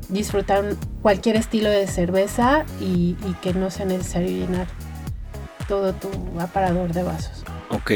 disfrutar 0.08 0.76
cualquier 1.02 1.34
estilo 1.34 1.68
de 1.68 1.88
cerveza 1.88 2.64
y, 2.80 3.16
que 3.42 3.52
no 3.52 3.68
sea 3.68 3.84
necesario 3.84 4.28
llenar 4.28 4.68
todo 5.66 5.92
tu 5.92 6.08
aparador 6.38 6.92
de 6.92 7.02
vasos. 7.02 7.42
Ok, 7.70 7.90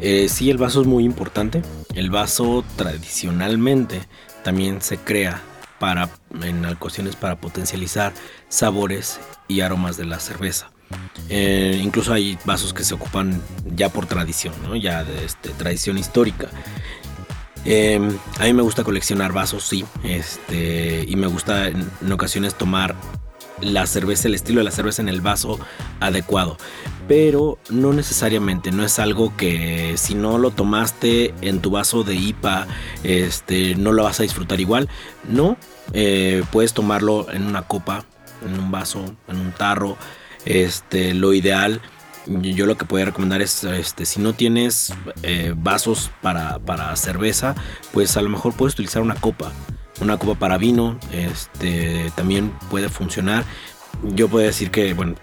eh, 0.00 0.28
sí, 0.28 0.48
el 0.48 0.58
vaso 0.58 0.82
es 0.82 0.86
muy 0.86 1.04
importante. 1.04 1.62
El 1.94 2.10
vaso 2.10 2.64
tradicionalmente 2.76 4.00
también 4.44 4.80
se 4.80 4.98
crea 4.98 5.42
para, 5.80 6.08
en 6.40 6.64
ocasiones 6.64 7.16
para 7.16 7.40
potencializar 7.40 8.12
sabores 8.48 9.18
y 9.48 9.60
aromas 9.60 9.96
de 9.96 10.04
la 10.04 10.20
cerveza. 10.20 10.70
Eh, 11.28 11.80
incluso 11.82 12.12
hay 12.12 12.38
vasos 12.44 12.72
que 12.72 12.84
se 12.84 12.94
ocupan 12.94 13.40
ya 13.74 13.88
por 13.88 14.06
tradición, 14.06 14.54
¿no? 14.62 14.76
ya 14.76 15.02
de 15.02 15.24
este, 15.24 15.48
tradición 15.50 15.98
histórica. 15.98 16.48
Em, 17.64 18.18
a 18.38 18.44
mí 18.44 18.52
me 18.52 18.62
gusta 18.62 18.84
coleccionar 18.84 19.32
vasos, 19.32 19.64
sí. 19.64 19.84
Este, 20.04 21.04
y 21.06 21.16
me 21.16 21.26
gusta 21.26 21.68
en, 21.68 22.12
ocasiones 22.12 22.54
tomar 22.54 22.96
la 23.60 23.86
cerveza, 23.86 24.26
el 24.26 24.34
estilo 24.34 24.60
de 24.60 24.64
la 24.64 24.70
cerveza 24.72 25.02
en 25.02 25.08
el 25.08 25.20
vaso 25.20 25.60
adecuado. 26.00 26.56
Pero 27.06 27.58
no 27.70 27.92
necesariamente, 27.92 28.72
no 28.72 28.84
es 28.84 28.98
algo 28.98 29.36
que 29.36 29.94
si 29.96 30.14
no 30.14 30.38
lo 30.38 30.50
tomaste 30.50 31.34
en 31.40 31.60
tu 31.60 31.70
vaso 31.70 32.02
de 32.02 32.14
IPA, 32.14 32.66
este, 33.04 33.74
no 33.76 33.92
lo 33.92 34.04
vas 34.04 34.18
a 34.18 34.24
disfrutar 34.24 34.60
igual. 34.60 34.88
No, 35.28 35.56
eh, 35.92 36.42
puedes 36.50 36.72
tomarlo 36.72 37.30
en 37.30 37.44
una 37.44 37.62
copa, 37.62 38.04
en 38.44 38.58
un 38.58 38.70
vaso, 38.70 39.14
en 39.28 39.38
un 39.38 39.52
tarro. 39.52 39.96
Este, 40.44 41.14
lo 41.14 41.32
ideal 41.32 41.80
yo 42.26 42.66
lo 42.66 42.76
que 42.76 42.84
podría 42.84 43.06
recomendar 43.06 43.42
es, 43.42 43.64
este, 43.64 44.06
si 44.06 44.20
no 44.20 44.32
tienes 44.32 44.92
eh, 45.22 45.54
vasos 45.56 46.10
para, 46.20 46.96
cerveza, 46.96 47.54
pues 47.92 48.16
a 48.16 48.22
lo 48.22 48.28
mejor 48.28 48.54
puedes 48.54 48.74
utilizar 48.74 49.02
una 49.02 49.14
copa. 49.14 49.52
Una 50.00 50.16
copa 50.16 50.38
para 50.38 50.58
vino, 50.58 50.98
este, 51.12 52.10
también 52.16 52.52
puede 52.70 52.88
funcionar. 52.88 53.44
Yo 54.14 54.28
puedo 54.28 54.44
decir 54.44 54.70
que, 54.70 54.94
bueno, 54.94 55.14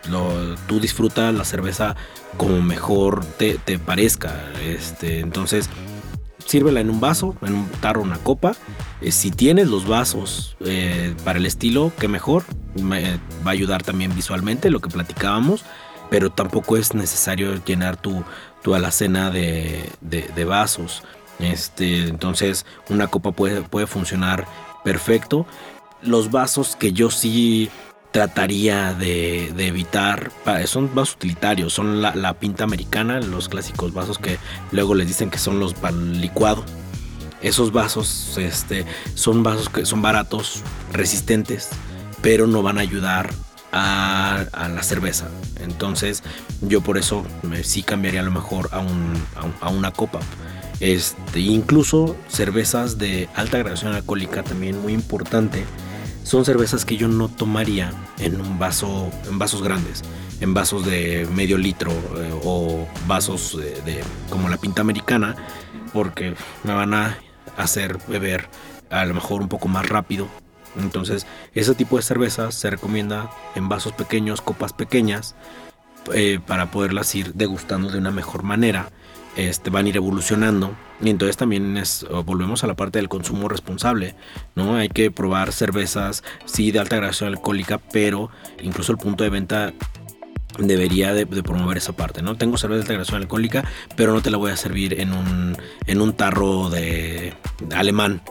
tú 0.67 0.79
disfrutas 0.79 1.33
la 1.33 1.43
cerveza 1.43 1.95
como 2.37 2.61
mejor 2.61 3.25
te, 3.25 3.57
parezca. 3.79 4.33
Este, 4.63 5.19
entonces, 5.19 5.69
sírvela 6.45 6.79
en 6.79 6.89
un 6.89 6.99
vaso, 6.99 7.35
en 7.41 7.55
un 7.55 7.67
tarro, 7.81 8.01
una 8.01 8.19
copa. 8.19 8.55
Eh, 9.01 9.11
si 9.11 9.31
tienes 9.31 9.67
los 9.67 9.85
vasos 9.85 10.55
eh, 10.65 11.13
para 11.25 11.39
el 11.39 11.45
estilo, 11.45 11.91
que 11.99 12.07
mejor. 12.07 12.43
va 12.77 13.49
a 13.49 13.49
ayudar 13.49 13.83
también 13.83 14.15
visualmente, 14.15 14.69
lo 14.69 14.79
que 14.79 14.89
platicábamos 14.89 15.65
pero 16.09 16.31
tampoco 16.31 16.77
es 16.77 16.93
necesario 16.93 17.63
llenar 17.65 17.97
tu, 17.97 18.23
alacena 18.73 19.31
de, 19.31 19.89
de, 20.01 20.45
vasos. 20.45 21.01
Este, 21.39 22.07
entonces 22.07 22.67
una 22.89 23.07
copa 23.07 23.31
puede, 23.31 23.61
puede 23.61 23.87
funcionar 23.87 24.45
perfecto. 24.83 25.47
Los 26.03 26.29
vasos 26.29 26.75
que 26.75 26.93
yo 26.93 27.09
sí 27.09 27.71
trataría 28.11 28.93
de, 28.93 29.47
evitar 29.57 30.31
son 30.65 30.93
vasos 30.93 31.15
utilitarios, 31.15 31.73
son 31.73 32.01
la, 32.01 32.15
la, 32.15 32.33
pinta 32.33 32.63
americana, 32.63 33.19
los 33.21 33.49
clásicos 33.49 33.93
vasos 33.93 34.17
que 34.17 34.37
luego 34.71 34.95
les 34.95 35.07
dicen 35.07 35.29
que 35.29 35.37
son 35.37 35.59
los 35.59 35.73
para 35.73 35.95
licuado. 35.95 36.63
Esos 37.41 37.71
vasos 37.71 38.37
este, 38.37 38.85
son 39.13 39.43
vasos 39.43 39.69
que 39.69 39.85
son 39.85 40.01
baratos, 40.01 40.61
resistentes, 40.91 41.69
pero 42.21 42.47
no 42.47 42.61
van 42.61 42.77
a 42.77 42.81
ayudar 42.81 43.31
a, 43.71 44.45
la 44.73 44.83
cerveza. 44.83 45.29
Entonces 45.59 46.23
yo 46.61 46.81
por 46.81 46.97
eso 46.97 47.25
sí 47.63 47.83
cambiaría 47.83 48.21
a 48.21 48.23
lo 48.23 48.31
mejor 48.31 48.69
a, 48.71 48.79
un, 48.79 49.13
a, 49.61 49.69
una 49.69 49.91
copa. 49.91 50.19
Este, 50.79 51.41
incluso 51.41 52.15
cervezas 52.29 52.97
de 52.97 53.27
alta 53.35 53.57
graduación 53.57 53.93
alcohólica 53.93 54.43
también 54.43 54.81
muy 54.81 54.93
importante 54.93 55.65
son 56.23 56.45
cervezas 56.45 56.85
que 56.85 56.95
yo 56.95 57.07
no 57.07 57.27
tomaría 57.27 57.91
en 58.19 58.39
un 58.39 58.59
vaso, 58.59 59.09
en 59.27 59.39
vasos 59.39 59.63
grandes, 59.63 60.03
en 60.41 60.53
vasos 60.53 60.85
de 60.85 61.27
medio 61.33 61.57
litro 61.57 61.91
eh, 61.91 62.39
o 62.43 62.87
vasos 63.07 63.57
de, 63.57 64.03
como 64.29 64.47
la 64.47 64.57
pinta 64.57 64.81
americana, 64.81 65.35
porque 65.91 66.35
me 66.63 66.73
van 66.73 66.93
a 66.93 67.17
hacer 67.57 67.97
beber 68.07 68.47
a 68.91 69.05
lo 69.05 69.15
mejor 69.15 69.41
un 69.41 69.47
poco 69.47 69.67
más 69.67 69.89
rápido. 69.89 70.27
Entonces, 70.77 71.25
ese 71.53 71.75
tipo 71.75 71.97
de 71.97 72.03
cervezas 72.03 72.55
se 72.55 72.69
recomienda 72.69 73.29
en 73.55 73.69
vasos 73.69 73.93
pequeños, 73.93 74.41
copas 74.41 74.73
pequeñas, 74.73 75.35
eh, 76.13 76.39
para 76.45 76.71
poderlas 76.71 77.13
ir 77.15 77.33
degustando 77.33 77.89
de 77.89 77.97
una 77.97 78.11
mejor 78.11 78.43
manera 78.43 78.89
este, 79.35 79.69
van 79.69 79.85
a 79.85 79.89
ir 79.89 79.95
evolucionando. 79.95 80.75
Y 81.01 81.09
entonces 81.09 81.37
también 81.37 81.81
volvemos 82.25 82.63
a 82.63 82.67
la 82.67 82.75
parte 82.75 82.99
del 82.99 83.07
consumo 83.07 83.47
responsable, 83.47 84.15
¿no? 84.55 84.75
Hay 84.75 84.89
que 84.89 85.11
probar 85.11 85.53
cervezas, 85.53 86.23
sí, 86.43 86.71
de 86.71 86.79
alta 86.79 86.97
graduación 86.97 87.29
alcohólica, 87.29 87.77
pero 87.77 88.29
incluso 88.61 88.91
el 88.91 88.97
punto 88.97 89.23
de 89.23 89.29
venta 89.29 89.73
debería 90.59 91.13
de, 91.13 91.25
promover 91.25 91.77
esa 91.77 91.93
parte, 91.93 92.21
¿no? 92.21 92.35
Tengo 92.35 92.57
cerveza 92.57 92.77
de 92.77 92.81
alta 92.81 92.93
graduación 92.93 93.21
alcohólica, 93.21 93.63
pero 93.95 94.13
no 94.13 94.21
te 94.21 94.29
la 94.29 94.37
voy 94.37 94.51
a 94.51 94.57
servir 94.57 94.99
en 94.99 95.13
un, 95.13 95.57
en 95.87 96.01
un 96.01 96.13
tarro 96.13 96.69
de, 96.69 97.33
alemán, 97.75 98.21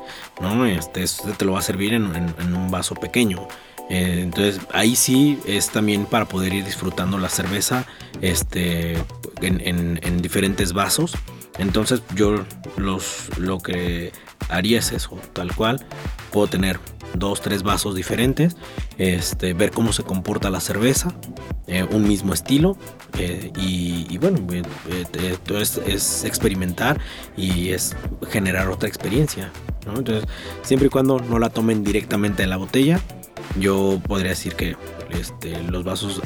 ¿no? 0.40 0.66
Este, 0.66 1.04
te 1.36 1.44
lo 1.44 1.52
va 1.52 1.60
a 1.60 1.62
servir 1.62 1.94
en 1.94 2.04
un 2.04 2.70
vaso 2.70 2.94
pequeño. 2.94 3.48
Eh, 3.88 4.20
entonces 4.22 4.60
ahí 4.72 4.96
sí 4.96 5.38
es 5.46 5.70
también 5.70 6.04
para 6.04 6.26
poder 6.26 6.52
ir 6.52 6.64
disfrutando 6.64 7.18
la 7.18 7.28
cerveza 7.28 7.86
este, 8.20 8.96
en, 9.40 10.22
diferentes 10.22 10.72
vasos. 10.72 11.16
Entonces 11.58 12.02
yo 12.14 12.44
los, 12.76 13.30
lo 13.38 13.58
que 13.58 14.12
haría 14.48 14.78
es 14.78 14.92
eso, 14.92 15.18
tal 15.32 15.54
cual. 15.54 15.84
Puedo 16.32 16.46
tener 16.46 16.78
dos, 17.14 17.40
tres 17.40 17.62
vasos 17.62 17.94
diferentes, 17.94 18.56
este, 18.98 19.54
ver 19.54 19.70
cómo 19.70 19.92
se 19.92 20.02
comporta 20.02 20.50
la 20.50 20.60
cerveza, 20.60 21.12
eh, 21.66 21.86
un 21.90 22.06
mismo 22.08 22.32
estilo 22.32 22.76
eh, 23.18 23.52
y, 23.56 24.16
bueno, 24.18 24.38
es, 25.58 25.78
es, 25.86 26.24
experimentar 26.24 27.00
y 27.36 27.70
es 27.70 27.96
generar 28.30 28.68
otra 28.68 28.88
experiencia. 28.88 29.50
Entonces, 29.86 30.24
siempre 30.62 30.86
y 30.86 30.90
cuando 30.90 31.18
no 31.18 31.38
la 31.38 31.50
tomen 31.50 31.82
directamente 31.82 32.42
de 32.42 32.48
la 32.48 32.56
botella, 32.56 33.00
yo 33.58 34.00
podría 34.06 34.30
decir 34.30 34.54
que 34.54 34.76
este, 35.10 35.62
los 35.62 35.84
vasos 35.84 36.20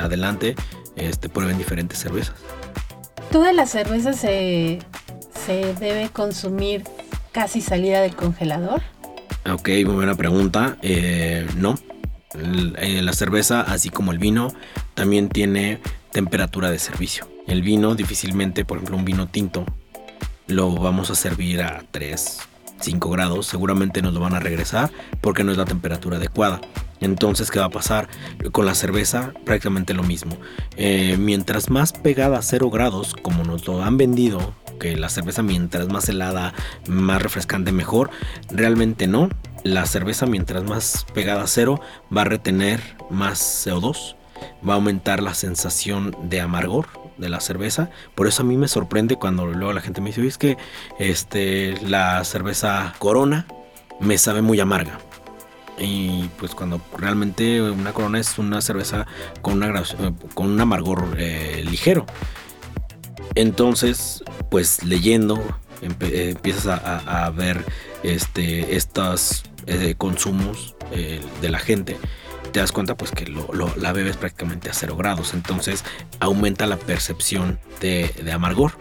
adelante 0.00 0.54
este, 0.96 1.28
prueben 1.28 1.58
diferentes 1.58 1.98
cervezas. 1.98 2.34
¿Toda 3.30 3.52
la 3.52 3.66
cerveza 3.66 4.12
se, 4.12 4.80
debe 5.48 6.08
consumir 6.12 6.84
casi 7.32 7.60
salida 7.60 8.00
del 8.00 8.14
congelador? 8.14 8.82
Ok, 9.52 9.68
muy 9.68 9.94
buena 9.94 10.14
pregunta. 10.14 10.78
Eh, 10.82 11.46
no. 11.56 11.74
Eh, 12.78 13.02
la 13.02 13.12
cerveza, 13.12 13.60
así 13.60 13.90
como 13.90 14.12
el 14.12 14.18
vino, 14.18 14.52
también 14.94 15.28
tiene 15.28 15.80
temperatura 16.12 16.70
de 16.70 16.78
servicio. 16.78 17.28
El 17.46 17.62
vino 17.62 17.94
difícilmente, 17.94 18.64
por 18.64 18.78
ejemplo, 18.78 18.96
un 18.96 19.04
vino 19.04 19.28
tinto, 19.28 19.66
lo 20.46 20.72
vamos 20.72 21.10
a 21.10 21.14
servir 21.14 21.62
a 21.62 21.84
3, 21.90 22.38
5 22.80 23.10
grados, 23.10 23.46
seguramente 23.46 24.00
nos 24.02 24.14
lo 24.14 24.20
van 24.20 24.34
a 24.34 24.40
regresar 24.40 24.90
porque 25.20 25.44
no 25.44 25.52
es 25.52 25.58
la 25.58 25.66
temperatura 25.66 26.16
adecuada. 26.16 26.60
Entonces, 27.00 27.50
¿qué 27.50 27.58
va 27.58 27.66
a 27.66 27.70
pasar? 27.70 28.08
Con 28.52 28.66
la 28.66 28.74
cerveza, 28.74 29.32
prácticamente 29.44 29.94
lo 29.94 30.02
mismo. 30.02 30.36
Eh, 30.76 31.16
mientras 31.18 31.70
más 31.70 31.92
pegada 31.92 32.38
a 32.38 32.42
0 32.42 32.70
grados, 32.70 33.14
como 33.14 33.44
nos 33.44 33.66
lo 33.66 33.82
han 33.82 33.96
vendido, 33.96 34.54
que 34.78 34.96
la 34.96 35.08
cerveza 35.08 35.42
mientras 35.42 35.88
más 35.88 36.08
helada, 36.08 36.54
más 36.88 37.22
refrescante, 37.22 37.72
mejor, 37.72 38.10
realmente 38.50 39.06
no. 39.06 39.28
La 39.62 39.86
cerveza 39.86 40.26
mientras 40.26 40.64
más 40.64 41.06
pegada 41.14 41.44
a 41.44 41.46
cero 41.46 41.80
va 42.14 42.22
a 42.22 42.26
retener 42.26 42.82
más 43.08 43.66
CO2, 43.66 44.14
va 44.66 44.74
a 44.74 44.76
aumentar 44.76 45.22
la 45.22 45.32
sensación 45.32 46.14
de 46.24 46.42
amargor, 46.42 46.88
de 47.16 47.30
la 47.30 47.40
cerveza. 47.40 47.88
Por 48.14 48.26
eso 48.26 48.42
a 48.42 48.44
mí 48.44 48.58
me 48.58 48.68
sorprende 48.68 49.16
cuando 49.16 49.46
luego 49.46 49.72
la 49.72 49.80
gente 49.80 50.02
me 50.02 50.08
dice, 50.10 50.26
es 50.26 50.36
que 50.36 50.58
este, 50.98 51.80
la 51.86 52.22
cerveza 52.24 52.94
Corona 52.98 53.46
me 54.00 54.18
sabe 54.18 54.42
muy 54.42 54.60
amarga. 54.60 54.98
Y 55.78 56.28
pues 56.38 56.54
cuando 56.54 56.80
realmente 56.96 57.60
una 57.60 57.92
Corona 57.92 58.20
es 58.20 58.38
una 58.38 58.60
cerveza 58.60 59.06
con, 59.42 59.62
una, 59.62 59.82
con 60.34 60.50
un 60.50 60.60
amargor 60.60 61.16
eh, 61.18 61.64
ligero. 61.68 62.06
Entonces, 63.34 64.22
pues 64.50 64.84
leyendo, 64.84 65.42
empiezas 65.80 66.66
a, 66.66 67.28
ver 67.30 67.64
este, 68.04 68.76
estos 68.76 69.44
eh, 69.66 69.94
consumos 69.98 70.76
eh, 70.92 71.20
de 71.40 71.48
la 71.48 71.58
gente 71.58 71.96
te 72.54 72.60
das 72.60 72.70
cuenta 72.70 72.96
pues 72.96 73.10
que 73.10 73.26
lo, 73.26 73.48
la 73.76 73.92
bebes 73.92 74.16
prácticamente 74.16 74.70
a 74.70 74.74
cero 74.74 74.96
grados. 74.96 75.34
Entonces 75.34 75.84
aumenta 76.20 76.66
la 76.66 76.76
percepción 76.76 77.58
de, 77.80 78.14
amargor. 78.32 78.78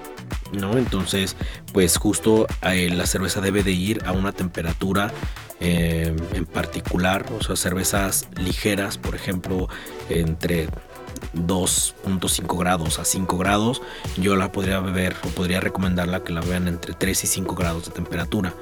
¿no? 0.51 0.77
Entonces, 0.77 1.35
pues 1.73 1.97
justo 1.97 2.45
eh, 2.61 2.91
la 2.91 3.07
cerveza 3.07 3.41
debe 3.41 3.63
de 3.63 3.71
ir 3.71 4.03
a 4.05 4.11
una 4.11 4.31
temperatura 4.31 5.11
eh, 5.59 6.15
en 6.33 6.45
particular, 6.45 7.25
o 7.35 7.41
sea, 7.41 7.55
cervezas 7.55 8.27
ligeras, 8.35 8.99
por 8.99 9.15
ejemplo, 9.15 9.67
entre 10.07 10.67
2.5 11.35 12.57
grados 12.59 12.99
a 12.99 13.05
5 13.05 13.37
grados, 13.37 13.81
yo 14.17 14.35
la 14.35 14.51
podría 14.51 14.79
beber 14.79 15.15
o 15.23 15.27
podría 15.29 15.59
recomendarla 15.59 16.23
que 16.23 16.33
la 16.33 16.41
vean 16.41 16.67
entre 16.67 16.93
3 16.93 17.23
y 17.23 17.27
5 17.27 17.55
grados 17.55 17.85
de 17.85 17.91
temperatura. 17.91 18.53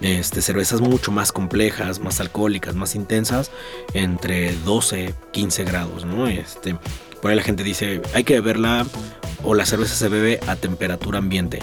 Este, 0.00 0.42
cervezas 0.42 0.80
mucho 0.80 1.10
más 1.10 1.32
complejas, 1.32 2.00
más 2.00 2.20
alcohólicas, 2.20 2.74
más 2.74 2.94
intensas, 2.94 3.50
entre 3.94 4.54
12, 4.64 5.14
15 5.32 5.64
grados, 5.64 6.04
¿no? 6.04 6.26
Este, 6.26 6.76
por 7.22 7.30
ahí 7.30 7.36
la 7.36 7.42
gente 7.42 7.62
dice, 7.62 8.02
hay 8.14 8.24
que 8.24 8.34
beberla 8.34 8.86
o 9.42 9.54
la 9.54 9.66
cerveza 9.66 9.94
se 9.94 10.08
bebe 10.08 10.40
a 10.46 10.56
temperatura 10.56 11.18
ambiente 11.18 11.60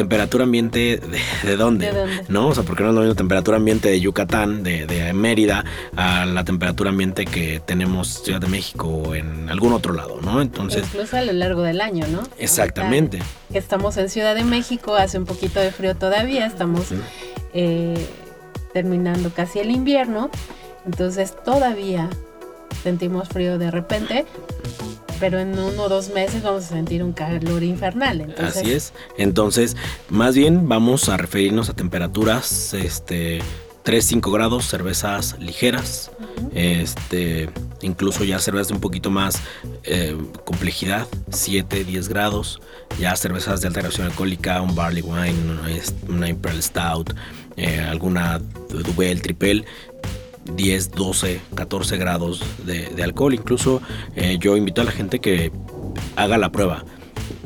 temperatura 0.00 0.44
ambiente 0.44 0.98
de, 1.42 1.56
dónde, 1.56 1.92
¿no? 2.28 2.48
O 2.48 2.54
sea, 2.54 2.64
porque 2.64 2.82
no 2.82 2.88
es 2.88 2.94
lo 2.94 3.00
mismo 3.02 3.14
temperatura 3.14 3.58
ambiente 3.58 3.90
de 3.90 4.00
Yucatán, 4.00 4.62
de, 4.62 4.86
de, 4.86 5.12
Mérida, 5.12 5.62
a 5.94 6.24
la 6.24 6.42
temperatura 6.42 6.88
ambiente 6.88 7.26
que 7.26 7.60
tenemos 7.60 8.22
Ciudad 8.24 8.40
de 8.40 8.48
México 8.48 8.88
o 8.88 9.14
en 9.14 9.50
algún 9.50 9.74
otro 9.74 9.92
lado, 9.92 10.18
¿no? 10.22 10.40
Entonces... 10.40 10.84
Incluso 10.84 11.18
a 11.18 11.22
lo 11.22 11.34
largo 11.34 11.60
del 11.60 11.82
año, 11.82 12.06
¿no? 12.08 12.22
Exactamente. 12.38 13.18
estamos 13.52 13.98
en 13.98 14.08
Ciudad 14.08 14.34
de 14.34 14.44
México, 14.44 14.96
hace 14.96 15.18
un 15.18 15.26
poquito 15.26 15.60
de 15.60 15.70
frío 15.70 15.94
todavía, 15.94 16.46
estamos 16.46 16.86
eh, 17.52 18.06
terminando 18.72 19.30
casi 19.36 19.58
el 19.58 19.70
invierno, 19.70 20.30
entonces 20.86 21.34
todavía 21.44 22.08
sentimos 22.82 23.28
frío 23.28 23.58
de 23.58 23.70
repente, 23.70 24.24
pero 25.20 25.38
en 25.38 25.56
uno 25.58 25.84
o 25.84 25.88
dos 25.88 26.08
meses 26.10 26.42
vamos 26.42 26.64
a 26.64 26.68
sentir 26.68 27.04
un 27.04 27.12
calor 27.12 27.62
infernal. 27.62 28.34
Así 28.38 28.72
es. 28.72 28.92
Entonces, 29.18 29.76
más 30.08 30.34
bien 30.34 30.68
vamos 30.68 31.08
a 31.08 31.16
referirnos 31.16 31.68
a 31.68 31.74
temperaturas, 31.74 32.74
este, 32.74 33.40
3-5 33.84 34.32
grados, 34.32 34.66
cervezas 34.66 35.38
ligeras, 35.38 36.10
este, 36.54 37.48
incluso 37.82 38.24
ya 38.24 38.38
cervezas 38.38 38.68
de 38.68 38.74
un 38.74 38.80
poquito 38.80 39.10
más 39.10 39.40
eh, 39.84 40.16
complejidad, 40.44 41.06
7-10 41.30 42.08
grados, 42.08 42.60
ya 42.98 43.14
cervezas 43.16 43.60
de 43.60 43.68
alta 43.68 43.80
graduación 43.80 44.06
alcohólica, 44.06 44.60
un 44.60 44.74
barley 44.74 45.02
wine, 45.02 45.34
una, 46.08 46.28
imperial 46.28 46.62
stout, 46.62 47.14
eh, 47.56 47.80
alguna 47.80 48.40
duvel, 48.68 49.22
triple, 49.22 49.64
10, 50.56 50.90
12, 50.92 51.40
14 51.54 51.96
grados 51.96 52.42
de, 52.64 53.02
alcohol. 53.02 53.34
Incluso 53.34 53.80
eh, 54.16 54.36
yo 54.38 54.56
invito 54.56 54.80
a 54.80 54.84
la 54.84 54.92
gente 54.92 55.20
que 55.20 55.52
haga 56.16 56.38
la 56.38 56.52
prueba. 56.52 56.84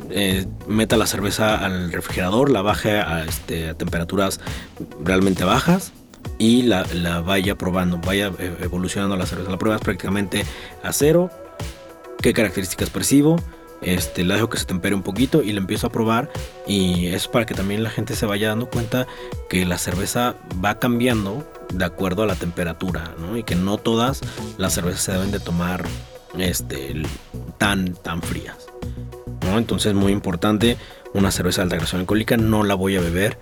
Eh, 0.09 0.45
meta 0.67 0.97
la 0.97 1.07
cerveza 1.07 1.55
al 1.57 1.91
refrigerador, 1.91 2.51
la 2.51 2.61
baje 2.61 2.99
a, 2.99 3.25
este, 3.25 3.73
temperaturas 3.73 4.39
realmente 5.03 5.43
bajas 5.43 5.93
y 6.37 6.63
la, 6.63 6.83
vaya 7.21 7.57
probando, 7.57 7.97
vaya 7.97 8.31
eh, 8.39 8.55
evolucionando 8.61 9.15
la 9.17 9.25
cerveza. 9.25 9.51
La 9.51 9.57
prueba 9.57 9.77
es 9.77 9.81
prácticamente 9.81 10.45
a 10.83 10.93
cero. 10.93 11.29
¿Qué 12.21 12.33
características 12.33 12.89
percibo? 12.89 13.37
Este, 13.85 14.25
la 14.25 14.33
dejo 14.33 14.49
que 14.49 14.57
se 14.57 14.65
tempere 14.65 14.95
un 14.95 15.03
poquito 15.03 15.43
y 15.43 15.53
la 15.53 15.59
empiezo 15.59 15.87
a 15.87 15.91
probar 15.91 16.31
y 16.65 17.05
es 17.07 17.27
para 17.27 17.45
que 17.45 17.53
también 17.53 17.83
la 17.83 17.91
gente 17.91 18.15
se 18.15 18.25
vaya 18.25 18.49
dando 18.49 18.67
cuenta 18.67 19.05
que 19.47 19.63
la 19.63 19.77
cerveza 19.77 20.35
va 20.63 20.79
cambiando 20.79 21.47
de 21.71 21.85
acuerdo 21.85 22.23
a 22.23 22.25
la 22.25 22.35
temperatura, 22.35 23.13
¿no? 23.19 23.37
Y 23.37 23.43
que 23.43 23.55
no 23.55 23.77
todas 23.77 24.21
las 24.57 24.73
cervezas 24.73 25.01
se 25.01 25.11
deben 25.11 25.29
de 25.29 25.39
tomar 25.39 25.85
este, 26.37 27.03
tan, 27.59 27.93
tan 27.93 28.23
frías, 28.23 28.57
¿no? 29.43 29.59
Entonces, 29.59 29.93
muy 29.93 30.11
importante, 30.11 30.77
una 31.13 31.29
cerveza 31.29 31.61
de 31.61 31.63
alta 31.63 31.75
graduación 31.75 32.01
alcohólica 32.01 32.37
no 32.37 32.63
la 32.63 32.73
voy 32.73 32.95
a 32.95 33.01
beber 33.01 33.37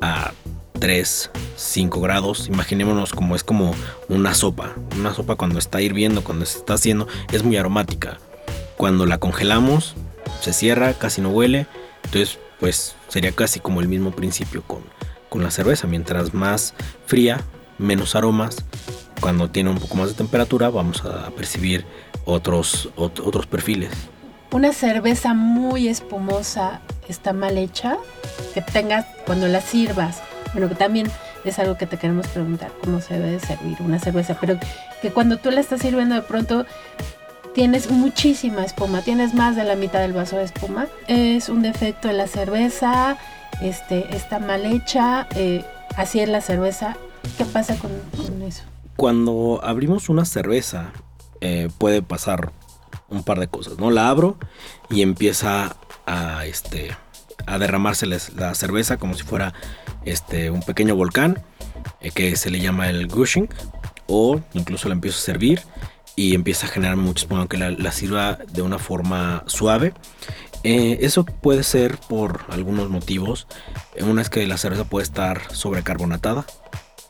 a 0.00 0.32
3, 0.80 1.30
5 1.56 2.00
grados. 2.00 2.48
Imaginémonos 2.48 3.12
como 3.12 3.36
es 3.36 3.44
como 3.44 3.74
una 4.08 4.34
sopa. 4.34 4.74
Una 4.98 5.14
sopa 5.14 5.36
cuando 5.36 5.58
está 5.58 5.80
hirviendo, 5.80 6.24
cuando 6.24 6.46
se 6.46 6.58
está 6.58 6.74
haciendo, 6.74 7.06
es 7.32 7.42
muy 7.42 7.56
aromática. 7.56 8.18
Cuando 8.84 9.06
la 9.06 9.16
congelamos, 9.16 9.94
se 10.42 10.52
cierra, 10.52 10.92
casi 10.92 11.22
no 11.22 11.30
huele. 11.30 11.66
Entonces, 12.04 12.38
pues 12.60 12.96
sería 13.08 13.32
casi 13.32 13.58
como 13.58 13.80
el 13.80 13.88
mismo 13.88 14.10
principio 14.10 14.62
con, 14.62 14.82
con 15.30 15.42
la 15.42 15.50
cerveza. 15.50 15.86
Mientras 15.86 16.34
más 16.34 16.74
fría, 17.06 17.40
menos 17.78 18.14
aromas 18.14 18.62
cuando 19.22 19.48
tiene 19.48 19.70
un 19.70 19.78
poco 19.78 19.94
más 19.94 20.08
de 20.08 20.14
temperatura 20.16 20.68
vamos 20.68 21.02
a 21.06 21.30
percibir 21.30 21.86
otros, 22.26 22.90
otros 22.96 23.46
perfiles. 23.46 23.90
Una 24.50 24.74
cerveza 24.74 25.32
muy 25.32 25.88
espumosa 25.88 26.82
está 27.08 27.32
mal 27.32 27.56
hecha, 27.56 27.96
que 28.52 28.60
tengas 28.60 29.06
cuando 29.24 29.48
la 29.48 29.62
sirvas, 29.62 30.20
bueno, 30.52 30.68
que 30.68 30.74
también 30.74 31.10
es 31.46 31.58
algo 31.58 31.78
que 31.78 31.86
te 31.86 31.96
queremos 31.96 32.26
preguntar, 32.26 32.70
cómo 32.82 33.00
se 33.00 33.18
debe 33.18 33.40
servir 33.40 33.78
una 33.80 33.98
cerveza, 33.98 34.36
pero 34.38 34.58
que 35.00 35.10
cuando 35.10 35.38
tú 35.38 35.50
la 35.50 35.60
estás 35.60 35.80
sirviendo 35.80 36.14
de 36.14 36.22
pronto 36.22 36.66
tienes 37.54 37.90
muchísima 37.90 38.64
espuma, 38.64 39.02
tienes 39.02 39.32
más 39.32 39.56
de 39.56 39.64
la 39.64 39.76
mitad 39.76 40.00
del 40.00 40.12
vaso 40.12 40.36
de 40.36 40.44
espuma, 40.44 40.86
es 41.06 41.48
un 41.48 41.62
defecto 41.62 42.08
de 42.08 42.14
la 42.14 42.26
cerveza, 42.26 43.16
este, 43.62 44.14
está 44.14 44.38
mal 44.40 44.66
hecha, 44.66 45.28
eh, 45.36 45.64
así 45.96 46.20
es 46.20 46.28
la 46.28 46.40
cerveza, 46.40 46.96
¿qué 47.38 47.44
pasa 47.44 47.76
con, 47.76 47.90
eso? 48.42 48.64
Cuando 48.96 49.60
abrimos 49.62 50.08
una 50.08 50.24
cerveza 50.24 50.92
eh, 51.40 51.68
puede 51.78 52.02
pasar 52.02 52.52
un 53.08 53.22
par 53.22 53.38
de 53.38 53.48
cosas, 53.48 53.78
¿no? 53.78 53.90
La 53.90 54.08
abro 54.08 54.36
y 54.90 55.02
empieza 55.02 55.76
a, 56.06 56.46
este, 56.46 56.96
a 57.46 57.58
derramarse 57.58 58.06
la 58.06 58.54
cerveza 58.54 58.96
como 58.96 59.14
si 59.14 59.22
fuera 59.22 59.54
este, 60.04 60.50
un 60.50 60.60
pequeño 60.60 60.96
volcán 60.96 61.42
eh, 62.00 62.10
que 62.10 62.36
se 62.36 62.50
le 62.50 62.60
llama 62.60 62.88
el 62.88 63.06
gushing 63.08 63.48
o 64.06 64.40
incluso 64.52 64.88
la 64.88 64.94
empiezo 64.94 65.18
a 65.18 65.22
servir 65.22 65.62
y 66.16 66.34
empieza 66.34 66.66
a 66.66 66.70
generar 66.70 66.96
mucho 66.96 67.24
espuma 67.24 67.40
aunque 67.40 67.58
la, 67.58 67.92
sirva 67.92 68.38
de 68.52 68.62
una 68.62 68.78
forma 68.78 69.42
suave. 69.46 69.92
Eh, 70.62 70.98
eso 71.02 71.24
puede 71.24 71.62
ser 71.62 71.98
por 71.98 72.44
algunos 72.48 72.88
motivos. 72.88 73.46
Una 74.00 74.22
es 74.22 74.30
que 74.30 74.46
la 74.46 74.56
cerveza 74.56 74.84
puede 74.84 75.04
estar 75.04 75.54
sobrecarbonatada 75.54 76.46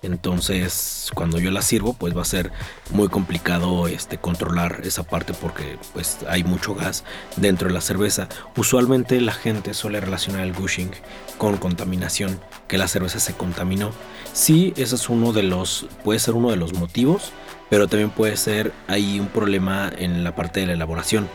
entonces, 0.05 1.11
cuando 1.15 1.39
yo 1.39 1.51
la 1.51 1.63
sirvo, 1.63 1.95
pues 1.95 2.17
va 2.17 2.23
a 2.23 2.27
ser 2.27 2.53
muy 2.91 3.09
complicado 3.09 3.89
este, 3.89 4.19
controlar 4.19 4.83
esa 4.85 5.03
parte 5.03 5.33
porque 5.33 5.79
pues 5.95 6.19
hay 6.29 6.45
mucho 6.45 6.75
gas 6.75 7.05
dentro 7.37 7.69
de 7.69 7.75
la 7.75 7.81
cerveza. 7.81 8.29
Usualmente 8.55 9.19
la 9.23 9.33
gente 9.33 9.73
suele 9.73 10.01
relacionar 10.01 10.43
el 10.43 10.53
gushing 10.53 10.91
con 11.39 11.57
contaminación, 11.57 12.39
que 12.69 12.77
la 12.77 12.87
cerveza 12.87 13.19
se 13.19 13.33
contaminó. 13.33 13.93
Sí, 14.35 14.75
ese 14.77 14.97
es 14.97 15.09
uno 15.09 15.33
de 15.33 15.43
los, 15.43 15.87
puede 16.05 16.19
ser 16.19 16.35
uno 16.35 16.51
de 16.51 16.57
los 16.57 16.75
motivos, 16.75 17.33
pero 17.71 17.89
también 17.89 18.11
puede 18.11 18.37
ser 18.37 18.73
ahí 18.89 19.21
un 19.21 19.29
problema 19.29 19.91
en 19.97 20.25
la 20.25 20.35
parte 20.35 20.61
de 20.61 20.67
la 20.67 20.73
elaboración 20.75 21.29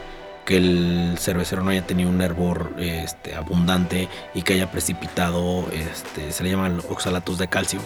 que 0.49 0.57
el 0.57 1.15
cervecero 1.19 1.63
no 1.63 1.69
haya 1.69 1.85
tenido 1.85 2.09
un 2.09 2.19
hervor 2.21 2.73
este, 2.79 3.35
abundante 3.35 4.09
y 4.33 4.41
que 4.41 4.53
haya 4.53 4.71
precipitado, 4.71 5.63
este, 5.71 6.31
se 6.31 6.43
le 6.43 6.49
llaman 6.49 6.81
oxalatos 6.89 7.37
de 7.37 7.47
calcio, 7.47 7.79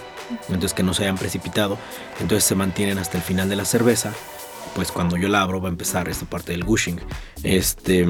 entonces 0.47 0.73
que 0.73 0.81
no 0.81 0.93
se 0.93 1.03
hayan 1.03 1.17
precipitado, 1.17 1.77
entonces 2.21 2.45
se 2.45 2.55
mantienen 2.55 2.99
hasta 2.99 3.17
el 3.17 3.23
final 3.23 3.49
de 3.49 3.57
la 3.57 3.65
cerveza. 3.65 4.13
Pues 4.75 4.93
cuando 4.93 5.17
yo 5.17 5.27
la 5.27 5.41
abro 5.41 5.61
va 5.61 5.67
a 5.67 5.71
empezar 5.71 6.07
esta 6.07 6.25
parte 6.25 6.53
del 6.53 6.63
gushing. 6.63 7.01
Este, 7.43 8.07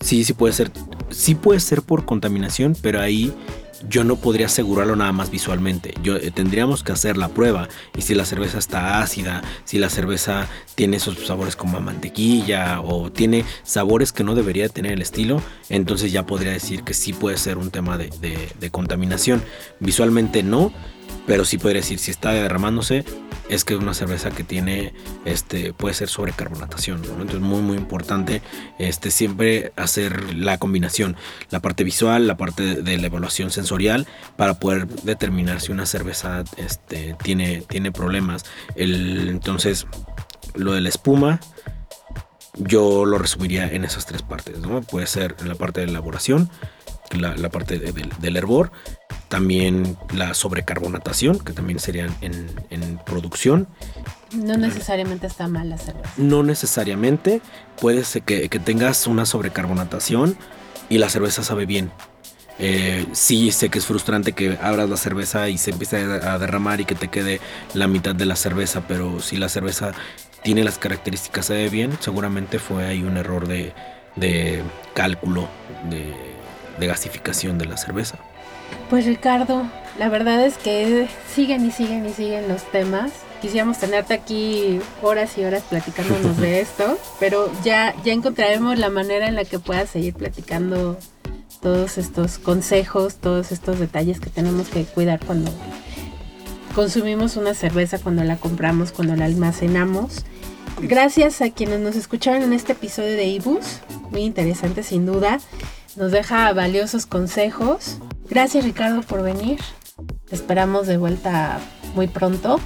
sí, 0.00 0.22
sí 0.22 0.34
puede 0.34 0.52
ser, 0.52 0.70
sí 1.08 1.34
puede 1.34 1.60
ser 1.60 1.80
por 1.80 2.04
contaminación, 2.04 2.76
pero 2.82 3.00
ahí 3.00 3.34
yo 3.88 4.04
no 4.04 4.16
podría 4.16 4.46
asegurarlo 4.46 4.96
nada 4.96 5.12
más 5.12 5.30
visualmente. 5.30 5.94
Yo, 6.02 6.16
eh, 6.16 6.30
tendríamos 6.30 6.82
que 6.82 6.92
hacer 6.92 7.16
la 7.16 7.28
prueba. 7.28 7.68
Y 7.96 8.02
si 8.02 8.14
la 8.14 8.24
cerveza 8.24 8.58
está 8.58 9.00
ácida, 9.00 9.42
si 9.64 9.78
la 9.78 9.90
cerveza 9.90 10.48
tiene 10.74 10.96
esos 10.96 11.18
sabores 11.26 11.56
como 11.56 11.80
mantequilla 11.80 12.80
o 12.80 13.10
tiene 13.10 13.44
sabores 13.62 14.12
que 14.12 14.24
no 14.24 14.34
debería 14.34 14.68
tener 14.68 14.92
el 14.92 15.02
estilo, 15.02 15.42
entonces 15.68 16.12
ya 16.12 16.26
podría 16.26 16.52
decir 16.52 16.82
que 16.82 16.94
sí 16.94 17.12
puede 17.12 17.36
ser 17.36 17.58
un 17.58 17.70
tema 17.70 17.98
de 17.98 18.70
contaminación. 18.70 19.42
Visualmente 19.80 20.42
no, 20.42 20.72
pero 21.26 21.44
sí 21.44 21.58
podría 21.58 21.80
decir 21.80 21.98
si 21.98 22.10
está 22.10 22.32
derramándose 22.32 23.04
es 23.48 23.64
que 23.64 23.74
es 23.74 23.80
una 23.80 23.94
cerveza 23.94 24.30
que 24.30 24.44
tiene 24.44 24.94
este 25.24 25.72
puede 25.72 25.94
ser 25.94 26.08
sobrecarbonatación 26.08 27.02
¿no? 27.02 27.12
entonces 27.12 27.40
muy 27.40 27.60
muy 27.60 27.76
importante 27.76 28.42
este 28.78 29.10
siempre 29.10 29.72
hacer 29.76 30.34
la 30.34 30.58
combinación 30.58 31.16
la 31.50 31.60
parte 31.60 31.84
visual 31.84 32.26
la 32.26 32.36
parte 32.36 32.82
de 32.82 32.98
la 32.98 33.06
evaluación 33.06 33.50
sensorial 33.50 34.06
para 34.36 34.58
poder 34.58 34.86
determinar 34.86 35.60
si 35.60 35.72
una 35.72 35.86
cerveza 35.86 36.44
este 36.56 37.16
tiene 37.22 37.62
tiene 37.68 37.92
problemas 37.92 38.44
El, 38.76 39.28
entonces 39.28 39.86
lo 40.54 40.72
de 40.72 40.80
la 40.80 40.88
espuma 40.88 41.40
yo 42.56 43.04
lo 43.04 43.18
resumiría 43.18 43.66
en 43.66 43.84
esas 43.84 44.06
tres 44.06 44.22
partes 44.22 44.58
¿no? 44.58 44.80
puede 44.82 45.06
ser 45.06 45.36
en 45.40 45.48
la 45.48 45.54
parte 45.54 45.80
de 45.80 45.86
elaboración 45.86 46.50
la, 47.14 47.48
parte 47.50 47.78
del 47.78 48.36
hervor 48.36 48.70
también 49.28 49.96
la 50.14 50.32
sobrecarbonatación, 50.32 51.38
que 51.40 51.52
también 51.52 51.80
serían 51.80 52.14
en, 52.20 53.00
producción. 53.04 53.66
No 54.32 54.56
necesariamente 54.56 55.26
está 55.26 55.48
mal 55.48 55.70
la 55.70 55.78
cerveza. 55.78 56.08
No 56.16 56.42
necesariamente. 56.42 57.40
Puede 57.80 58.04
ser 58.04 58.22
que, 58.22 58.48
tengas 58.48 59.06
una 59.08 59.26
sobrecarbonatación 59.26 60.36
y 60.88 60.98
la 60.98 61.08
cerveza 61.08 61.42
sabe 61.42 61.66
bien. 61.66 61.90
Eh, 62.60 63.06
sí, 63.10 63.50
sé 63.50 63.68
que 63.68 63.80
es 63.80 63.86
frustrante 63.86 64.32
que 64.32 64.56
abras 64.62 64.88
la 64.88 64.96
cerveza 64.96 65.48
y 65.48 65.58
se 65.58 65.72
empiece 65.72 65.96
a 65.96 66.38
derramar 66.38 66.80
y 66.80 66.84
que 66.84 66.94
te 66.94 67.08
quede 67.08 67.40
la 67.74 67.88
mitad 67.88 68.14
de 68.14 68.26
la 68.26 68.36
cerveza, 68.36 68.86
pero 68.86 69.20
si 69.20 69.36
la 69.36 69.48
cerveza 69.48 69.92
tiene 70.44 70.62
las 70.62 70.78
características, 70.78 71.46
sabe 71.46 71.68
bien, 71.70 71.96
seguramente 71.98 72.60
fue 72.60 72.86
ahí 72.86 73.02
un 73.02 73.16
error 73.16 73.48
de, 73.48 73.72
cálculo, 74.94 75.48
de 75.90 76.14
gasificación 76.78 77.58
de 77.58 77.66
la 77.66 77.76
cerveza. 77.76 78.18
Pues 78.90 79.06
Ricardo, 79.06 79.68
la 79.98 80.08
verdad 80.08 80.44
es 80.44 80.58
que 80.58 81.08
siguen 81.32 81.66
y 81.66 81.70
siguen 81.70 82.06
y 82.06 82.12
siguen 82.12 82.48
los 82.48 82.62
temas. 82.70 83.12
Quisiéramos 83.40 83.78
tenerte 83.78 84.14
aquí 84.14 84.80
horas 85.02 85.36
y 85.36 85.44
horas 85.44 85.62
platicándonos 85.68 86.38
de 86.38 86.60
esto, 86.62 86.98
pero 87.20 87.50
ya, 87.62 87.94
ya 88.04 88.12
encontraremos 88.12 88.78
la 88.78 88.88
manera 88.88 89.28
en 89.28 89.34
la 89.34 89.44
que 89.44 89.58
puedas 89.58 89.90
seguir 89.90 90.14
platicando 90.14 90.98
todos 91.60 91.98
estos 91.98 92.38
consejos, 92.38 93.16
todos 93.16 93.52
estos 93.52 93.78
detalles 93.78 94.20
que 94.20 94.30
tenemos 94.30 94.68
que 94.68 94.84
cuidar 94.84 95.20
cuando 95.24 95.50
consumimos 96.74 97.36
una 97.36 97.54
cerveza, 97.54 97.98
cuando 97.98 98.24
la 98.24 98.36
compramos, 98.36 98.92
cuando 98.92 99.16
la 99.16 99.24
almacenamos. 99.24 100.24
Gracias 100.80 101.40
a 101.40 101.50
quienes 101.50 101.80
nos 101.80 101.96
escucharon 101.96 102.42
en 102.42 102.52
este 102.52 102.72
episodio 102.72 103.16
de 103.16 103.24
Ibus, 103.26 103.80
muy 104.10 104.22
interesante 104.22 104.82
sin 104.82 105.06
duda. 105.06 105.40
Nos 105.96 106.10
deja 106.12 106.52
valiosos 106.52 107.06
consejos 107.06 107.98
Gracias 108.28 108.64
Ricardo 108.64 109.02
por 109.02 109.22
venir. 109.22 109.60
Esperamos 110.30 110.86
de 110.86 110.96
vuelta 110.96 111.60
muy 111.94 112.06
pronto. 112.06 112.58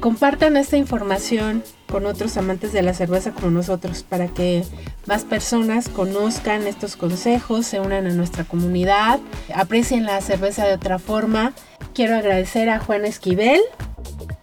Compartan 0.00 0.56
esta 0.56 0.76
información 0.76 1.64
con 1.90 2.06
otros 2.06 2.36
amantes 2.36 2.72
de 2.72 2.82
la 2.82 2.92
cerveza 2.92 3.32
como 3.32 3.50
nosotros 3.50 4.02
para 4.02 4.28
que 4.28 4.64
más 5.06 5.24
personas 5.24 5.88
conozcan 5.88 6.66
estos 6.66 6.96
consejos, 6.96 7.66
se 7.66 7.80
unan 7.80 8.06
a 8.06 8.10
nuestra 8.10 8.44
comunidad, 8.44 9.18
aprecien 9.54 10.04
la 10.04 10.20
cerveza 10.20 10.66
de 10.66 10.74
otra 10.74 10.98
forma. 10.98 11.52
Quiero 11.94 12.14
agradecer 12.14 12.68
a 12.68 12.78
Juan 12.78 13.06
Esquivel 13.06 13.60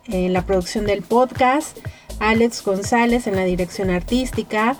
en 0.07 0.33
la 0.33 0.41
producción 0.41 0.85
del 0.85 1.03
podcast, 1.03 1.77
Alex 2.19 2.63
González 2.63 3.27
en 3.27 3.35
la 3.35 3.45
dirección 3.45 3.91
artística, 3.91 4.75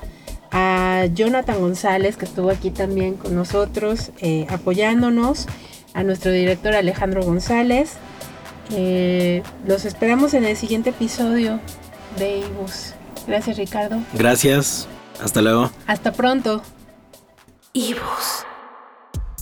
a 0.55 1.07
Jonathan 1.13 1.59
González 1.59 2.15
que 2.15 2.23
estuvo 2.23 2.49
aquí 2.49 2.71
también 2.71 3.15
con 3.15 3.35
nosotros 3.35 4.11
eh, 4.19 4.47
apoyándonos 4.49 5.47
a 5.93 6.03
nuestro 6.03 6.31
director 6.31 6.73
Alejandro 6.73 7.23
González. 7.23 7.97
Eh, 8.71 9.43
los 9.67 9.83
esperamos 9.83 10.33
en 10.33 10.45
el 10.45 10.55
siguiente 10.55 10.91
episodio 10.91 11.59
de 12.17 12.37
Ibus. 12.37 12.93
Gracias 13.27 13.57
Ricardo. 13.57 13.99
Gracias. 14.13 14.87
Hasta 15.21 15.41
luego. 15.41 15.71
Hasta 15.87 16.13
pronto. 16.13 16.61
Ibus. 17.73 18.45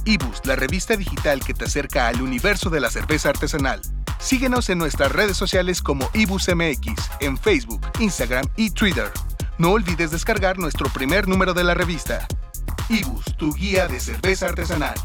Ibus, 0.05 0.43
la 0.45 0.55
revista 0.55 0.97
digital 0.97 1.43
que 1.45 1.53
te 1.53 1.65
acerca 1.65 2.07
al 2.07 2.23
universo 2.23 2.71
de 2.71 2.79
la 2.79 2.89
cerveza 2.89 3.29
artesanal. 3.29 3.81
Síguenos 4.17 4.69
en 4.69 4.79
nuestras 4.79 5.11
redes 5.11 5.37
sociales 5.37 5.83
como 5.83 6.09
IbusMX, 6.13 6.93
en 7.19 7.37
Facebook, 7.37 7.81
Instagram 7.99 8.45
y 8.55 8.71
Twitter. 8.71 9.11
No 9.59 9.71
olvides 9.71 10.09
descargar 10.09 10.57
nuestro 10.57 10.89
primer 10.89 11.27
número 11.27 11.53
de 11.53 11.63
la 11.63 11.75
revista. 11.75 12.27
Ibus, 12.89 13.23
tu 13.37 13.53
guía 13.53 13.87
de 13.87 13.99
cerveza 13.99 14.47
artesanal. 14.47 14.95